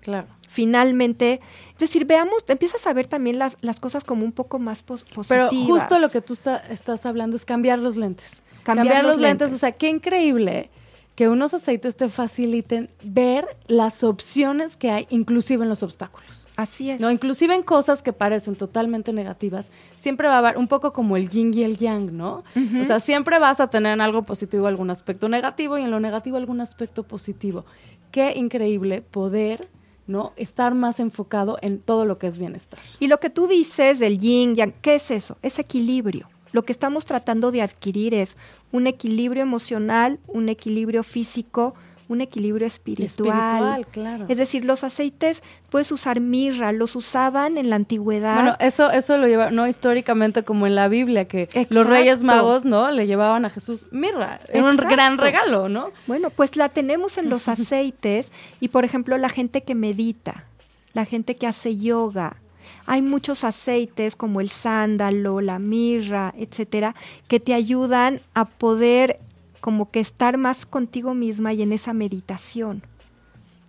Claro. 0.01 0.25
Finalmente, 0.49 1.41
es 1.73 1.79
decir, 1.79 2.05
veamos, 2.05 2.43
empiezas 2.47 2.86
a 2.88 2.93
ver 2.93 3.07
también 3.07 3.38
las, 3.39 3.55
las 3.62 3.79
cosas 3.79 4.03
como 4.03 4.23
un 4.25 4.31
poco 4.31 4.59
más 4.59 4.81
pos- 4.83 5.05
Pero 5.27 5.49
positivas. 5.49 5.67
justo 5.81 5.99
lo 5.99 6.09
que 6.09 6.21
tú 6.21 6.33
está- 6.33 6.57
estás 6.69 7.05
hablando 7.05 7.36
es 7.36 7.45
cambiar 7.45 7.79
los 7.79 7.95
lentes. 7.97 8.41
Cambiar 8.63 8.88
Cambiar, 8.88 9.03
los 9.03 9.12
los 9.13 9.19
lentes. 9.21 9.47
lentes. 9.49 9.55
O 9.55 9.59
sea, 9.59 9.71
qué 9.73 9.89
increíble 9.89 10.69
que 11.15 11.27
unos 11.27 11.53
aceites 11.53 11.95
te 11.95 12.07
faciliten 12.09 12.89
ver 13.03 13.45
las 13.67 14.03
opciones 14.03 14.77
que 14.77 14.89
hay, 14.89 15.05
inclusive 15.09 15.63
en 15.63 15.69
los 15.69 15.83
obstáculos. 15.83 16.42
Así 16.55 16.91
es. 16.91 17.01
No, 17.01 17.09
inclusive 17.09 17.55
en 17.55 17.63
cosas 17.63 18.03
que 18.03 18.13
parecen 18.13 18.55
totalmente 18.55 19.11
negativas, 19.11 19.71
siempre 19.95 20.27
va 20.27 20.35
a 20.35 20.37
haber 20.37 20.57
un 20.57 20.67
poco 20.67 20.93
como 20.93 21.17
el 21.17 21.29
yin 21.29 21.53
y 21.53 21.63
el 21.63 21.77
yang, 21.77 22.15
¿no? 22.15 22.43
O 22.79 22.83
sea, 22.83 22.99
siempre 22.99 23.39
vas 23.39 23.59
a 23.59 23.69
tener 23.69 23.93
en 23.93 24.01
algo 24.01 24.23
positivo 24.23 24.67
algún 24.67 24.89
aspecto 24.89 25.29
negativo 25.29 25.77
y 25.77 25.81
en 25.81 25.91
lo 25.91 25.99
negativo 25.99 26.37
algún 26.37 26.61
aspecto 26.61 27.03
positivo. 27.03 27.65
Qué 28.11 28.33
increíble 28.35 29.01
poder, 29.01 29.67
¿no? 30.05 30.33
Estar 30.35 30.75
más 30.75 30.99
enfocado 30.99 31.57
en 31.61 31.79
todo 31.79 32.05
lo 32.05 32.19
que 32.19 32.27
es 32.27 32.37
bienestar. 32.37 32.79
Y 32.99 33.07
lo 33.07 33.19
que 33.19 33.31
tú 33.31 33.47
dices 33.47 33.97
del 33.97 34.19
yin, 34.19 34.53
yang, 34.53 34.73
¿qué 34.81 34.95
es 34.95 35.09
eso? 35.09 35.37
Es 35.41 35.57
equilibrio. 35.57 36.29
Lo 36.51 36.63
que 36.63 36.71
estamos 36.71 37.05
tratando 37.05 37.51
de 37.51 37.63
adquirir 37.63 38.13
es 38.13 38.37
un 38.71 38.85
equilibrio 38.85 39.41
emocional, 39.41 40.19
un 40.27 40.49
equilibrio 40.49 41.01
físico, 41.01 41.73
un 42.07 42.21
equilibrio 42.21 42.67
espiritual. 42.67 43.07
Espiritual, 43.07 43.88
claro. 43.88 44.25
Es 44.28 44.38
decir, 44.38 44.65
los 44.65 44.84
aceites 44.84 45.43
puedes 45.69 45.91
usar 45.91 46.19
mirra, 46.19 46.71
los 46.71 46.95
usaban 46.95 47.57
en 47.57 47.69
la 47.69 47.75
antigüedad. 47.75 48.36
Bueno, 48.36 48.55
eso, 48.59 48.91
eso 48.91 49.17
lo 49.17 49.28
lleva, 49.28 49.51
no 49.51 49.67
históricamente 49.67 50.43
como 50.43 50.67
en 50.67 50.75
la 50.75 50.88
Biblia, 50.88 51.28
que 51.28 51.49
los 51.69 51.88
reyes 51.88 52.23
magos, 52.23 52.65
¿no? 52.65 52.91
Le 52.91 53.07
llevaban 53.07 53.45
a 53.45 53.49
Jesús 53.49 53.88
mirra. 53.91 54.39
Era 54.51 54.69
un 54.69 54.78
gran 54.78 55.17
regalo, 55.17 55.69
¿no? 55.69 55.89
Bueno, 56.07 56.30
pues 56.30 56.55
la 56.55 56.69
tenemos 56.69 57.17
en 57.17 57.30
los 57.30 57.47
aceites 57.47 58.32
y, 58.59 58.69
por 58.69 58.86
ejemplo, 58.86 59.17
la 59.17 59.30
gente 59.30 59.63
que 59.63 59.75
medita, 59.75 60.45
la 60.93 61.05
gente 61.05 61.36
que 61.36 61.47
hace 61.47 61.78
yoga. 61.78 62.38
Hay 62.86 63.01
muchos 63.01 63.43
aceites 63.43 64.15
como 64.15 64.41
el 64.41 64.49
sándalo, 64.49 65.41
la 65.41 65.59
mirra, 65.59 66.34
etcétera, 66.38 66.95
que 67.28 67.39
te 67.39 67.53
ayudan 67.53 68.19
a 68.34 68.45
poder 68.45 69.19
como 69.64 69.91
que 69.91 70.01
estar 70.01 70.38
más 70.38 70.66
contigo 70.66 71.14
misma 71.14 71.53
y 71.53 71.61
en 71.61 71.72
esa 71.72 71.93
meditación. 71.93 72.84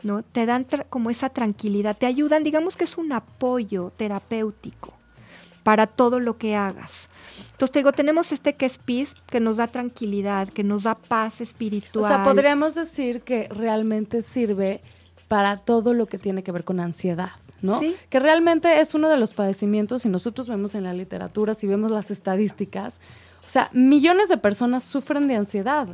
¿no? 0.03 0.25
Te 0.25 0.45
dan 0.45 0.67
como 0.91 1.09
esa 1.09 1.29
tranquilidad, 1.29 1.97
te 1.97 2.07
ayudan, 2.07 2.43
digamos 2.43 2.77
que 2.77 2.83
es 2.83 2.99
un 2.99 3.13
apoyo 3.13 3.93
terapéutico 3.97 4.93
para 5.63 5.87
todo 5.87 6.19
lo 6.19 6.37
que 6.37 6.57
hagas. 6.57 7.09
Entonces 7.53 7.71
te 7.71 7.79
digo, 7.79 7.93
tenemos 7.93 8.33
este 8.33 8.57
que 8.57 8.67
es 8.67 8.77
peace, 8.77 9.15
que 9.29 9.39
nos 9.39 9.59
da 9.59 9.69
tranquilidad, 9.69 10.49
que 10.49 10.65
nos 10.65 10.83
da 10.83 10.97
paz 10.97 11.41
espiritual. 11.41 12.05
O 12.05 12.09
sea, 12.09 12.25
podríamos 12.25 12.75
decir 12.75 13.23
que 13.23 13.47
realmente 13.47 14.23
sirve 14.23 14.81
para 15.29 15.59
todo 15.59 15.95
lo 15.95 16.07
que 16.07 16.19
tiene 16.19 16.43
que 16.43 16.51
ver 16.51 16.65
con 16.65 16.81
ansiedad. 16.81 17.31
¿no? 17.63 17.79
Sí. 17.79 17.95
Que 18.11 18.19
realmente 18.19 18.81
es 18.81 18.95
uno 18.95 19.09
de 19.09 19.17
los 19.17 19.33
padecimientos, 19.33 20.03
si 20.03 20.09
nosotros 20.09 20.49
vemos 20.49 20.75
en 20.75 20.83
la 20.83 20.93
literatura, 20.93 21.55
si 21.55 21.69
vemos 21.69 21.93
las 21.93 22.11
estadísticas, 22.11 22.99
o 23.45 23.49
sea, 23.49 23.71
millones 23.73 24.29
de 24.29 24.37
personas 24.37 24.83
sufren 24.85 25.29
de 25.29 25.37
ansiedad. 25.37 25.87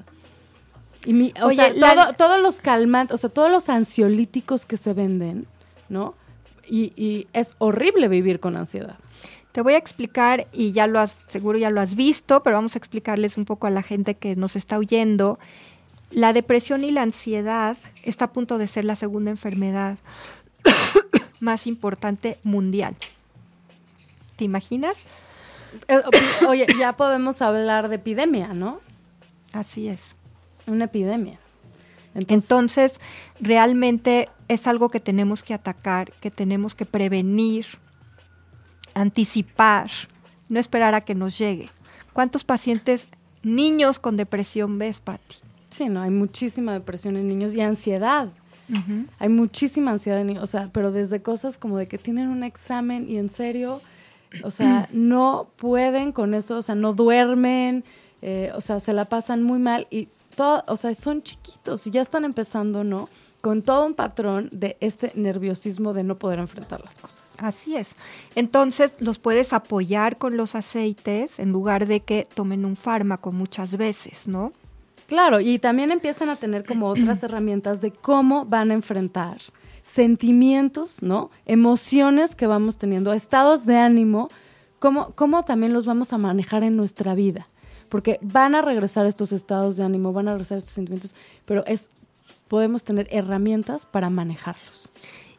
Y 1.05 1.13
mi- 1.15 1.33
o 1.43 1.47
Oye, 1.47 1.57
sea, 1.57 1.73
la- 1.73 1.95
todo- 1.95 2.13
todos 2.15 2.41
los 2.41 2.61
calmantes, 2.61 3.15
o 3.15 3.19
sea, 3.19 3.31
todos 3.31 3.51
los 3.51 3.69
ansiolíticos 3.69 4.67
que 4.67 4.77
se 4.77 4.93
venden, 4.93 5.47
¿no? 5.89 6.15
Y, 6.69 6.93
y 6.97 7.27
es 7.33 7.55
horrible 7.59 8.09
vivir 8.09 8.39
con 8.41 8.57
ansiedad. 8.57 8.97
Te 9.53 9.63
voy 9.63 9.73
a 9.75 9.79
explicar, 9.79 10.47
y 10.53 10.73
ya 10.73 10.87
lo 10.87 11.01
has, 11.01 11.19
seguro 11.27 11.59
ya 11.59 11.71
lo 11.71 11.81
has 11.81 11.95
visto, 11.97 12.43
pero 12.43 12.57
vamos 12.57 12.77
a 12.77 12.79
explicarles 12.79 13.37
un 13.37 13.45
poco 13.47 13.67
a 13.67 13.71
la 13.71 13.83
gente 13.83 14.15
que 14.15 14.37
nos 14.37 14.55
está 14.57 14.79
oyendo. 14.79 15.39
La 16.13 16.33
depresión 16.33 16.85
y 16.85 16.91
la 16.93 17.03
ansiedad 17.03 17.77
está 18.05 18.27
a 18.27 18.33
punto 18.33 18.59
de 18.59 18.67
ser 18.69 18.85
la 18.85 18.95
segunda 18.95 19.31
enfermedad 19.33 19.99
más 21.41 21.67
importante 21.67 22.39
mundial. 22.45 22.95
¿Te 24.37 24.45
imaginas? 24.45 24.99
Eh, 25.89 26.01
Oye, 26.49 26.67
ya 26.79 26.97
podemos 26.97 27.43
hablar 27.43 27.89
de 27.89 27.97
epidemia, 27.97 28.49
¿no? 28.55 28.81
Así 29.53 29.89
es. 29.89 30.17
Una 30.67 30.85
epidemia. 30.87 31.39
Entonces, 32.15 32.43
Entonces, 32.43 33.01
realmente 33.41 34.29
es 34.49 34.67
algo 34.67 34.89
que 34.89 35.01
tenemos 35.01 35.43
que 35.43 35.55
atacar, 35.55 36.13
que 36.21 36.31
tenemos 36.31 36.75
que 36.75 36.87
prevenir, 36.87 37.67
anticipar, 38.95 39.91
no 40.49 40.59
esperar 40.59 40.95
a 40.95 41.03
que 41.03 41.15
nos 41.15 41.39
llegue. 41.39 41.69
¿Cuántos 42.13 42.43
pacientes 42.45 43.09
niños 43.43 43.99
con 43.99 44.17
depresión 44.17 44.79
ves, 44.79 45.01
Patti? 45.01 45.37
sí, 45.71 45.89
no, 45.89 46.03
hay 46.03 46.11
muchísima 46.11 46.73
depresión 46.73 47.17
en 47.17 47.29
niños 47.29 47.55
y 47.55 47.61
ansiedad. 47.61 48.29
Hay 49.19 49.29
muchísima 49.29 49.91
ansiedad 49.93 50.21
en 50.21 50.29
niños, 50.29 50.45
o 50.45 50.47
sea, 50.47 50.69
pero 50.73 50.93
desde 50.93 51.23
cosas 51.23 51.59
como 51.59 51.77
de 51.77 51.89
que 51.89 51.99
tienen 51.99 52.29
un 52.29 52.45
examen 52.45 53.09
y 53.11 53.19
en 53.19 53.29
serio, 53.31 53.81
o 54.43 54.51
sea, 54.51 54.89
no 54.93 55.49
pueden 55.57 56.13
con 56.13 56.35
eso, 56.35 56.59
o 56.59 56.63
sea, 56.63 56.75
no 56.75 56.93
duermen, 56.93 57.85
eh, 58.23 58.53
o 58.55 58.61
sea, 58.61 58.81
se 58.81 58.93
la 58.93 59.07
pasan 59.07 59.43
muy 59.43 59.59
mal 59.59 59.87
y 59.91 60.09
todo, 60.35 60.63
o 60.67 60.77
sea, 60.77 60.95
son 60.95 61.23
chiquitos 61.23 61.87
y 61.87 61.91
ya 61.91 62.03
están 62.03 62.25
empezando, 62.25 62.85
¿no? 62.85 63.09
Con 63.41 63.63
todo 63.63 63.87
un 63.87 63.95
patrón 63.95 64.51
de 64.53 64.77
este 64.81 65.13
nerviosismo 65.15 65.95
de 65.95 66.05
no 66.05 66.17
poder 66.17 66.39
enfrentar 66.39 66.83
las 66.85 66.99
cosas. 66.99 67.35
Así 67.39 67.77
es. 67.77 67.97
Entonces, 68.35 68.93
los 69.01 69.19
puedes 69.19 69.55
apoyar 69.55 70.19
con 70.19 70.37
los 70.37 70.55
aceites 70.55 71.39
en 71.39 71.51
lugar 71.51 71.87
de 71.87 72.01
que 72.01 72.29
tomen 72.35 72.67
un 72.67 72.77
fármaco 72.77 73.33
muchas 73.33 73.77
veces, 73.77 74.29
¿no? 74.29 74.53
Claro, 75.07 75.41
y 75.41 75.59
también 75.59 75.91
empiezan 75.91 76.29
a 76.29 76.37
tener 76.37 76.65
como 76.65 76.89
otras 76.89 77.23
herramientas 77.25 77.81
de 77.81 77.91
cómo 77.91 78.45
van 78.45 78.71
a 78.71 78.75
enfrentar 78.75 79.39
sentimientos, 79.91 81.03
¿no? 81.03 81.31
Emociones 81.47 82.35
que 82.35 82.47
vamos 82.47 82.79
teniendo, 82.79 83.13
estados 83.13 83.67
de 83.67 83.77
ánimo, 83.77 84.29
cómo, 84.79 85.13
cómo 85.15 85.43
también 85.43 85.73
los 85.73 85.85
vamos 85.85 86.13
a 86.13 86.19
manejar 86.19 86.63
en 86.63 86.77
nuestra 86.77 87.15
vida. 87.15 87.49
Porque 87.89 88.21
van 88.23 88.55
a 88.55 88.63
regresar 88.63 89.07
estos 89.07 89.33
estados 89.33 89.77
de 89.77 89.83
ánimo, 89.83 90.13
van 90.13 90.29
a 90.29 90.33
regresar 90.33 90.59
estos 90.59 90.75
sentimientos, 90.75 91.17
pero 91.45 91.65
es 91.67 91.91
podemos 92.47 92.85
tener 92.85 93.09
herramientas 93.11 93.87
para 93.87 94.11
manejarlos. 94.11 94.91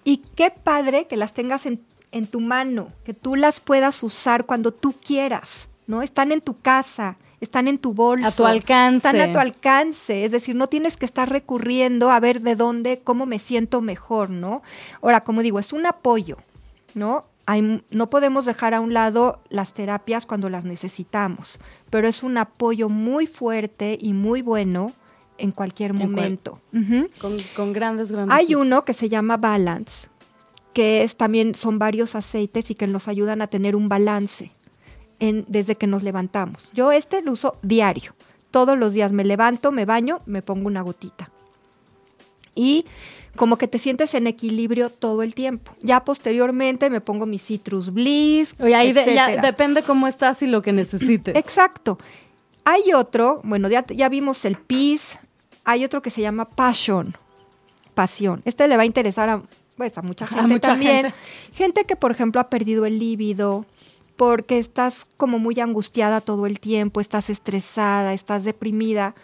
Y 0.03 0.17
qué 0.35 0.51
padre 0.51 1.07
que 1.07 1.17
las 1.17 1.33
tengas 1.33 1.65
en, 1.65 1.81
en 2.11 2.27
tu 2.27 2.39
mano, 2.39 2.91
que 3.05 3.13
tú 3.13 3.35
las 3.35 3.59
puedas 3.59 4.03
usar 4.03 4.45
cuando 4.45 4.71
tú 4.71 4.93
quieras, 4.93 5.69
¿no? 5.91 6.01
Están 6.01 6.31
en 6.31 6.41
tu 6.41 6.55
casa, 6.55 7.17
están 7.41 7.67
en 7.67 7.77
tu 7.77 7.93
bolso. 7.93 8.25
A 8.27 8.31
tu 8.31 8.45
alcance. 8.45 8.97
Están 9.07 9.17
a 9.29 9.31
tu 9.33 9.39
alcance, 9.39 10.25
es 10.25 10.31
decir, 10.31 10.55
no 10.55 10.67
tienes 10.67 10.97
que 10.97 11.05
estar 11.05 11.29
recurriendo 11.29 12.09
a 12.09 12.19
ver 12.19 12.41
de 12.41 12.55
dónde, 12.55 13.01
cómo 13.03 13.25
me 13.25 13.37
siento 13.39 13.81
mejor, 13.81 14.29
¿no? 14.29 14.63
Ahora, 15.01 15.21
como 15.21 15.41
digo, 15.43 15.59
es 15.59 15.73
un 15.73 15.85
apoyo, 15.85 16.37
¿no? 16.95 17.25
Hay- 17.45 17.83
no 17.91 18.07
podemos 18.07 18.45
dejar 18.45 18.73
a 18.73 18.79
un 18.79 18.93
lado 18.93 19.41
las 19.49 19.73
terapias 19.73 20.25
cuando 20.25 20.47
las 20.49 20.63
necesitamos, 20.63 21.57
pero 21.89 22.07
es 22.07 22.23
un 22.23 22.37
apoyo 22.37 22.87
muy 22.87 23.27
fuerte 23.27 23.97
y 23.99 24.13
muy 24.13 24.41
bueno 24.41 24.93
en 25.37 25.51
cualquier 25.51 25.91
cual- 25.91 26.09
momento. 26.09 26.59
Con, 27.19 27.37
con 27.55 27.73
grandes, 27.73 28.11
grandes. 28.11 28.35
Hay 28.37 28.55
uno 28.55 28.85
que 28.85 28.93
se 28.93 29.09
llama 29.09 29.37
Balance, 29.37 30.07
que 30.73 31.03
es 31.03 31.17
también 31.17 31.55
son 31.55 31.79
varios 31.79 32.15
aceites 32.15 32.69
y 32.71 32.75
que 32.75 32.87
nos 32.87 33.07
ayudan 33.09 33.41
a 33.41 33.47
tener 33.47 33.75
un 33.75 33.89
balance 33.89 34.51
en, 35.21 35.45
desde 35.47 35.75
que 35.75 35.87
nos 35.87 36.03
levantamos. 36.03 36.69
Yo 36.73 36.91
este 36.91 37.21
lo 37.21 37.31
uso 37.31 37.55
diario. 37.63 38.13
Todos 38.51 38.77
los 38.77 38.91
días 38.91 39.13
me 39.13 39.23
levanto, 39.23 39.71
me 39.71 39.85
baño, 39.85 40.19
me 40.25 40.41
pongo 40.41 40.67
una 40.67 40.81
gotita. 40.81 41.31
Y 42.53 42.85
como 43.37 43.57
que 43.57 43.69
te 43.69 43.77
sientes 43.77 44.13
en 44.13 44.27
equilibrio 44.27 44.89
todo 44.89 45.23
el 45.23 45.33
tiempo. 45.33 45.71
Ya 45.81 46.03
posteriormente 46.03 46.89
me 46.89 46.99
pongo 46.99 47.25
mi 47.25 47.39
Citrus 47.39 47.93
Bliss. 47.93 48.53
Oye, 48.59 48.75
ahí 48.75 48.91
de- 48.91 49.13
ya 49.15 49.37
depende 49.41 49.83
cómo 49.83 50.07
estás 50.07 50.41
y 50.41 50.47
lo 50.47 50.61
que 50.61 50.73
necesites. 50.73 51.33
Exacto. 51.35 51.97
Hay 52.65 52.91
otro, 52.93 53.39
bueno, 53.45 53.69
ya, 53.69 53.85
ya 53.87 54.09
vimos 54.09 54.43
el 54.43 54.57
Peace, 54.57 55.17
hay 55.63 55.85
otro 55.85 56.01
que 56.01 56.09
se 56.09 56.21
llama 56.21 56.45
Passion, 56.49 57.15
pasión. 57.93 58.41
Este 58.45 58.67
le 58.67 58.75
va 58.75 58.83
a 58.83 58.85
interesar 58.85 59.29
a, 59.29 59.41
pues, 59.77 59.97
a 59.97 60.01
mucha 60.01 60.25
A 60.25 60.27
gente 60.27 60.47
mucha 60.47 60.59
también. 60.67 60.95
gente. 61.05 61.13
Gente 61.53 61.85
que, 61.85 61.95
por 61.95 62.11
ejemplo, 62.11 62.41
ha 62.41 62.49
perdido 62.49 62.85
el 62.85 62.99
líbido, 62.99 63.65
porque 64.21 64.59
estás 64.59 65.07
como 65.17 65.39
muy 65.39 65.59
angustiada 65.59 66.21
todo 66.21 66.45
el 66.45 66.59
tiempo, 66.59 67.01
estás 67.01 67.31
estresada, 67.31 68.13
estás 68.13 68.43
deprimida. 68.43 69.15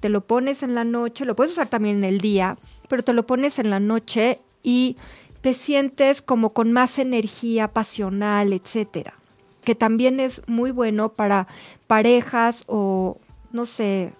Te 0.00 0.08
lo 0.08 0.22
pones 0.22 0.64
en 0.64 0.74
la 0.74 0.82
noche, 0.82 1.24
lo 1.24 1.36
puedes 1.36 1.52
usar 1.52 1.68
también 1.68 1.98
en 1.98 2.02
el 2.04 2.20
día, 2.20 2.58
pero 2.88 3.04
te 3.04 3.12
lo 3.12 3.28
pones 3.28 3.60
en 3.60 3.70
la 3.70 3.78
noche 3.78 4.40
y 4.64 4.96
te 5.40 5.54
sientes 5.54 6.20
como 6.20 6.50
con 6.50 6.72
más 6.72 6.98
energía 6.98 7.68
pasional, 7.68 8.52
etcétera. 8.52 9.14
Que 9.62 9.76
también 9.76 10.18
es 10.18 10.42
muy 10.48 10.72
bueno 10.72 11.10
para 11.10 11.46
parejas 11.86 12.64
o, 12.66 13.18
no 13.52 13.66
sé, 13.66 14.14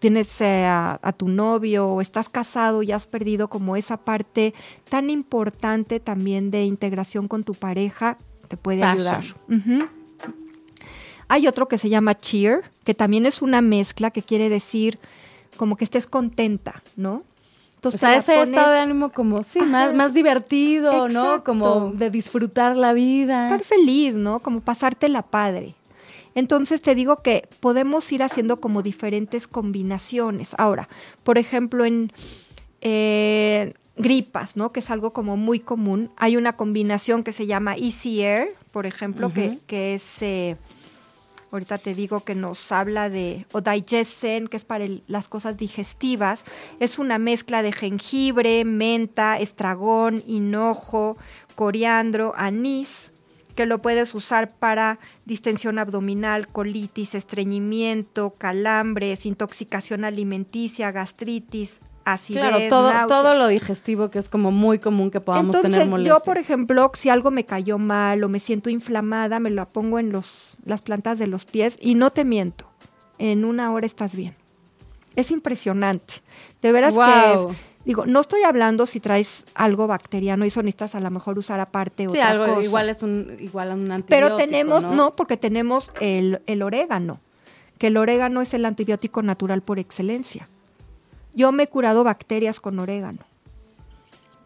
tienes 0.00 0.38
eh, 0.42 0.66
a, 0.66 1.00
a 1.00 1.12
tu 1.14 1.28
novio 1.28 1.86
o 1.86 2.02
estás 2.02 2.28
casado 2.28 2.82
y 2.82 2.92
has 2.92 3.06
perdido 3.06 3.48
como 3.48 3.74
esa 3.74 3.96
parte 3.96 4.52
tan 4.90 5.08
importante 5.08 5.98
también 5.98 6.50
de 6.50 6.66
integración 6.66 7.26
con 7.26 7.42
tu 7.42 7.54
pareja, 7.54 8.18
te 8.52 8.58
puede 8.58 8.80
Passion. 8.82 9.14
ayudar. 9.48 9.88
Hay 11.28 11.46
otro 11.48 11.68
que 11.68 11.78
se 11.78 11.88
llama 11.88 12.14
cheer, 12.18 12.64
que 12.84 12.92
también 12.92 13.24
es 13.24 13.40
una 13.40 13.62
mezcla 13.62 14.10
que 14.10 14.20
quiere 14.20 14.50
decir 14.50 14.98
como 15.56 15.76
que 15.76 15.84
estés 15.84 16.06
contenta, 16.06 16.82
¿no? 16.94 17.14
O 17.14 17.22
Entonces 17.76 18.00
sea, 18.00 18.10
te 18.10 18.14
la 18.16 18.20
ese 18.20 18.34
pones- 18.34 18.48
estado 18.50 18.72
de 18.74 18.78
ánimo 18.80 19.08
como, 19.10 19.42
sí, 19.42 19.60
más, 19.60 19.86
Ajá. 19.88 19.94
más 19.96 20.12
divertido, 20.12 21.08
¿no? 21.08 21.42
Como 21.44 21.92
de 21.94 22.10
disfrutar 22.10 22.76
la 22.76 22.92
vida. 22.92 23.44
estar 23.46 23.64
feliz, 23.64 24.16
¿no? 24.16 24.40
Como 24.40 24.60
pasártela 24.60 25.22
padre. 25.22 25.74
Entonces 26.34 26.82
te 26.82 26.94
digo 26.94 27.22
que 27.22 27.48
podemos 27.60 28.12
ir 28.12 28.22
haciendo 28.22 28.60
como 28.60 28.82
diferentes 28.82 29.48
combinaciones. 29.48 30.54
Ahora, 30.58 30.88
por 31.24 31.38
ejemplo, 31.38 31.86
en 31.86 32.12
eh, 32.82 33.72
gripas, 33.96 34.56
¿no? 34.56 34.70
Que 34.70 34.80
es 34.80 34.90
algo 34.90 35.12
como 35.12 35.36
muy 35.36 35.60
común. 35.60 36.10
Hay 36.16 36.36
una 36.36 36.54
combinación 36.54 37.22
que 37.22 37.32
se 37.32 37.46
llama 37.46 37.76
Easy 37.76 38.22
Air, 38.22 38.48
por 38.70 38.86
ejemplo, 38.86 39.32
que, 39.34 39.58
que 39.66 39.94
es, 39.94 40.22
eh, 40.22 40.56
ahorita 41.50 41.76
te 41.78 41.94
digo 41.94 42.24
que 42.24 42.34
nos 42.34 42.72
habla 42.72 43.10
de, 43.10 43.44
o 43.52 43.60
Digesten, 43.60 44.46
que 44.48 44.56
es 44.56 44.64
para 44.64 44.84
el- 44.84 45.02
las 45.06 45.28
cosas 45.28 45.56
digestivas. 45.58 46.44
Es 46.80 46.98
una 46.98 47.18
mezcla 47.18 47.62
de 47.62 47.72
jengibre, 47.72 48.64
menta, 48.64 49.38
estragón, 49.38 50.22
hinojo, 50.26 51.18
coriandro, 51.54 52.32
anís, 52.36 53.12
que 53.54 53.66
lo 53.66 53.82
puedes 53.82 54.14
usar 54.14 54.54
para 54.56 54.98
distensión 55.26 55.78
abdominal, 55.78 56.48
colitis, 56.48 57.14
estreñimiento, 57.14 58.30
calambres, 58.38 59.26
intoxicación 59.26 60.04
alimenticia, 60.06 60.90
gastritis, 60.90 61.82
acidez, 62.04 62.40
Claro, 62.42 62.58
todo, 62.68 62.82
náuseas. 62.88 63.08
todo 63.08 63.34
lo 63.34 63.46
digestivo 63.48 64.10
que 64.10 64.18
es 64.18 64.28
como 64.28 64.50
muy 64.50 64.78
común 64.78 65.10
que 65.10 65.20
podamos 65.20 65.54
Entonces, 65.54 65.72
tener 65.72 65.88
molestias. 65.88 66.18
yo, 66.18 66.22
por 66.24 66.38
ejemplo, 66.38 66.90
si 66.94 67.08
algo 67.08 67.30
me 67.30 67.44
cayó 67.44 67.78
mal 67.78 68.22
o 68.24 68.28
me 68.28 68.38
siento 68.38 68.70
inflamada, 68.70 69.38
me 69.40 69.50
la 69.50 69.66
pongo 69.66 69.98
en 69.98 70.10
los, 70.12 70.56
las 70.64 70.82
plantas 70.82 71.18
de 71.18 71.26
los 71.26 71.44
pies 71.44 71.78
y 71.80 71.94
no 71.94 72.10
te 72.10 72.24
miento, 72.24 72.66
en 73.18 73.44
una 73.44 73.72
hora 73.72 73.86
estás 73.86 74.14
bien. 74.14 74.34
Es 75.16 75.30
impresionante. 75.30 76.14
De 76.62 76.72
veras 76.72 76.92
que 76.92 76.96
Guau. 76.96 77.50
es, 77.50 77.56
digo, 77.84 78.06
no 78.06 78.20
estoy 78.20 78.42
hablando 78.44 78.86
si 78.86 78.98
traes 78.98 79.44
algo 79.54 79.86
bacteriano 79.86 80.44
y 80.44 80.48
eso 80.48 80.62
necesitas 80.62 80.94
a 80.94 81.00
lo 81.00 81.10
mejor 81.10 81.38
usar 81.38 81.60
aparte 81.60 82.04
Sí, 82.04 82.08
otra 82.08 82.30
algo 82.30 82.46
cosa. 82.46 82.62
igual 82.64 82.88
es 82.88 83.02
un 83.02 83.36
igual 83.38 83.70
a 83.72 83.74
un 83.74 83.90
antibiótico, 83.92 84.06
Pero 84.08 84.36
tenemos, 84.36 84.82
¿no? 84.82 84.94
¿no? 84.94 85.12
porque 85.12 85.36
tenemos 85.36 85.90
el, 86.00 86.40
el 86.46 86.62
orégano, 86.62 87.20
que 87.78 87.88
el 87.88 87.96
orégano 87.98 88.40
es 88.40 88.54
el 88.54 88.64
antibiótico 88.64 89.20
natural 89.22 89.60
por 89.60 89.78
excelencia. 89.78 90.48
Yo 91.34 91.52
me 91.52 91.64
he 91.64 91.66
curado 91.68 92.04
bacterias 92.04 92.60
con 92.60 92.78
orégano. 92.78 93.20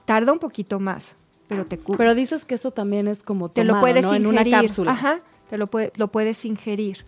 Tarda 0.05 0.32
un 0.32 0.39
poquito 0.39 0.78
más, 0.78 1.16
pero 1.49 1.66
te 1.66 1.78
cura. 1.78 1.99
Pero 1.99 2.14
dices 2.14 2.45
que 2.45 2.55
eso 2.55 2.70
también 2.70 3.09
es 3.09 3.22
como 3.22 3.49
te 3.49 3.64
lo 3.64 3.80
puedes 3.80 4.03
¿no? 4.05 4.14
ingerir. 4.14 4.26
en 4.26 4.30
una 4.51 4.61
cápsula. 4.62 4.93
Ajá, 4.93 5.20
te 5.51 5.59
lo, 5.59 5.66
puede- 5.66 5.93
lo 5.97 6.09
puedes 6.09 6.45
ingerir. 6.45 7.05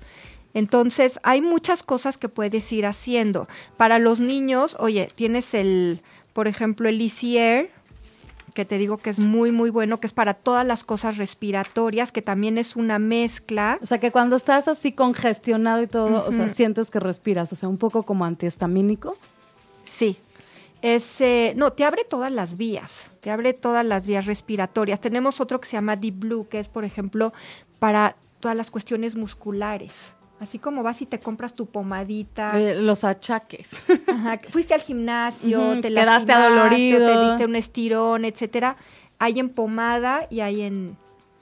Entonces, 0.54 1.20
hay 1.22 1.40
muchas 1.42 1.82
cosas 1.82 2.18
que 2.18 2.28
puedes 2.28 2.72
ir 2.72 2.86
haciendo. 2.86 3.46
Para 3.76 3.98
los 3.98 4.18
niños, 4.18 4.76
oye, 4.80 5.08
tienes 5.14 5.54
el, 5.54 6.00
por 6.32 6.48
ejemplo, 6.48 6.88
el 6.88 7.00
Easy 7.00 7.36
Air, 7.38 7.70
que 8.54 8.64
te 8.64 8.78
digo 8.78 8.96
que 8.96 9.10
es 9.10 9.20
muy, 9.20 9.52
muy 9.52 9.70
bueno, 9.70 10.00
que 10.00 10.08
es 10.08 10.12
para 10.12 10.34
todas 10.34 10.66
las 10.66 10.82
cosas 10.82 11.16
respiratorias, 11.18 12.10
que 12.10 12.22
también 12.22 12.58
es 12.58 12.74
una 12.74 12.98
mezcla. 12.98 13.78
O 13.82 13.86
sea, 13.86 14.00
que 14.00 14.10
cuando 14.10 14.34
estás 14.34 14.66
así 14.66 14.90
congestionado 14.90 15.82
y 15.82 15.86
todo, 15.86 16.26
o 16.26 16.32
sea, 16.32 16.48
sientes 16.48 16.90
que 16.90 16.98
respiras, 16.98 17.52
o 17.52 17.56
sea, 17.56 17.68
un 17.68 17.76
poco 17.76 18.02
como 18.02 18.24
antihistamínico. 18.24 19.16
Sí. 19.88 20.18
Es, 20.80 21.20
eh, 21.20 21.54
no, 21.56 21.72
te 21.72 21.84
abre 21.84 22.04
todas 22.04 22.30
las 22.30 22.56
vías, 22.56 23.10
te 23.20 23.30
abre 23.32 23.52
todas 23.52 23.84
las 23.84 24.06
vías 24.06 24.26
respiratorias. 24.26 25.00
Tenemos 25.00 25.40
otro 25.40 25.60
que 25.60 25.66
se 25.66 25.72
llama 25.76 25.96
Deep 25.96 26.20
Blue, 26.20 26.48
que 26.48 26.60
es, 26.60 26.68
por 26.68 26.84
ejemplo, 26.84 27.32
para 27.80 28.16
todas 28.38 28.56
las 28.56 28.70
cuestiones 28.70 29.16
musculares. 29.16 30.14
Así 30.38 30.60
como 30.60 30.84
vas 30.84 31.02
y 31.02 31.06
te 31.06 31.18
compras 31.18 31.54
tu 31.54 31.66
pomadita. 31.66 32.52
Eh, 32.60 32.80
los 32.80 33.02
achaques. 33.02 33.70
Ajá, 34.06 34.38
fuiste 34.50 34.72
al 34.72 34.80
gimnasio, 34.80 35.58
Ujú, 35.72 35.80
te 35.80 35.88
quedaste 35.88 36.06
lastimaste, 36.06 36.32
adolorido. 36.32 37.04
o 37.04 37.08
te 37.24 37.26
diste 37.30 37.44
un 37.46 37.56
estirón, 37.56 38.24
etcétera. 38.24 38.76
Hay 39.18 39.40
en 39.40 39.48
pomada 39.48 40.28
y 40.30 40.40
hay 40.40 40.62
en, 40.62 40.96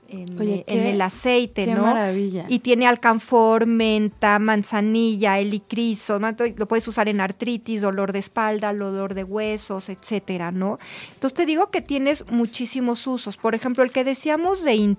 en, 0.09 0.41
Oye, 0.41 0.65
en 0.67 0.83
qué- 0.83 0.91
el 0.93 1.01
aceite, 1.03 1.65
Qué 1.67 1.75
¿no? 1.75 1.83
maravilla. 1.83 2.45
Y 2.49 2.61
tiene 2.61 2.87
alcanfor, 2.87 3.67
menta, 3.67 4.39
manzanilla, 4.39 5.39
helicriso, 5.39 6.19
lo 6.19 6.69
puedes 6.69 6.87
usar 6.89 7.09
en 7.09 7.21
artritis, 7.21 7.81
dolor 7.83 8.13
de 8.13 8.19
espalda, 8.21 8.73
dolor 8.73 9.15
de 9.15 9.25
huesos, 9.25 9.89
etcétera, 9.89 10.51
¿no? 10.53 10.79
Entonces 11.15 11.35
te 11.35 11.47
digo 11.47 11.71
que 11.71 11.81
tienes 11.81 12.25
muchísimos 12.31 13.07
usos. 13.07 13.37
Por 13.37 13.55
ejemplo, 13.55 13.83
el 13.85 13.91
que 13.91 14.05
decíamos 14.05 14.65
de 14.65 14.75
in- 14.75 14.99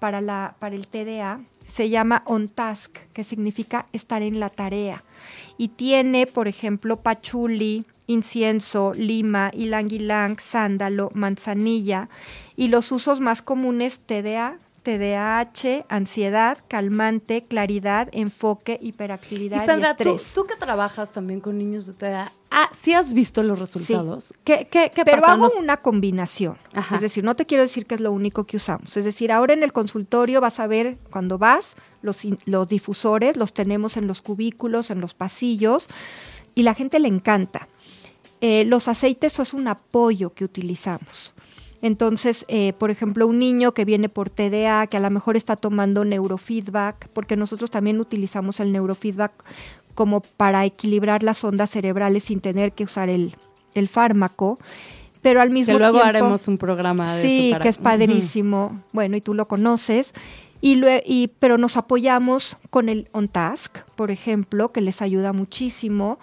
para 0.00 0.20
la 0.20 0.56
para 0.58 0.74
el 0.76 0.86
TDA 0.88 1.40
se 1.66 1.88
llama 1.88 2.22
on 2.26 2.48
task, 2.48 2.96
que 3.12 3.24
significa 3.24 3.86
estar 3.92 4.22
en 4.22 4.38
la 4.40 4.50
tarea. 4.50 5.02
Y 5.58 5.68
tiene, 5.68 6.26
por 6.26 6.48
ejemplo, 6.48 7.00
pachuli, 7.00 7.84
incienso, 8.06 8.92
lima, 8.94 9.50
ylang 9.54 9.88
ylang, 9.90 10.38
sándalo, 10.38 11.10
manzanilla. 11.14 12.08
Y 12.56 12.68
los 12.68 12.92
usos 12.92 13.20
más 13.20 13.42
comunes, 13.42 14.00
TDA, 14.06 14.58
TDAH, 14.82 15.84
ansiedad, 15.88 16.58
calmante, 16.68 17.42
claridad, 17.42 18.08
enfoque, 18.12 18.78
hiperactividad 18.80 19.58
Y 19.58 19.62
y, 19.64 19.66
Sandra, 19.66 19.96
tú, 19.96 20.14
estrés. 20.14 20.32
tú 20.32 20.46
que 20.46 20.54
trabajas 20.54 21.12
también 21.12 21.40
con 21.40 21.58
niños 21.58 21.86
de 21.86 21.94
TDA, 21.94 22.32
ah, 22.52 22.70
¿sí 22.72 22.92
has 22.92 23.12
visto 23.12 23.42
los 23.42 23.58
resultados? 23.58 24.32
¿Qué, 24.44 24.68
qué, 24.70 24.92
qué 24.94 25.04
Pero 25.04 25.22
pasa? 25.22 25.32
hago 25.32 25.50
una 25.58 25.78
combinación. 25.78 26.56
Ajá. 26.72 26.94
Es 26.94 27.00
decir, 27.00 27.24
no 27.24 27.34
te 27.34 27.46
quiero 27.46 27.64
decir 27.64 27.84
que 27.86 27.96
es 27.96 28.00
lo 28.00 28.12
único 28.12 28.44
que 28.44 28.58
usamos. 28.58 28.96
Es 28.96 29.04
decir, 29.04 29.32
ahora 29.32 29.54
en 29.54 29.64
el 29.64 29.72
consultorio 29.72 30.40
vas 30.40 30.60
a 30.60 30.68
ver, 30.68 30.98
cuando 31.10 31.36
vas, 31.36 31.74
los, 32.02 32.22
los 32.44 32.68
difusores 32.68 33.36
los 33.36 33.52
tenemos 33.54 33.96
en 33.96 34.06
los 34.06 34.22
cubículos, 34.22 34.92
en 34.92 35.00
los 35.00 35.14
pasillos, 35.14 35.88
y 36.54 36.62
la 36.62 36.74
gente 36.74 37.00
le 37.00 37.08
encanta. 37.08 37.66
Eh, 38.48 38.64
los 38.64 38.86
aceites 38.86 39.40
es 39.40 39.52
un 39.54 39.66
apoyo 39.66 40.32
que 40.32 40.44
utilizamos. 40.44 41.32
Entonces, 41.82 42.44
eh, 42.46 42.74
por 42.78 42.92
ejemplo, 42.92 43.26
un 43.26 43.40
niño 43.40 43.72
que 43.72 43.84
viene 43.84 44.08
por 44.08 44.30
TDA, 44.30 44.86
que 44.86 44.96
a 44.96 45.00
lo 45.00 45.10
mejor 45.10 45.36
está 45.36 45.56
tomando 45.56 46.04
neurofeedback, 46.04 47.08
porque 47.12 47.36
nosotros 47.36 47.72
también 47.72 47.98
utilizamos 47.98 48.60
el 48.60 48.70
neurofeedback 48.70 49.32
como 49.96 50.20
para 50.20 50.64
equilibrar 50.64 51.24
las 51.24 51.42
ondas 51.42 51.70
cerebrales 51.70 52.22
sin 52.22 52.40
tener 52.40 52.70
que 52.72 52.84
usar 52.84 53.08
el, 53.08 53.34
el 53.74 53.88
fármaco, 53.88 54.60
pero 55.22 55.40
al 55.40 55.50
mismo 55.50 55.72
que 55.74 55.78
luego 55.80 55.98
tiempo 55.98 56.08
haremos 56.08 56.46
un 56.46 56.56
programa 56.56 57.16
de 57.16 57.22
sí, 57.22 57.46
eso. 57.48 57.54
para- 57.54 57.62
que 57.64 57.68
es 57.70 57.78
padrísimo. 57.78 58.80
Bueno, 58.92 59.16
y 59.16 59.20
tú 59.20 59.34
lo 59.34 59.48
conoces. 59.48 60.12
Y, 60.60 60.80
y 61.04 61.28
pero 61.38 61.58
nos 61.58 61.76
apoyamos 61.76 62.56
con 62.70 62.88
el 62.88 63.08
On 63.12 63.28
Task, 63.28 63.78
por 63.94 64.10
ejemplo, 64.10 64.72
que 64.72 64.80
les 64.80 65.02
ayuda 65.02 65.32
muchísimo. 65.32 66.18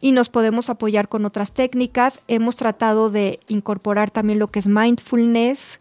Y 0.00 0.12
nos 0.12 0.28
podemos 0.28 0.70
apoyar 0.70 1.08
con 1.08 1.24
otras 1.24 1.52
técnicas. 1.52 2.20
Hemos 2.28 2.56
tratado 2.56 3.10
de 3.10 3.40
incorporar 3.48 4.10
también 4.10 4.38
lo 4.38 4.48
que 4.48 4.58
es 4.58 4.66
mindfulness 4.66 5.80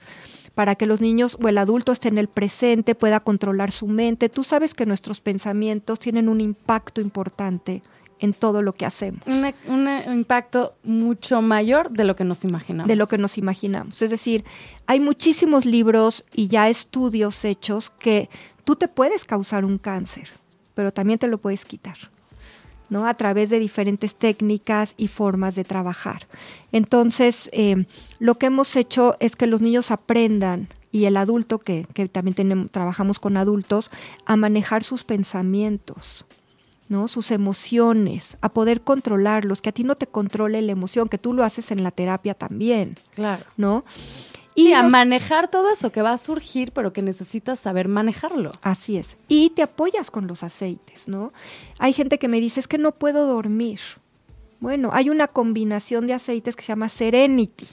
para 0.56 0.76
que 0.76 0.86
los 0.86 1.02
niños 1.02 1.38
o 1.42 1.48
el 1.48 1.58
adulto 1.58 1.92
esté 1.92 2.10
en 2.10 2.18
el 2.18 2.28
presente, 2.28 2.94
pueda 2.94 3.22
controlar 3.22 3.72
su 3.72 3.88
mente. 3.88 4.30
Tú 4.30 4.44
sabes 4.44 4.74
que 4.74 4.86
nuestros 4.86 5.20
pensamientos 5.20 6.00
tienen 6.00 6.28
un 6.28 6.42
impacto 6.42 7.02
importante 7.02 7.82
en 8.22 8.34
todo 8.34 8.62
lo 8.62 8.74
que 8.74 8.86
hacemos. 8.86 9.22
Un, 9.26 9.54
un 9.68 10.14
impacto 10.14 10.76
mucho 10.84 11.42
mayor 11.42 11.90
de 11.92 12.06
lo 12.06 12.16
que 12.16 12.24
nos 12.24 12.44
imaginamos. 12.44 12.88
de 12.88 12.96
lo 12.96 13.08
que 13.08 13.18
nos 13.18 13.38
imaginamos. 13.38 14.02
Es 14.02 14.10
decir, 14.10 14.46
hay 14.86 15.00
muchísimos 15.00 15.66
libros 15.66 16.24
y 16.34 16.48
ya 16.48 16.70
estudios 16.70 17.44
hechos 17.44 17.90
que 17.90 18.30
tú 18.64 18.76
te 18.76 18.88
puedes 18.88 19.26
causar 19.26 19.66
un 19.66 19.78
cáncer, 19.78 20.30
pero 20.76 20.94
también 20.94 21.20
te 21.20 21.28
lo 21.28 21.40
puedes 21.40 21.66
quitar. 21.66 21.98
¿no? 22.90 23.08
a 23.08 23.14
través 23.14 23.50
de 23.50 23.58
diferentes 23.58 24.16
técnicas 24.16 24.96
y 24.98 25.08
formas 25.08 25.56
de 25.56 25.64
trabajar. 25.64 26.28
Entonces, 26.74 27.50
eh, 27.54 27.86
lo 28.20 28.38
que 28.38 28.48
hemos 28.48 28.76
hecho 28.76 29.16
es 29.22 29.38
que 29.38 29.48
los 29.48 29.62
niños 29.62 29.92
aprendan 29.92 30.68
y 30.92 31.06
el 31.06 31.16
adulto, 31.16 31.60
que, 31.60 31.88
que 31.94 32.10
también 32.10 32.36
tenemos, 32.36 32.70
trabajamos 32.70 33.18
con 33.18 33.38
adultos, 33.38 33.90
a 34.26 34.36
manejar 34.36 34.84
sus 34.84 35.06
pensamientos, 35.06 36.26
¿no? 36.92 37.08
sus 37.08 37.32
emociones, 37.32 38.36
a 38.42 38.50
poder 38.50 38.82
controlarlos, 38.82 39.62
que 39.62 39.70
a 39.70 39.72
ti 39.72 39.86
no 39.86 39.96
te 39.96 40.08
controle 40.08 40.62
la 40.62 40.74
emoción, 40.74 41.08
que 41.08 41.18
tú 41.18 41.32
lo 41.34 41.46
haces 41.46 41.72
en 41.72 41.84
la 41.84 41.92
terapia 41.92 42.34
también, 42.34 42.96
Claro. 43.16 43.46
¿no? 43.56 43.86
Y 44.56 44.74
a 44.74 44.84
nos- 44.84 44.92
manejar 44.92 45.48
todo 45.50 45.72
eso 45.72 45.94
que 45.94 46.02
va 46.02 46.12
a 46.12 46.18
surgir, 46.18 46.74
pero 46.74 46.92
que 46.92 47.02
necesitas 47.02 47.62
saber 47.62 47.88
manejarlo. 47.88 48.52
Así 48.62 48.98
es. 48.98 49.16
Y 49.30 49.52
te 49.52 49.62
apoyas 49.64 50.12
con 50.12 50.28
los 50.28 50.44
aceites, 50.44 51.08
¿no? 51.08 51.32
Hay 51.80 51.94
gente 51.94 52.20
que 52.20 52.28
me 52.28 52.42
dice, 52.42 52.60
es 52.60 52.68
que 52.68 52.78
no 52.78 52.92
puedo 52.92 53.26
dormir. 53.26 53.80
Bueno, 54.60 54.90
hay 54.92 55.10
una 55.10 55.28
combinación 55.28 56.08
de 56.08 56.14
aceites 56.16 56.58
que 56.58 56.62
se 56.64 56.68
llama 56.74 56.90
Serenity, 56.90 57.68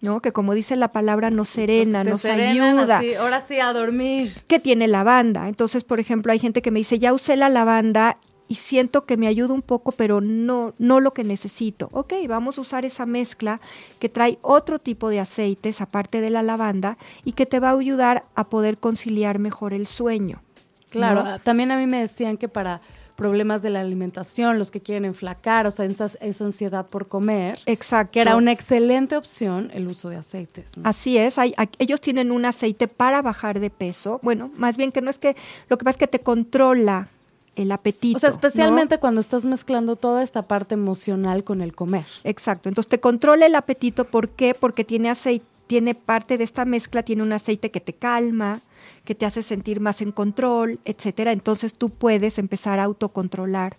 ¿no? 0.00 0.20
Que 0.22 0.30
como 0.30 0.54
dice 0.54 0.76
la 0.76 0.88
palabra, 0.88 1.30
nos 1.30 1.48
serena, 1.48 2.04
nos 2.04 2.20
serenan 2.20 2.78
ayuda. 2.78 2.98
así, 2.98 3.14
ahora 3.14 3.40
sí 3.40 3.58
a 3.58 3.72
dormir. 3.72 4.30
que 4.46 4.60
tiene 4.60 4.86
lavanda. 4.86 5.48
Entonces, 5.48 5.82
por 5.82 5.98
ejemplo, 5.98 6.30
hay 6.30 6.38
gente 6.38 6.62
que 6.62 6.70
me 6.70 6.78
dice, 6.78 7.00
ya 7.00 7.12
usé 7.12 7.36
la 7.36 7.48
lavanda 7.48 8.14
y 8.48 8.56
siento 8.56 9.04
que 9.06 9.16
me 9.16 9.26
ayuda 9.26 9.54
un 9.54 9.62
poco, 9.62 9.92
pero 9.92 10.20
no, 10.20 10.74
no 10.78 11.00
lo 11.00 11.12
que 11.12 11.24
necesito. 11.24 11.88
Ok, 11.92 12.12
vamos 12.28 12.58
a 12.58 12.60
usar 12.60 12.84
esa 12.84 13.06
mezcla 13.06 13.60
que 13.98 14.08
trae 14.08 14.38
otro 14.42 14.78
tipo 14.78 15.08
de 15.08 15.20
aceites 15.20 15.80
aparte 15.80 16.20
de 16.20 16.30
la 16.30 16.42
lavanda 16.42 16.98
y 17.24 17.32
que 17.32 17.46
te 17.46 17.60
va 17.60 17.70
a 17.70 17.78
ayudar 17.78 18.24
a 18.34 18.44
poder 18.48 18.78
conciliar 18.78 19.38
mejor 19.38 19.72
el 19.72 19.86
sueño. 19.86 20.42
Claro, 20.90 21.22
¿no? 21.24 21.30
ah, 21.30 21.38
también 21.38 21.70
a 21.72 21.78
mí 21.78 21.86
me 21.86 22.00
decían 22.00 22.36
que 22.36 22.48
para 22.48 22.80
problemas 23.16 23.62
de 23.62 23.70
la 23.70 23.80
alimentación, 23.80 24.58
los 24.58 24.72
que 24.72 24.80
quieren 24.80 25.04
enflacar, 25.04 25.68
o 25.68 25.70
sea, 25.70 25.84
esa, 25.84 26.10
esa 26.20 26.44
ansiedad 26.44 26.84
por 26.86 27.06
comer, 27.06 27.60
Exacto. 27.66 28.10
que 28.12 28.20
era 28.20 28.34
una 28.34 28.50
excelente 28.50 29.16
opción 29.16 29.70
el 29.72 29.86
uso 29.86 30.08
de 30.08 30.16
aceites. 30.16 30.76
¿no? 30.76 30.82
Así 30.88 31.16
es, 31.16 31.38
hay- 31.38 31.54
hay- 31.56 31.68
ellos 31.78 32.00
tienen 32.00 32.32
un 32.32 32.44
aceite 32.44 32.88
para 32.88 33.22
bajar 33.22 33.60
de 33.60 33.70
peso. 33.70 34.18
Bueno, 34.24 34.50
más 34.56 34.76
bien 34.76 34.90
que 34.90 35.00
no 35.00 35.10
es 35.10 35.18
que, 35.20 35.36
lo 35.68 35.78
que 35.78 35.84
pasa 35.84 35.92
es 35.94 35.98
que 35.98 36.08
te 36.08 36.20
controla 36.20 37.08
el 37.56 37.70
apetito. 37.72 38.16
O 38.16 38.20
sea, 38.20 38.30
¿no? 38.30 38.34
especialmente 38.34 38.98
cuando 38.98 39.20
estás 39.20 39.44
mezclando 39.44 39.96
toda 39.96 40.22
esta 40.22 40.42
parte 40.42 40.74
emocional 40.74 41.44
con 41.44 41.60
el 41.60 41.74
comer. 41.74 42.06
Exacto. 42.24 42.68
Entonces 42.68 42.88
te 42.90 43.00
controla 43.00 43.46
el 43.46 43.54
apetito. 43.54 44.04
¿Por 44.04 44.28
qué? 44.30 44.54
Porque 44.54 44.84
tiene 44.84 45.10
aceite, 45.10 45.44
tiene 45.66 45.94
parte 45.94 46.36
de 46.38 46.44
esta 46.44 46.64
mezcla, 46.64 47.02
tiene 47.02 47.22
un 47.22 47.32
aceite 47.32 47.70
que 47.70 47.80
te 47.80 47.92
calma, 47.94 48.60
que 49.04 49.14
te 49.14 49.24
hace 49.26 49.42
sentir 49.42 49.80
más 49.80 50.00
en 50.02 50.12
control, 50.12 50.78
etcétera. 50.84 51.32
Entonces 51.32 51.74
tú 51.74 51.90
puedes 51.90 52.38
empezar 52.38 52.78
a 52.80 52.84
autocontrolar. 52.84 53.76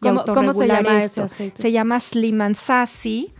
y 0.00 0.06
¿Cómo- 0.06 0.24
cómo 0.26 0.52
se 0.54 0.66
llama 0.68 1.02
esto. 1.02 1.24
ese 1.24 1.34
aceite? 1.34 1.62
Se 1.62 1.72
llama 1.72 1.98
Slim 2.00 2.40
and 2.40 2.54
Sassy, 2.54 3.32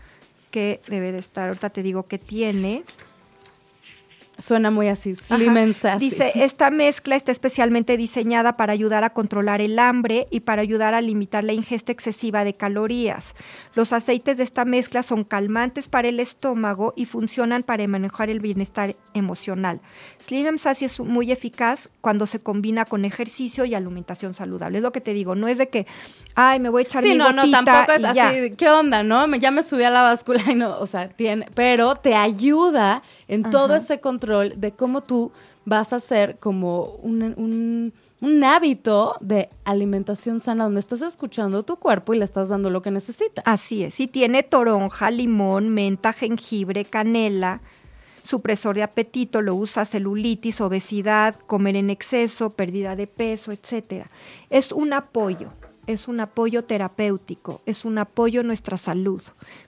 que 0.51 0.81
debe 0.87 1.11
de 1.13 1.19
estar, 1.19 1.47
ahorita 1.47 1.69
te 1.69 1.83
digo 1.83 2.03
que 2.03 2.17
tiene. 2.17 2.83
Suena 4.39 4.71
muy 4.71 4.87
así, 4.87 5.15
slim 5.15 5.57
and 5.57 5.75
sassy. 5.75 6.09
Dice, 6.09 6.31
esta 6.35 6.71
mezcla 6.71 7.15
está 7.15 7.31
especialmente 7.31 7.97
diseñada 7.97 8.55
para 8.55 8.71
ayudar 8.71 9.03
a 9.03 9.09
controlar 9.09 9.59
el 9.59 9.77
hambre 9.77 10.27
y 10.31 10.41
para 10.41 10.61
ayudar 10.61 10.93
a 10.93 11.01
limitar 11.01 11.43
la 11.43 11.51
ingesta 11.51 11.91
excesiva 11.91 12.45
de 12.45 12.53
calorías. 12.53 13.35
Los 13.75 13.91
aceites 13.91 14.37
de 14.37 14.43
esta 14.43 14.63
mezcla 14.63 15.03
son 15.03 15.25
calmantes 15.25 15.89
para 15.89 16.07
el 16.07 16.19
estómago 16.21 16.93
y 16.95 17.05
funcionan 17.05 17.63
para 17.63 17.85
manejar 17.87 18.29
el 18.29 18.39
bienestar 18.39 18.95
emocional. 19.13 19.81
Slim 20.21 20.47
and 20.47 20.59
Sassy 20.59 20.85
es 20.85 20.99
muy 21.01 21.31
eficaz 21.31 21.89
cuando 21.99 22.25
se 22.25 22.39
combina 22.39 22.85
con 22.85 23.03
ejercicio 23.03 23.65
y 23.65 23.75
alimentación 23.75 24.33
saludable. 24.33 24.77
Es 24.77 24.83
lo 24.83 24.93
que 24.93 25.01
te 25.01 25.13
digo, 25.13 25.35
no 25.35 25.49
es 25.49 25.57
de 25.57 25.67
que, 25.67 25.85
ay, 26.35 26.59
me 26.59 26.69
voy 26.69 26.83
a 26.83 26.85
echar 26.85 27.03
Sí, 27.03 27.09
mi 27.09 27.17
no, 27.17 27.33
no, 27.33 27.49
tampoco 27.51 27.91
es 27.91 28.01
y 28.01 28.05
así, 28.05 28.15
ya. 28.15 28.55
¿qué 28.55 28.69
onda, 28.69 29.03
no? 29.03 29.27
Ya 29.35 29.51
me 29.51 29.63
subí 29.63 29.83
a 29.83 29.89
la 29.89 30.01
báscula 30.03 30.41
y 30.49 30.55
no, 30.55 30.79
o 30.79 30.87
sea, 30.87 31.09
tiene, 31.09 31.45
pero 31.55 31.95
te 31.95 32.15
ayuda 32.15 33.03
en 33.27 33.43
todo 33.49 33.75
ese 33.75 33.99
control 33.99 34.28
de 34.29 34.71
cómo 34.71 35.01
tú 35.01 35.31
vas 35.65 35.93
a 35.93 35.97
hacer 35.97 36.37
como 36.39 36.83
un, 37.01 37.93
un, 38.21 38.43
hábito 38.43 39.15
de 39.21 39.49
alimentación 39.63 40.39
sana 40.41 40.65
donde 40.65 40.79
estás 40.79 41.01
escuchando 41.01 41.63
tu 41.63 41.77
cuerpo 41.77 42.13
y 42.13 42.19
le 42.19 42.25
estás 42.25 42.49
dando 42.49 42.69
lo 42.69 42.81
que 42.81 42.91
necesita. 42.91 43.41
Así 43.45 43.83
es, 43.83 43.99
y 43.99 44.07
tiene 44.07 44.43
toronja, 44.43 45.09
limón, 45.11 45.69
menta, 45.69 46.13
jengibre, 46.13 46.85
canela, 46.85 47.61
supresor 48.23 48.75
de 48.75 48.83
apetito, 48.83 49.41
lo 49.41 49.55
usa 49.55 49.85
celulitis, 49.85 50.61
obesidad, 50.61 51.35
comer 51.47 51.75
en 51.75 51.89
exceso, 51.89 52.49
pérdida 52.49 52.95
de 52.95 53.07
peso, 53.07 53.51
etcétera. 53.51 54.07
Es 54.49 54.71
un 54.71 54.93
apoyo, 54.93 55.49
es 55.87 56.07
un 56.07 56.19
apoyo 56.19 56.63
terapéutico, 56.63 57.61
es 57.65 57.85
un 57.85 57.97
apoyo 57.97 58.41
a 58.41 58.43
nuestra 58.43 58.77
salud, 58.77 59.21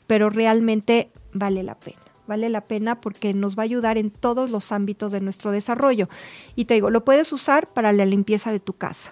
pero 0.07 0.29
realmente 0.29 1.09
vale 1.33 1.63
la 1.63 1.75
pena. 1.75 2.10
Vale 2.31 2.47
la 2.47 2.63
pena 2.63 2.97
porque 2.97 3.33
nos 3.33 3.57
va 3.57 3.63
a 3.63 3.65
ayudar 3.65 3.97
en 3.97 4.09
todos 4.09 4.49
los 4.51 4.71
ámbitos 4.71 5.11
de 5.11 5.19
nuestro 5.19 5.51
desarrollo. 5.51 6.07
Y 6.55 6.63
te 6.63 6.75
digo, 6.75 6.89
lo 6.89 7.03
puedes 7.03 7.33
usar 7.33 7.73
para 7.73 7.91
la 7.91 8.05
limpieza 8.05 8.53
de 8.53 8.61
tu 8.61 8.71
casa. 8.71 9.11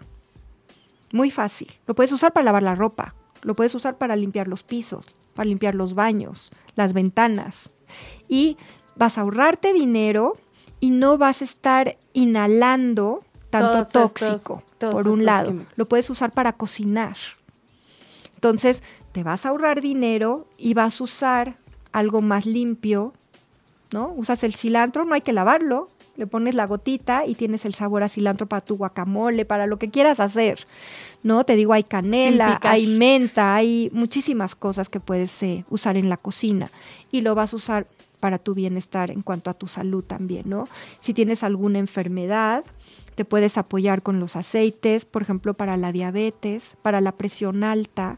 Muy 1.12 1.30
fácil. 1.30 1.70
Lo 1.86 1.96
puedes 1.96 2.14
usar 2.14 2.32
para 2.32 2.46
lavar 2.46 2.64
la 2.64 2.76
ropa. 2.76 3.16
Lo 3.42 3.58
puedes 3.58 3.76
usar 3.76 3.98
para 3.98 4.16
limpiar 4.16 4.48
los 4.48 4.64
pisos, 4.64 5.06
para 5.34 5.50
limpiar 5.50 5.76
los 5.76 5.96
baños, 5.96 6.50
las 6.78 6.94
ventanas. 6.94 7.72
Y 8.30 8.56
vas 8.96 9.18
a 9.18 9.22
ahorrarte 9.24 9.74
dinero 9.74 10.38
y 10.80 10.92
no 10.92 11.18
vas 11.18 11.42
a 11.42 11.44
estar 11.44 11.98
inhalando 12.14 13.20
tanto 13.50 13.84
tóxico, 13.84 14.64
por 14.80 15.10
un 15.10 15.26
lado. 15.26 15.54
Lo 15.76 15.90
puedes 15.90 16.10
usar 16.10 16.32
para 16.32 16.54
cocinar. 16.54 17.18
Entonces, 18.36 18.82
te 19.12 19.24
vas 19.24 19.46
a 19.46 19.50
ahorrar 19.50 19.82
dinero 19.82 20.48
y 20.58 20.74
vas 20.74 21.02
a 21.02 21.04
usar 21.04 21.58
algo 21.92 22.22
más 22.22 22.46
limpio, 22.46 23.14
¿no? 23.92 24.14
Usas 24.16 24.44
el 24.44 24.56
cilantro, 24.56 25.06
no 25.06 25.16
hay 25.16 25.22
que 25.22 25.34
lavarlo, 25.34 25.88
le 26.16 26.28
pones 26.28 26.54
la 26.54 26.68
gotita 26.68 27.26
y 27.26 27.36
tienes 27.36 27.66
el 27.66 27.74
sabor 27.74 28.04
a 28.04 28.10
cilantro 28.10 28.46
para 28.46 28.62
tu 28.62 28.76
guacamole, 28.76 29.46
para 29.46 29.68
lo 29.68 29.80
que 29.80 29.90
quieras 29.90 30.20
hacer, 30.20 30.66
¿no? 31.24 31.46
Te 31.46 31.56
digo, 31.56 31.74
hay 31.74 31.84
canela, 31.84 32.60
hay 32.64 32.88
menta, 32.88 33.56
hay 33.56 33.90
muchísimas 33.94 34.54
cosas 34.54 34.90
que 34.90 35.00
puedes 35.00 35.42
eh, 35.44 35.64
usar 35.70 35.96
en 35.96 36.10
la 36.10 36.18
cocina 36.18 36.70
y 37.12 37.22
lo 37.22 37.36
vas 37.36 37.54
a 37.54 37.56
usar 37.56 37.88
para 38.20 38.38
tu 38.38 38.54
bienestar 38.54 39.12
en 39.12 39.22
cuanto 39.22 39.50
a 39.50 39.54
tu 39.54 39.68
salud 39.68 40.04
también, 40.04 40.50
¿no? 40.50 40.68
Si 41.00 41.14
tienes 41.14 41.42
alguna 41.42 41.80
enfermedad, 41.80 42.66
te 43.16 43.26
puedes 43.26 43.58
apoyar 43.58 44.02
con 44.02 44.20
los 44.20 44.36
aceites, 44.36 45.06
por 45.06 45.22
ejemplo, 45.22 45.54
para 45.54 45.78
la 45.78 45.92
diabetes, 45.92 46.76
para 46.82 47.02
la 47.02 47.14
presión 47.14 47.64
alta. 47.64 48.18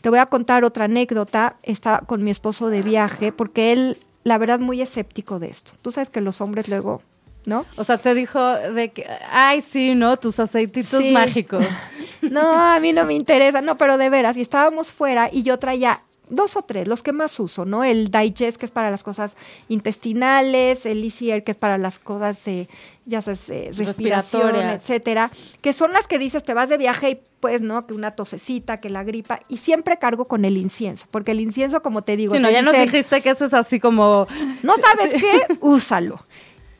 Te 0.00 0.10
voy 0.10 0.18
a 0.18 0.26
contar 0.26 0.64
otra 0.64 0.84
anécdota. 0.84 1.56
Estaba 1.62 2.00
con 2.00 2.22
mi 2.22 2.30
esposo 2.30 2.68
de 2.68 2.82
viaje 2.82 3.32
porque 3.32 3.72
él, 3.72 3.98
la 4.24 4.38
verdad, 4.38 4.58
muy 4.58 4.80
escéptico 4.80 5.38
de 5.38 5.48
esto. 5.48 5.72
Tú 5.82 5.90
sabes 5.90 6.10
que 6.10 6.20
los 6.20 6.40
hombres 6.40 6.68
luego, 6.68 7.02
¿no? 7.46 7.66
O 7.76 7.84
sea, 7.84 7.98
te 7.98 8.14
dijo 8.14 8.40
de 8.54 8.90
que, 8.90 9.06
ay, 9.30 9.60
sí, 9.60 9.94
¿no? 9.94 10.16
Tus 10.16 10.38
aceititos 10.40 11.04
mágicos. 11.10 11.64
no, 12.30 12.40
a 12.40 12.78
mí 12.80 12.92
no 12.92 13.04
me 13.04 13.14
interesa. 13.14 13.60
No, 13.60 13.76
pero 13.78 13.98
de 13.98 14.10
veras, 14.10 14.36
y 14.36 14.42
estábamos 14.42 14.92
fuera 14.92 15.28
y 15.32 15.42
yo 15.42 15.58
traía 15.58 16.02
dos 16.30 16.56
o 16.56 16.62
tres, 16.62 16.88
los 16.88 17.02
que 17.02 17.12
más 17.12 17.38
uso, 17.40 17.64
¿no? 17.64 17.84
El 17.84 18.10
Digest, 18.10 18.56
que 18.56 18.66
es 18.66 18.72
para 18.72 18.90
las 18.90 19.02
cosas 19.02 19.36
intestinales, 19.68 20.86
el 20.86 21.02
Easier, 21.04 21.44
que 21.44 21.52
es 21.52 21.56
para 21.56 21.78
las 21.78 21.98
cosas, 21.98 22.46
eh, 22.48 22.68
ya 23.06 23.22
sabes, 23.22 23.48
eh, 23.48 23.70
respiratorias, 23.74 24.82
etcétera, 24.82 25.30
que 25.60 25.72
son 25.72 25.92
las 25.92 26.06
que 26.06 26.18
dices, 26.18 26.42
te 26.42 26.54
vas 26.54 26.68
de 26.68 26.76
viaje 26.76 27.10
y 27.10 27.20
pues, 27.40 27.62
¿no? 27.62 27.86
Que 27.86 27.94
una 27.94 28.12
tosecita, 28.12 28.80
que 28.80 28.90
la 28.90 29.04
gripa, 29.04 29.40
y 29.48 29.58
siempre 29.58 29.96
cargo 29.98 30.26
con 30.26 30.44
el 30.44 30.56
incienso, 30.56 31.06
porque 31.10 31.32
el 31.32 31.40
incienso, 31.40 31.82
como 31.82 32.02
te 32.02 32.16
digo... 32.16 32.34
Sí, 32.34 32.40
no, 32.40 32.50
ya 32.50 32.62
nos 32.62 32.76
dijiste 32.76 33.20
que 33.20 33.30
eso 33.30 33.44
es 33.44 33.54
así 33.54 33.80
como... 33.80 34.26
¿No 34.62 34.74
sabes 34.76 35.12
qué? 35.20 35.56
Úsalo 35.60 36.20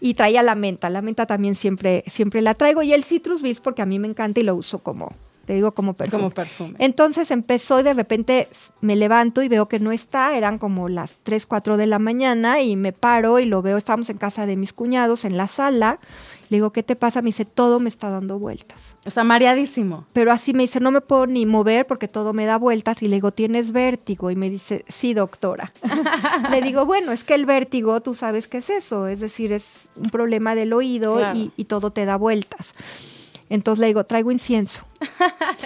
y 0.01 0.15
traía 0.15 0.43
la 0.43 0.55
menta. 0.55 0.91
La 0.91 1.03
menta 1.03 1.27
también 1.27 1.55
siempre, 1.55 2.05
siempre 2.07 2.43
la 2.43 2.55
traigo. 2.55 2.83
Y 2.83 2.93
el 2.93 3.05
Citrus 3.05 3.43
Beef 3.43 3.61
porque 3.61 3.83
a 3.83 3.87
mí 3.87 3.99
me 3.99 4.09
encanta 4.09 4.41
y 4.41 4.45
lo 4.45 4.55
uso 4.55 4.79
como, 4.79 5.13
te 5.49 5.55
digo 5.55 5.73
como 5.73 5.95
perfume. 5.95 6.21
Como 6.25 6.31
perfume. 6.31 6.75
Entonces 6.79 7.31
empezó 7.31 7.81
y 7.81 7.83
de 7.83 7.95
repente 7.95 8.49
me 8.83 8.97
levanto 8.97 9.43
y 9.43 9.49
veo 9.49 9.67
que 9.67 9.79
no 9.79 9.93
está, 9.93 10.37
eran 10.37 10.59
como 10.59 10.91
las 10.91 11.17
3, 11.23 11.47
4 11.47 11.79
de 11.79 11.87
la 11.87 11.99
mañana 11.99 12.61
y 12.61 12.77
me 12.77 12.93
paro 12.93 13.39
y 13.39 13.47
lo 13.47 13.63
veo, 13.63 13.79
estábamos 13.79 14.11
en 14.11 14.19
casa 14.19 14.45
de 14.45 14.57
mis 14.57 14.75
cuñados 14.75 15.25
en 15.25 15.39
la 15.39 15.47
sala. 15.47 16.01
Le 16.51 16.59
digo, 16.59 16.71
¿qué 16.71 16.83
te 16.83 16.97
pasa? 16.97 17.23
Me 17.23 17.29
dice, 17.29 17.47
todo 17.47 17.81
me 17.81 17.89
está 17.89 18.11
dando 18.11 18.39
vueltas. 18.39 18.95
O 19.07 19.11
sea, 19.11 19.25
mareadísimo. 19.25 20.05
Pero 20.13 20.33
así 20.33 20.53
me 20.53 20.65
dice, 20.65 20.81
no 20.81 20.91
me 20.91 21.01
puedo 21.01 21.27
ni 21.27 21.47
mover 21.47 21.87
porque 21.87 22.09
todo 22.09 22.35
me 22.35 22.45
da 22.45 22.59
vueltas. 22.59 23.03
Y 23.03 23.09
le 23.09 23.17
digo, 23.17 23.33
¿tienes 23.33 23.73
vértigo? 23.73 24.31
Y 24.31 24.37
me 24.37 24.51
dice, 24.51 24.85
sí, 24.87 25.15
doctora. 25.15 25.73
le 26.51 26.61
digo, 26.61 26.85
bueno, 26.85 27.13
es 27.13 27.25
que 27.25 27.33
el 27.33 27.47
vértigo, 27.47 28.03
tú 28.03 28.13
sabes 28.13 28.49
qué 28.49 28.59
es 28.59 28.69
eso. 28.69 29.07
Es 29.07 29.21
decir, 29.21 29.51
es 29.55 29.89
un 29.97 30.11
problema 30.11 30.55
del 30.55 30.75
oído 30.75 31.33
y, 31.33 31.53
y 31.57 31.65
todo 31.65 31.91
te 31.91 32.05
da 32.05 32.17
vueltas. 32.17 32.75
Entonces 33.49 33.81
le 33.81 33.87
digo, 33.87 34.05
traigo 34.05 34.31
incienso. 34.31 34.85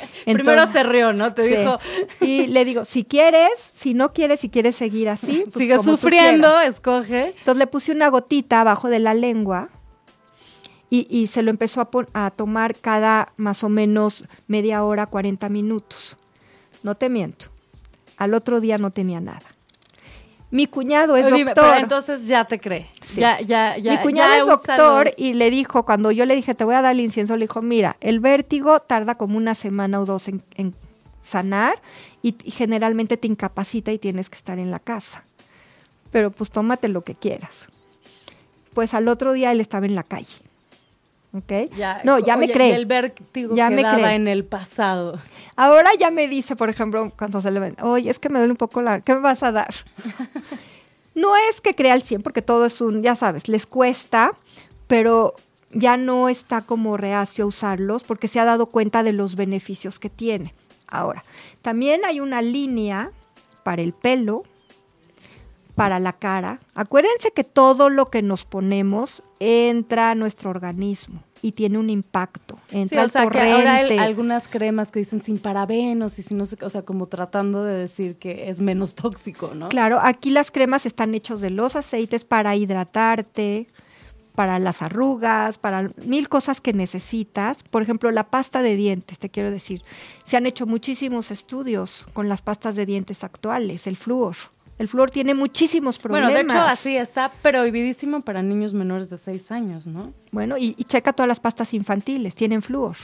Primero 0.25 0.67
se 0.67 0.83
rió, 0.83 1.13
¿no? 1.13 1.35
Te 1.35 1.43
dijo. 1.43 1.79
Y 2.21 2.47
le 2.47 2.65
digo, 2.65 2.85
si 2.85 3.05
quieres, 3.05 3.51
si 3.75 3.95
no 3.95 4.13
quieres, 4.13 4.41
si 4.41 4.49
quieres 4.49 4.77
seguir 4.77 5.09
así. 5.09 5.43
Pues 5.45 5.55
Sigue 5.55 5.79
sufriendo, 5.81 6.61
escoge. 6.61 7.35
Entonces 7.39 7.57
le 7.57 7.67
puse 7.67 7.93
una 7.93 8.09
gotita 8.09 8.61
abajo 8.61 8.89
de 8.89 8.99
la 8.99 9.15
lengua 9.15 9.69
y, 10.95 11.27
se 11.29 11.43
lo 11.43 11.49
empezó 11.51 11.81
a, 11.81 11.89
a, 12.13 12.31
tomar 12.31 12.77
cada 12.77 13.33
más 13.39 13.65
o 13.65 13.71
menos 13.71 14.27
media 14.47 14.85
hora, 14.85 15.07
40 15.07 15.49
minutos. 15.49 16.19
No 16.83 16.97
te 16.97 17.09
miento. 17.09 17.47
Al 18.19 18.35
otro 18.35 18.61
día 18.61 18.77
no 18.77 18.91
tenía 18.91 19.19
nada. 19.19 19.43
Mi 20.53 20.67
cuñado 20.67 21.17
es 21.17 21.31
doctor. 21.31 21.55
Pero 21.55 21.75
entonces 21.77 22.27
ya 22.27 22.45
te 22.45 22.61
cree. 22.61 22.87
Ya, 23.17 23.41
ya, 23.41 23.79
ya. 23.79 23.93
Mi 23.93 23.99
cuñado 24.03 24.35
es 24.35 24.47
doctor 24.47 25.11
y 25.17 25.33
le 25.33 25.51
dijo, 25.51 25.87
cuando 25.87 26.13
yo 26.13 26.27
le 26.27 26.37
dije, 26.37 26.55
te 26.55 26.63
voy 26.65 26.75
a 26.75 26.83
dar 26.83 26.93
el 26.93 27.01
incienso, 27.01 27.37
le 27.37 27.45
dijo, 27.45 27.63
mira, 27.63 27.97
el 28.03 28.21
vértigo 28.21 28.79
tarda 28.81 29.15
como 29.15 29.39
una 29.39 29.55
semana 29.55 29.99
o 29.99 30.05
dos 30.05 30.29
en, 30.29 30.75
sanar 31.23 31.81
y, 32.21 32.37
generalmente 32.45 33.17
te 33.17 33.29
incapacita 33.29 33.93
y 33.93 33.99
tienes 33.99 34.29
que 34.29 34.37
estar 34.37 34.59
en 34.59 34.71
la 34.71 34.79
casa. 34.79 35.25
Pero 36.11 36.31
pues 36.31 36.51
tómate 36.51 36.89
lo 36.89 37.03
que 37.03 37.15
quieras. 37.15 37.69
Pues 38.75 38.93
al 38.93 39.09
otro 39.09 39.33
día 39.33 39.53
él 39.53 39.61
estaba 39.61 39.87
en 39.87 39.95
la 39.95 40.03
calle. 40.03 40.37
¿Ok? 41.35 41.73
no, 42.05 42.19
ya 42.19 42.37
me 42.37 42.51
cree. 42.51 42.75
el 42.75 42.85
vértigo 42.85 43.57
ya 43.57 43.71
me 43.71 43.83
cree. 43.83 44.15
en 44.15 44.29
el 44.29 44.45
pasado. 44.45 45.19
Ahora 45.57 45.91
ya 45.99 46.11
me 46.11 46.29
dice, 46.29 46.57
por 46.57 46.69
ejemplo, 46.69 47.11
cuando 47.17 47.41
se 47.41 47.51
le 47.51 47.59
ven, 47.59 47.77
oye, 47.81 48.11
es 48.11 48.19
que 48.19 48.29
me 48.29 48.39
duele 48.39 48.53
un 48.53 48.59
poco 48.59 48.83
la... 48.83 49.01
¿Qué 49.01 49.15
me 49.15 49.21
vas 49.21 49.43
a 49.43 49.51
dar? 49.51 49.73
no 51.15 51.35
es 51.37 51.61
que 51.63 51.75
crea 51.75 51.95
al 51.95 52.03
100, 52.03 52.23
porque 52.23 52.43
todo 52.43 52.67
es 52.67 52.81
un, 52.83 53.03
ya 53.03 53.15
sabes, 53.15 53.49
les 53.49 53.67
cuesta, 53.67 54.33
pero 54.87 55.35
ya 55.73 55.97
no 55.97 56.29
está 56.29 56.61
como 56.61 56.97
reacio 56.97 57.45
a 57.45 57.49
usarlos 57.49 58.03
porque 58.03 58.29
se 58.29 58.39
ha 58.39 58.45
dado 58.45 58.67
cuenta 58.67 59.03
de 59.03 59.13
los 59.13 59.35
beneficios 59.35 59.99
que 59.99 60.11
tiene. 60.11 60.55
Ahora, 60.87 61.25
también 61.63 62.05
hay 62.05 62.21
una 62.21 62.43
línea 62.43 63.11
para 63.63 63.81
el 63.81 63.95
pelo, 63.95 64.43
para 65.75 65.99
la 65.99 66.13
cara. 66.13 66.61
Acuérdense 66.75 67.33
que 67.35 67.45
todo 67.45 67.89
lo 67.89 68.07
que 68.07 68.23
nos 68.23 68.45
ponemos 68.45 69.23
entra 69.41 70.11
a 70.11 70.15
nuestro 70.15 70.51
organismo 70.51 71.23
y 71.43 71.53
tiene 71.53 71.79
un 71.79 71.91
impacto. 71.91 72.59
Entra 72.71 73.03
sí, 73.03 73.07
o 73.07 73.09
sea, 73.09 73.29
que 73.29 73.41
ahora 73.41 73.77
hay 73.77 73.99
algunas 73.99 74.47
cremas 74.47 74.93
que 74.93 75.01
dicen 75.01 75.23
sin 75.23 75.39
parabenos 75.39 76.19
y 76.19 76.23
si 76.23 76.35
no 76.35 76.47
sé, 76.47 76.57
o 76.63 76.71
sea, 76.71 76.83
como 76.83 77.07
tratando 77.07 77.65
de 77.65 77.75
decir 77.75 78.17
que 78.17 78.49
es 78.49 78.61
menos 78.61 78.95
tóxico, 78.95 79.53
¿no? 79.55 79.69
Claro, 79.69 79.99
aquí 80.01 80.31
las 80.31 80.51
cremas 80.51 80.87
están 80.87 81.15
hechos 81.15 81.41
de 81.41 81.51
los 81.51 81.75
aceites 81.75 82.25
para 82.25 82.55
hidratarte, 82.55 83.67
para 84.35 84.59
las 84.59 84.83
arrugas, 84.83 85.59
para 85.59 85.91
mil 86.07 86.29
cosas 86.29 86.61
que 86.61 86.73
necesitas. 86.73 87.63
Por 87.65 87.83
ejemplo, 87.83 88.11
la 88.13 88.31
pasta 88.31 88.63
de 88.63 88.77
dientes, 88.77 89.19
te 89.19 89.29
quiero 89.29 89.51
decir. 89.51 89.83
Se 90.25 90.37
han 90.37 90.47
hecho 90.47 90.67
muchísimos 90.67 91.31
estudios 91.31 92.07
con 92.13 92.29
las 92.29 92.41
pastas 92.41 92.77
de 92.77 92.87
dientes 92.87 93.25
actuales, 93.25 93.87
el 93.87 93.97
flúor. 93.97 94.37
El 94.83 94.89
flúor 94.89 95.13
tiene 95.13 95.33
muchísimos 95.33 95.97
problemas. 95.97 96.33
Bueno, 96.33 96.53
de 96.53 96.59
hecho, 96.59 96.61
así 96.61 96.97
está 96.97 97.31
prohibidísimo 97.41 98.23
para 98.23 98.43
niños 98.43 98.75
menores 98.75 99.11
de 99.11 99.17
6 99.17 99.53
años, 99.53 99.87
¿no? 99.87 100.13
Bueno, 100.33 100.59
y, 100.59 100.75
checa 100.75 101.13
todas 101.13 101.29
las 101.29 101.39
pastas 101.39 101.73
infantiles, 101.73 102.35
tienen 102.35 102.63
flúor. 102.63 102.97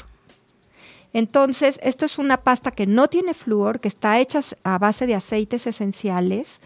Entonces, 1.12 1.79
esto 1.85 2.05
es 2.05 2.18
una 2.18 2.39
pasta 2.39 2.72
que 2.72 2.89
no 2.89 3.07
tiene 3.07 3.33
flúor, 3.33 3.79
que 3.79 3.87
está 3.87 4.18
hecha 4.18 4.41
a 4.64 4.79
base 4.79 5.07
de 5.07 5.14
aceites 5.14 5.68
esenciales 5.68 6.61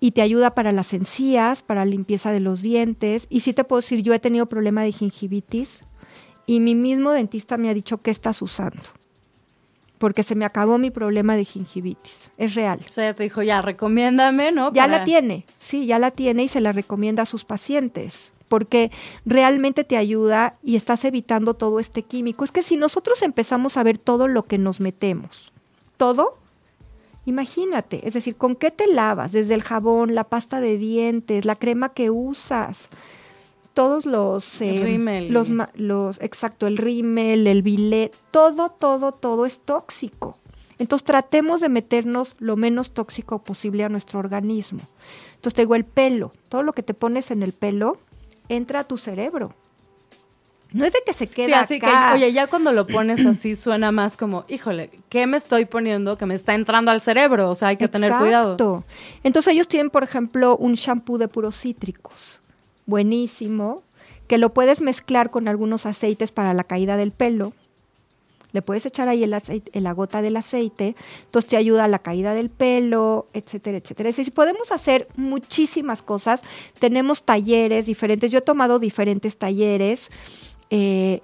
y 0.00 0.12
te 0.12 0.22
ayuda 0.22 0.54
para 0.54 0.72
las 0.72 0.94
encías, 0.94 1.60
para 1.60 1.84
la 1.84 1.90
limpieza 1.90 2.32
de 2.32 2.40
los 2.40 2.62
dientes. 2.62 3.26
Y 3.28 3.40
sí 3.40 3.52
te 3.52 3.64
puedo 3.64 3.82
decir, 3.82 4.00
yo 4.00 4.14
he 4.14 4.18
tenido 4.18 4.46
problema 4.46 4.82
de 4.82 4.92
gingivitis 4.92 5.84
y 6.46 6.60
mi 6.60 6.74
mismo 6.74 7.10
dentista 7.10 7.58
me 7.58 7.68
ha 7.68 7.74
dicho, 7.74 7.98
¿qué 7.98 8.10
estás 8.10 8.40
usando? 8.40 8.82
Porque 10.02 10.24
se 10.24 10.34
me 10.34 10.44
acabó 10.44 10.78
mi 10.78 10.90
problema 10.90 11.36
de 11.36 11.44
gingivitis. 11.44 12.32
Es 12.36 12.56
real. 12.56 12.80
O 12.90 12.92
sea, 12.92 13.14
te 13.14 13.22
dijo, 13.22 13.40
ya, 13.40 13.62
recomiéndame, 13.62 14.50
¿no? 14.50 14.72
Ya 14.72 14.88
la 14.88 15.04
tiene, 15.04 15.46
sí, 15.58 15.86
ya 15.86 16.00
la 16.00 16.10
tiene 16.10 16.42
y 16.42 16.48
se 16.48 16.60
la 16.60 16.72
recomienda 16.72 17.22
a 17.22 17.26
sus 17.26 17.44
pacientes 17.44 18.32
porque 18.48 18.90
realmente 19.24 19.84
te 19.84 19.96
ayuda 19.96 20.56
y 20.60 20.74
estás 20.74 21.04
evitando 21.04 21.54
todo 21.54 21.78
este 21.78 22.02
químico. 22.02 22.44
Es 22.44 22.50
que 22.50 22.64
si 22.64 22.76
nosotros 22.76 23.22
empezamos 23.22 23.76
a 23.76 23.84
ver 23.84 23.96
todo 23.96 24.26
lo 24.26 24.42
que 24.42 24.58
nos 24.58 24.80
metemos, 24.80 25.52
todo, 25.96 26.36
imagínate, 27.24 28.04
es 28.04 28.14
decir, 28.14 28.36
¿con 28.36 28.56
qué 28.56 28.72
te 28.72 28.88
lavas? 28.88 29.30
Desde 29.30 29.54
el 29.54 29.62
jabón, 29.62 30.16
la 30.16 30.24
pasta 30.24 30.60
de 30.60 30.78
dientes, 30.78 31.44
la 31.44 31.54
crema 31.54 31.90
que 31.90 32.10
usas, 32.10 32.88
todos 33.74 34.06
los, 34.06 34.60
eh, 34.60 34.80
rímel. 34.82 35.32
los, 35.32 35.48
los, 35.74 36.20
exacto, 36.20 36.66
el 36.66 36.76
rímel, 36.76 37.46
el 37.46 37.62
billet, 37.62 38.14
todo, 38.30 38.70
todo, 38.70 39.12
todo 39.12 39.46
es 39.46 39.60
tóxico. 39.60 40.38
Entonces 40.78 41.04
tratemos 41.04 41.60
de 41.60 41.68
meternos 41.68 42.34
lo 42.38 42.56
menos 42.56 42.92
tóxico 42.92 43.42
posible 43.42 43.84
a 43.84 43.88
nuestro 43.88 44.18
organismo. 44.18 44.80
Entonces 45.34 45.54
te 45.54 45.62
digo, 45.62 45.74
el 45.74 45.84
pelo, 45.84 46.32
todo 46.48 46.62
lo 46.62 46.72
que 46.72 46.82
te 46.82 46.94
pones 46.94 47.30
en 47.30 47.42
el 47.42 47.52
pelo 47.52 47.96
entra 48.48 48.80
a 48.80 48.84
tu 48.84 48.96
cerebro. 48.96 49.54
No 50.72 50.84
es 50.84 50.92
de 50.92 51.00
que 51.04 51.12
se 51.12 51.26
quede 51.26 51.48
Sí, 51.48 51.52
así 51.52 51.74
acá. 51.76 52.08
que, 52.08 52.16
oye, 52.16 52.32
ya 52.32 52.46
cuando 52.46 52.72
lo 52.72 52.86
pones 52.86 53.24
así 53.26 53.56
suena 53.56 53.92
más 53.92 54.16
como, 54.16 54.44
híjole, 54.48 54.90
¿qué 55.08 55.26
me 55.26 55.36
estoy 55.36 55.66
poniendo 55.66 56.16
que 56.16 56.26
me 56.26 56.34
está 56.34 56.54
entrando 56.54 56.90
al 56.90 57.00
cerebro? 57.02 57.50
O 57.50 57.54
sea, 57.54 57.68
hay 57.68 57.76
que 57.76 57.88
tener 57.88 58.12
cuidado. 58.14 58.84
Entonces 59.22 59.52
ellos 59.52 59.68
tienen, 59.68 59.90
por 59.90 60.02
ejemplo, 60.02 60.56
un 60.56 60.74
shampoo 60.74 61.18
de 61.18 61.28
puros 61.28 61.60
cítricos, 61.60 62.40
buenísimo, 62.86 63.82
que 64.26 64.38
lo 64.38 64.52
puedes 64.52 64.80
mezclar 64.80 65.30
con 65.30 65.48
algunos 65.48 65.86
aceites 65.86 66.32
para 66.32 66.54
la 66.54 66.64
caída 66.64 66.96
del 66.96 67.12
pelo. 67.12 67.52
Le 68.52 68.60
puedes 68.60 68.84
echar 68.84 69.08
ahí 69.08 69.24
el 69.24 69.32
aceite, 69.32 69.80
la 69.80 69.92
gota 69.92 70.20
del 70.20 70.36
aceite, 70.36 70.94
entonces 71.24 71.48
te 71.48 71.56
ayuda 71.56 71.84
a 71.84 71.88
la 71.88 72.00
caída 72.00 72.34
del 72.34 72.50
pelo, 72.50 73.26
etcétera, 73.32 73.78
etcétera. 73.78 74.10
Es 74.10 74.16
decir, 74.16 74.34
podemos 74.34 74.72
hacer 74.72 75.08
muchísimas 75.16 76.02
cosas. 76.02 76.42
Tenemos 76.78 77.24
talleres 77.24 77.86
diferentes. 77.86 78.30
Yo 78.30 78.38
he 78.38 78.42
tomado 78.42 78.78
diferentes 78.78 79.38
talleres. 79.38 80.10
eh, 80.68 81.22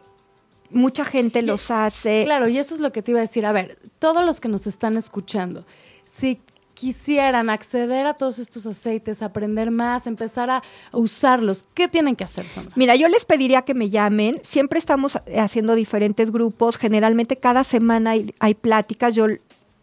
mucha 0.70 1.04
gente 1.04 1.42
los 1.42 1.70
hace. 1.70 2.24
Claro, 2.24 2.48
y 2.48 2.58
eso 2.58 2.74
es 2.74 2.80
lo 2.80 2.92
que 2.92 3.02
te 3.02 3.12
iba 3.12 3.20
a 3.20 3.22
decir. 3.22 3.46
A 3.46 3.52
ver, 3.52 3.78
todos 3.98 4.24
los 4.24 4.40
que 4.40 4.48
nos 4.48 4.66
están 4.66 4.96
escuchando, 4.96 5.64
si 6.06 6.40
quisieran 6.78 7.50
acceder 7.50 8.06
a 8.06 8.14
todos 8.14 8.38
estos 8.38 8.64
aceites, 8.64 9.20
aprender 9.20 9.72
más, 9.72 10.06
empezar 10.06 10.48
a 10.48 10.62
usarlos, 10.92 11.64
¿qué 11.74 11.88
tienen 11.88 12.14
que 12.14 12.22
hacer, 12.22 12.46
Sandra? 12.46 12.72
Mira, 12.76 12.94
yo 12.94 13.08
les 13.08 13.24
pediría 13.24 13.62
que 13.62 13.74
me 13.74 13.90
llamen. 13.90 14.38
Siempre 14.44 14.78
estamos 14.78 15.18
eh, 15.26 15.40
haciendo 15.40 15.74
diferentes 15.74 16.30
grupos. 16.30 16.76
Generalmente 16.76 17.36
cada 17.36 17.64
semana 17.64 18.10
hay, 18.10 18.32
hay 18.38 18.54
pláticas. 18.54 19.16
Yo 19.16 19.26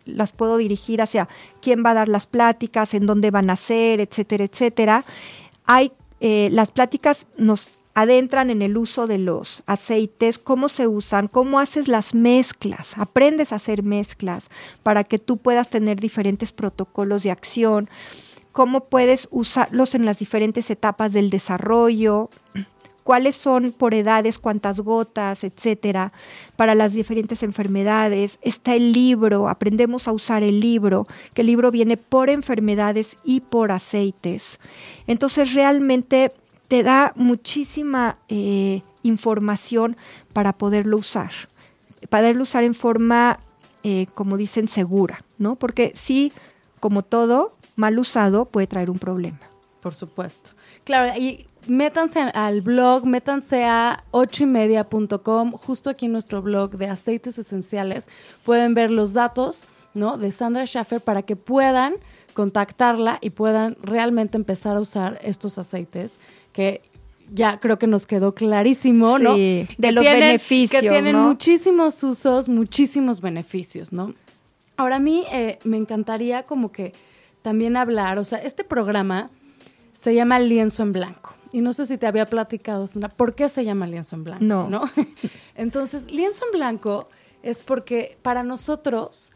las 0.05 0.31
puedo 0.31 0.55
dirigir 0.55 1.01
hacia 1.01 1.27
quién 1.61 1.83
va 1.85 1.91
a 1.91 1.95
dar 1.95 2.07
las 2.07 2.27
pláticas, 2.27 2.93
en 2.93 3.05
dónde 3.05 3.29
van 3.29 3.49
a 3.49 3.57
ser, 3.57 3.99
etcétera, 3.99 4.45
etcétera. 4.45 5.03
Hay 5.65 5.91
eh, 6.21 6.47
las 6.53 6.71
pláticas 6.71 7.27
nos 7.37 7.77
adentran 7.95 8.49
en 8.49 8.61
el 8.61 8.77
uso 8.77 9.07
de 9.07 9.17
los 9.17 9.63
aceites, 9.65 10.37
cómo 10.37 10.67
se 10.67 10.85
usan, 10.85 11.27
cómo 11.27 11.59
haces 11.59 11.87
las 11.87 12.13
mezclas, 12.13 12.97
aprendes 12.97 13.51
a 13.51 13.55
hacer 13.55 13.83
mezclas 13.83 14.49
para 14.83 15.05
que 15.05 15.17
tú 15.17 15.37
puedas 15.37 15.69
tener 15.69 15.99
diferentes 15.99 16.51
protocolos 16.51 17.23
de 17.23 17.31
acción, 17.31 17.89
cómo 18.51 18.81
puedes 18.81 19.29
usarlos 19.31 19.95
en 19.95 20.05
las 20.05 20.19
diferentes 20.19 20.69
etapas 20.69 21.13
del 21.13 21.29
desarrollo, 21.29 22.29
cuáles 23.05 23.35
son 23.35 23.71
por 23.71 23.93
edades, 23.93 24.39
cuántas 24.39 24.79
gotas, 24.79 25.43
etcétera, 25.43 26.11
para 26.55 26.73
las 26.73 26.93
diferentes 26.93 27.43
enfermedades. 27.43 28.39
Está 28.41 28.75
el 28.75 28.91
libro, 28.91 29.47
aprendemos 29.47 30.07
a 30.07 30.11
usar 30.11 30.41
el 30.41 30.59
libro, 30.59 31.07
que 31.33 31.41
el 31.41 31.47
libro 31.47 31.69
viene 31.69 31.97
por 31.97 32.29
enfermedades 32.29 33.17
y 33.23 33.41
por 33.41 33.71
aceites. 33.71 34.59
Entonces 35.05 35.53
realmente 35.53 36.31
te 36.68 36.84
da 36.84 37.13
muchísima 37.16 38.18
eh, 38.28 38.82
información 39.03 39.97
para 40.34 40.53
poderlo 40.53 40.97
usar, 40.97 41.32
poderlo 42.09 42.43
usar 42.43 42.63
en 42.63 42.74
forma, 42.74 43.39
eh, 43.84 44.07
como 44.13 44.38
dicen, 44.38 44.68
segura, 44.68 45.24
¿no? 45.38 45.55
Porque 45.55 45.91
sí, 45.95 46.32
como 46.80 47.03
todo, 47.03 47.55
mal 47.76 47.97
usado 47.99 48.45
puede 48.45 48.68
traer 48.68 48.89
un 48.89 48.99
problema. 48.99 49.39
Por 49.82 49.93
supuesto. 49.93 50.51
Claro, 50.84 51.16
y 51.20 51.45
métanse 51.68 52.20
al 52.20 52.61
blog, 52.61 53.05
métanse 53.05 53.66
a 53.66 54.03
ochoymedia.com, 54.11 55.51
justo 55.51 55.91
aquí 55.91 56.07
en 56.07 56.13
nuestro 56.13 56.41
blog 56.41 56.72
de 56.78 56.89
aceites 56.89 57.38
esenciales, 57.38 58.09
pueden 58.43 58.74
ver 58.74 58.89
los 58.89 59.13
datos, 59.13 59.68
¿no? 59.93 60.18
De 60.18 60.32
Sandra 60.32 60.66
Schaffer 60.66 61.01
para 61.01 61.22
que 61.22 61.36
puedan 61.36 61.95
contactarla 62.34 63.20
y 63.22 63.30
puedan 63.30 63.78
realmente 63.82 64.38
empezar 64.38 64.76
a 64.76 64.82
usar 64.82 65.20
estos 65.24 65.57
aceites 65.57 66.20
que 66.55 66.79
ya 67.33 67.59
creo 67.59 67.77
que 67.77 67.85
nos 67.87 68.07
quedó 68.07 68.33
clarísimo, 68.33 69.19
¿no? 69.19 69.35
Sí, 69.35 69.67
de 69.77 69.87
Que 69.87 69.91
los 69.91 70.03
tienen- 70.03 70.19
beneficios, 70.21 70.81
Que 70.81 70.87
tienen 70.89 71.11
¿no? 71.13 71.27
muchísimos 71.27 72.01
usos, 72.01 72.47
muchísimos 72.47 73.19
beneficios, 73.19 73.91
¿no? 73.91 74.13
Ahora 74.77 74.95
a 74.95 74.99
mí 74.99 75.25
eh, 75.33 75.59
me 75.65 75.75
encantaría 75.75 76.43
como 76.43 76.71
que 76.71 76.93
también 77.41 77.75
hablar, 77.75 78.19
o 78.19 78.23
sea, 78.23 78.39
este 78.39 78.63
programa 78.63 79.29
se 79.93 80.15
llama 80.15 80.39
Lienzo 80.39 80.83
en 80.83 80.93
Blanco. 80.93 81.33
Y 81.51 81.59
no 81.61 81.73
sé 81.73 81.85
si 81.85 81.97
te 81.97 82.07
había 82.07 82.25
platicado, 82.25 82.87
Sandra, 82.87 83.09
¿por 83.09 83.35
qué 83.35 83.49
se 83.49 83.65
llama 83.65 83.85
Lienzo 83.87 84.15
en 84.15 84.23
Blanco? 84.23 84.43
No. 84.45 84.81
Entonces, 85.55 86.09
Lienzo 86.11 86.45
en 86.45 86.51
Blanco 86.57 87.09
es 87.43 87.61
porque 87.63 88.17
para 88.21 88.43
nosotros 88.43 89.31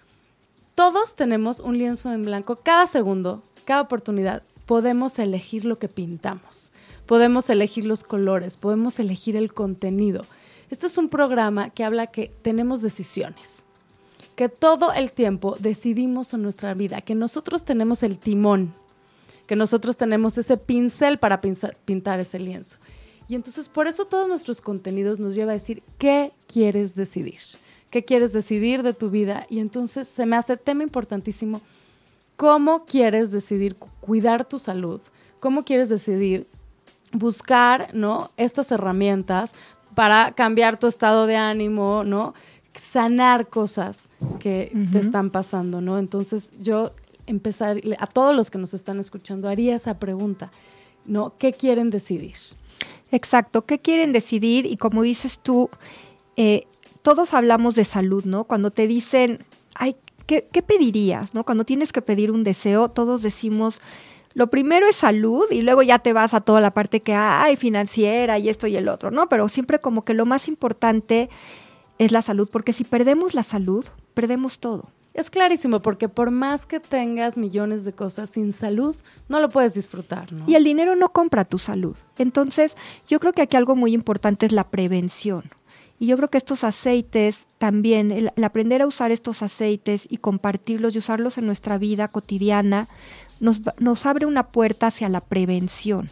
todos 0.76 1.16
tenemos 1.16 1.60
un 1.60 1.78
lienzo 1.78 2.12
en 2.14 2.24
blanco. 2.24 2.56
Cada 2.56 2.88
segundo, 2.88 3.42
cada 3.66 3.82
oportunidad, 3.82 4.44
podemos 4.66 5.20
elegir 5.20 5.66
lo 5.66 5.76
que 5.78 5.88
pintamos. 5.90 6.72
Podemos 7.10 7.50
elegir 7.50 7.86
los 7.86 8.04
colores, 8.04 8.56
podemos 8.56 9.00
elegir 9.00 9.36
el 9.36 9.52
contenido. 9.52 10.28
Este 10.70 10.86
es 10.86 10.96
un 11.00 11.10
programa 11.10 11.72
que 11.72 11.84
habla 11.84 12.06
que 12.06 12.32
tenemos 12.44 12.84
decisiones, 12.84 13.66
que 14.36 14.48
todo 14.48 14.94
el 14.94 15.12
tiempo 15.12 15.58
decidimos 15.60 16.36
en 16.36 16.44
nuestra 16.44 16.76
vida, 16.76 17.02
que 17.02 17.16
nosotros 17.16 17.66
tenemos 17.66 18.04
el 18.04 18.20
timón, 18.20 18.76
que 19.48 19.56
nosotros 19.56 19.98
tenemos 19.98 20.38
ese 20.38 20.58
pincel 20.58 21.18
para 21.18 21.42
pintar 21.42 22.20
ese 22.20 22.38
lienzo. 22.38 22.78
Y 23.28 23.34
entonces 23.34 23.70
por 23.70 23.88
eso 23.88 24.06
todos 24.06 24.28
nuestros 24.28 24.62
contenidos 24.62 25.18
nos 25.18 25.34
lleva 25.34 25.54
a 25.54 25.56
decir, 25.56 25.82
¿qué 25.98 26.32
quieres 26.46 26.94
decidir? 26.94 27.40
¿Qué 27.90 28.06
quieres 28.06 28.34
decidir 28.34 28.84
de 28.84 28.94
tu 28.94 29.10
vida? 29.10 29.48
Y 29.50 29.62
entonces 29.62 30.08
se 30.08 30.28
me 30.28 30.36
hace 30.36 30.58
tema 30.58 30.84
importantísimo 30.84 31.60
cómo 32.38 32.86
quieres 32.86 33.32
decidir 33.32 33.78
cu- 33.78 33.90
cuidar 34.00 34.48
tu 34.48 34.60
salud, 34.60 35.02
cómo 35.40 35.66
quieres 35.66 35.90
decidir 35.90 36.46
buscar, 37.12 37.90
¿no? 37.94 38.32
Estas 38.38 38.72
herramientas 38.72 39.54
para 39.96 40.32
cambiar 40.32 40.78
tu 40.78 40.88
estado 40.88 41.26
de 41.28 41.36
ánimo, 41.36 42.04
¿no? 42.04 42.34
Sanar 42.80 43.50
cosas 43.50 44.10
que 44.40 44.72
te 44.92 45.00
están 45.00 45.32
pasando, 45.32 45.82
¿no? 45.82 45.98
Entonces 45.98 46.52
yo 46.62 46.92
empezar, 47.26 47.78
a 47.98 48.08
todos 48.08 48.36
los 48.36 48.50
que 48.50 48.58
nos 48.58 48.74
están 48.74 49.00
escuchando, 49.00 49.50
haría 49.50 49.76
esa 49.76 50.00
pregunta, 50.00 50.52
¿no? 51.06 51.36
¿Qué 51.38 51.54
quieren 51.54 51.90
decidir? 51.90 52.36
Exacto, 53.12 53.66
¿qué 53.66 53.80
quieren 53.80 54.14
decidir? 54.14 54.66
Y 54.66 54.78
como 54.78 55.04
dices 55.04 55.40
tú, 55.40 55.70
eh, 56.38 56.68
todos 57.02 57.34
hablamos 57.34 57.76
de 57.76 57.84
salud, 57.84 58.24
¿no? 58.26 58.44
Cuando 58.44 58.72
te 58.72 58.88
dicen, 58.88 59.46
ay, 59.76 59.96
¿qué, 60.30 60.48
qué 60.52 60.62
pedirías? 60.62 61.34
¿no? 61.34 61.44
Cuando 61.44 61.66
tienes 61.66 61.92
que 61.92 62.04
pedir 62.04 62.30
un 62.30 62.44
deseo, 62.44 62.90
todos 62.90 63.24
decimos, 63.24 63.82
lo 64.40 64.50
primero 64.50 64.88
es 64.88 64.96
salud 64.96 65.52
y 65.52 65.64
luego 65.64 65.82
ya 65.82 66.00
te 66.00 66.14
vas 66.14 66.34
a 66.34 66.40
toda 66.40 66.62
la 66.62 66.74
parte 66.74 67.02
que 67.02 67.14
hay 67.14 67.58
financiera 67.58 68.40
y 68.40 68.48
esto 68.48 68.68
y 68.68 68.78
el 68.78 68.88
otro, 68.88 69.12
¿no? 69.12 69.28
Pero 69.28 69.50
siempre 69.50 69.80
como 69.80 70.02
que 70.04 70.14
lo 70.14 70.26
más 70.26 70.48
importante 70.48 71.30
es 71.98 72.14
la 72.14 72.22
salud, 72.22 72.48
porque 72.50 72.72
si 72.72 72.86
perdemos 72.86 73.34
la 73.34 73.44
salud, 73.44 73.84
perdemos 74.14 74.62
todo. 74.62 74.92
Es 75.14 75.30
clarísimo, 75.30 75.82
porque 75.82 76.08
por 76.08 76.32
más 76.32 76.66
que 76.66 76.80
tengas 76.80 77.38
millones 77.38 77.84
de 77.84 77.92
cosas 77.92 78.30
sin 78.30 78.54
salud, 78.54 78.96
no 79.28 79.42
lo 79.42 79.50
puedes 79.50 79.74
disfrutar, 79.74 80.32
¿no? 80.32 80.46
Y 80.48 80.56
el 80.56 80.64
dinero 80.64 80.96
no 80.96 81.10
compra 81.10 81.44
tu 81.44 81.58
salud. 81.58 81.98
Entonces, 82.18 82.78
yo 83.10 83.20
creo 83.20 83.34
que 83.34 83.42
aquí 83.42 83.58
algo 83.58 83.76
muy 83.76 83.94
importante 83.94 84.46
es 84.46 84.54
la 84.54 84.70
prevención. 84.70 85.44
Y 86.00 86.08
yo 86.08 86.16
creo 86.16 86.30
que 86.30 86.38
estos 86.38 86.64
aceites 86.64 87.46
también, 87.58 88.14
el, 88.14 88.32
el 88.34 88.44
aprender 88.46 88.82
a 88.82 88.88
usar 88.88 89.12
estos 89.12 89.44
aceites 89.44 90.08
y 90.10 90.16
compartirlos 90.16 90.96
y 90.96 91.00
usarlos 91.00 91.38
en 91.38 91.46
nuestra 91.46 91.78
vida 91.78 92.08
cotidiana, 92.08 92.88
nos, 93.40 94.06
abre 94.06 94.26
una 94.26 94.48
puerta 94.48 94.88
hacia 94.88 95.10
la 95.10 95.22
prevención. 95.22 96.10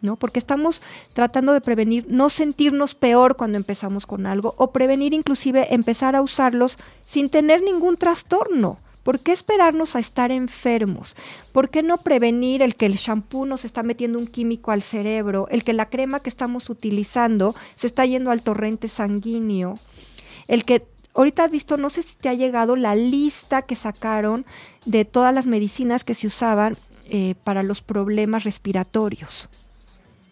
¿no? 0.00 0.14
Porque 0.14 0.38
estamos 0.38 0.80
tratando 1.12 1.52
de 1.52 1.60
prevenir 1.60 2.06
no 2.08 2.30
sentirnos 2.30 2.94
peor 2.94 3.36
cuando 3.36 3.56
empezamos 3.56 4.06
con 4.06 4.26
algo 4.26 4.54
o 4.56 4.70
prevenir 4.70 5.12
inclusive 5.12 5.74
empezar 5.74 6.14
a 6.14 6.22
usarlos 6.22 6.78
sin 7.04 7.30
tener 7.30 7.62
ningún 7.62 7.96
trastorno. 7.96 8.78
¿Por 9.02 9.20
qué 9.20 9.32
esperarnos 9.32 9.96
a 9.96 10.00
estar 10.00 10.30
enfermos? 10.30 11.16
¿Por 11.50 11.70
qué 11.70 11.82
no 11.82 11.98
prevenir 11.98 12.62
el 12.62 12.76
que 12.76 12.86
el 12.86 12.94
shampoo 12.94 13.46
nos 13.46 13.64
está 13.64 13.82
metiendo 13.82 14.18
un 14.18 14.26
químico 14.26 14.70
al 14.70 14.82
cerebro, 14.82 15.48
el 15.50 15.64
que 15.64 15.72
la 15.72 15.88
crema 15.88 16.20
que 16.20 16.28
estamos 16.28 16.68
utilizando 16.68 17.56
se 17.74 17.86
está 17.86 18.04
yendo 18.04 18.30
al 18.30 18.42
torrente 18.42 18.86
sanguíneo, 18.86 19.78
el 20.46 20.64
que 20.64 20.86
ahorita 21.18 21.44
has 21.44 21.50
visto, 21.50 21.76
no 21.76 21.90
sé 21.90 22.02
si 22.02 22.14
te 22.16 22.28
ha 22.28 22.34
llegado 22.34 22.76
la 22.76 22.94
lista 22.94 23.62
que 23.62 23.74
sacaron 23.74 24.46
de 24.86 25.04
todas 25.04 25.34
las 25.34 25.46
medicinas 25.46 26.04
que 26.04 26.14
se 26.14 26.26
usaban 26.28 26.76
eh, 27.10 27.34
para 27.44 27.62
los 27.62 27.82
problemas 27.82 28.44
respiratorios. 28.44 29.48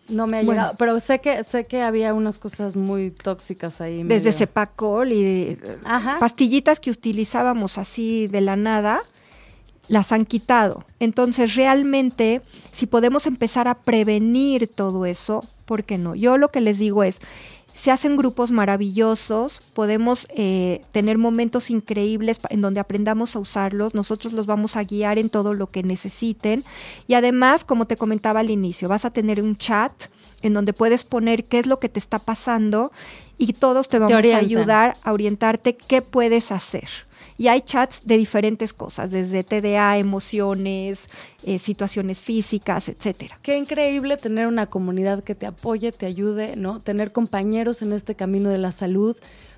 No 0.08 0.26
me 0.26 0.38
ha 0.38 0.42
Bueno. 0.44 0.52
llegado, 0.62 0.76
pero 0.78 1.00
sé 1.00 1.20
que 1.20 1.42
sé 1.44 1.64
que 1.64 1.82
había 1.82 2.14
unas 2.14 2.38
cosas 2.38 2.76
muy 2.76 3.10
tóxicas 3.10 3.80
ahí. 3.80 4.04
Desde 4.04 4.28
medio- 4.28 4.32
Cepacol 4.38 5.12
y 5.12 5.22
de- 5.24 5.78
Ajá. 5.84 6.18
pastillitas 6.20 6.78
que 6.78 6.90
utilizábamos 6.90 7.76
así 7.78 8.28
de 8.28 8.40
la 8.40 8.54
nada, 8.56 9.00
las 9.88 10.12
han 10.12 10.24
quitado. 10.24 10.84
Entonces, 11.00 11.54
realmente, 11.56 12.40
si 12.72 12.86
podemos 12.86 13.26
empezar 13.26 13.66
a 13.68 13.74
prevenir 13.74 14.68
todo 14.68 15.06
eso, 15.06 15.44
¿por 15.64 15.82
qué 15.84 15.96
no? 15.98 16.14
Yo 16.14 16.36
lo 16.38 16.50
que 16.50 16.60
les 16.60 16.78
digo 16.78 17.02
es, 17.02 17.18
se 17.76 17.90
hacen 17.90 18.16
grupos 18.16 18.50
maravillosos, 18.50 19.60
podemos 19.74 20.26
eh, 20.30 20.82
tener 20.92 21.18
momentos 21.18 21.70
increíbles 21.70 22.38
en 22.48 22.62
donde 22.62 22.80
aprendamos 22.80 23.36
a 23.36 23.38
usarlos, 23.38 23.94
nosotros 23.94 24.32
los 24.32 24.46
vamos 24.46 24.76
a 24.76 24.82
guiar 24.82 25.18
en 25.18 25.28
todo 25.28 25.52
lo 25.52 25.68
que 25.68 25.82
necesiten. 25.82 26.64
Y 27.06 27.14
además, 27.14 27.64
como 27.64 27.86
te 27.86 27.96
comentaba 27.96 28.40
al 28.40 28.50
inicio, 28.50 28.88
vas 28.88 29.04
a 29.04 29.10
tener 29.10 29.42
un 29.42 29.56
chat 29.56 29.92
en 30.42 30.54
donde 30.54 30.72
puedes 30.72 31.04
poner 31.04 31.44
qué 31.44 31.58
es 31.58 31.66
lo 31.66 31.78
que 31.78 31.88
te 31.88 31.98
está 31.98 32.18
pasando 32.18 32.92
y 33.36 33.52
todos 33.52 33.88
te 33.88 33.98
vamos 33.98 34.24
a 34.24 34.36
ayudar 34.36 34.96
a 35.02 35.12
orientarte 35.12 35.76
qué 35.76 36.02
puedes 36.02 36.50
hacer 36.52 36.88
y 37.38 37.48
hay 37.48 37.60
chats 37.60 38.06
de 38.06 38.16
diferentes 38.16 38.72
cosas, 38.72 39.10
desde 39.10 39.44
TDA, 39.44 39.98
emociones, 39.98 41.08
eh, 41.44 41.58
situaciones 41.58 42.18
físicas, 42.18 42.88
etcétera. 42.88 43.38
Qué 43.42 43.56
increíble 43.56 44.16
tener 44.16 44.46
una 44.46 44.66
comunidad 44.66 45.22
que 45.22 45.34
te 45.34 45.46
apoye, 45.46 45.92
te 45.92 46.06
ayude, 46.06 46.56
¿no? 46.56 46.80
Tener 46.80 47.12
compañeros 47.12 47.82
en 47.82 47.92
este 47.92 48.14
camino 48.14 48.48
de 48.48 48.58
la 48.58 48.72
salud. 48.72 49.16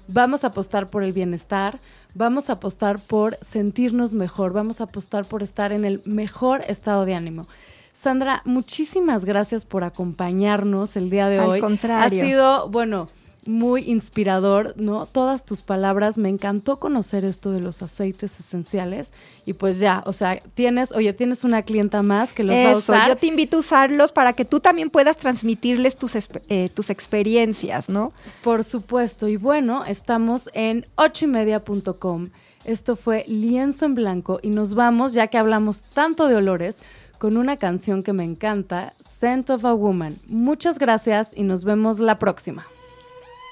Vamos 0.09 0.43
a 0.45 0.49
apostar 0.49 0.89
por 0.89 1.05
el 1.05 1.13
bienestar, 1.13 1.79
vamos 2.15 2.51
a 2.51 2.55
apostar 2.55 2.99
por 2.99 3.39
sentirnos 3.43 4.15
mejor, 4.15 4.53
vamos 4.53 4.81
a 4.81 4.85
apostar 4.85 5.27
por 5.27 5.43
estar 5.43 5.71
en 5.71 5.85
el 5.85 6.01
mejor 6.05 6.63
estado 6.67 7.05
de 7.05 7.15
ánimo. 7.15 7.47
Sandra, 7.93 8.43
muchísimas 8.45 9.25
gracias 9.25 9.65
por 9.65 9.83
acompañarnos 9.83 10.97
el 10.97 11.11
día 11.11 11.29
de 11.29 11.41
hoy. 11.41 11.57
Al 11.57 11.61
contrario. 11.61 12.23
Ha 12.23 12.27
sido, 12.27 12.69
bueno, 12.69 13.09
muy 13.49 13.91
inspirador, 13.91 14.75
¿no? 14.77 15.07
Todas 15.07 15.45
tus 15.45 15.63
palabras, 15.63 16.19
me 16.19 16.29
encantó 16.29 16.79
conocer 16.79 17.25
esto 17.25 17.51
de 17.51 17.61
los 17.61 17.83
aceites 17.83 18.39
esenciales 18.39 19.11
y 19.47 19.55
pues 19.55 19.79
ya, 19.79 20.03
o 20.05 20.13
sea, 20.13 20.39
tienes, 20.55 20.93
oye, 20.93 21.15
tienes 21.15 21.45
una 21.45 21.63
clienta 21.63 22.03
más 22.03 22.35
que 22.35 22.45
los 22.45 22.55
va 22.55 22.73
a 22.73 22.77
usar. 22.77 23.09
Yo 23.09 23.17
te 23.17 23.27
invito 23.27 23.57
a 23.57 23.61
usarlos 23.61 24.13
para 24.13 24.35
que 24.35 24.45
tú 24.45 24.61
también 24.61 24.91
puedas 24.91 25.17
transmitirles 25.17 25.97
tus, 25.97 26.13
eh, 26.49 26.69
tus 26.75 26.91
experiencias, 26.91 27.89
¿no? 27.89 28.13
Por 28.45 28.65
supuesto, 28.65 29.29
y 29.29 29.37
bueno, 29.37 29.85
estamos 29.87 30.51
en 30.53 30.87
ochoymedia.com. 30.97 32.29
Esto 32.67 32.97
fue 32.97 33.25
Lienzo 33.29 33.87
en 33.87 33.95
Blanco 33.95 34.41
y 34.43 34.51
nos 34.51 34.75
vamos, 34.75 35.15
ya 35.15 35.29
que 35.29 35.39
hablamos 35.39 35.85
tanto 35.95 36.29
de 36.29 36.37
olores, 36.37 36.81
con 37.19 37.39
una 37.39 37.57
canción 37.57 38.03
que 38.03 38.13
me 38.13 38.25
encanta, 38.25 38.93
Scent 39.03 39.49
of 39.49 39.65
a 39.65 39.73
Woman. 39.73 40.17
Muchas 40.27 40.79
gracias 40.79 41.33
y 41.35 41.45
nos 41.45 41.65
vemos 41.65 41.99
la 41.99 42.19
próxima. 42.19 42.67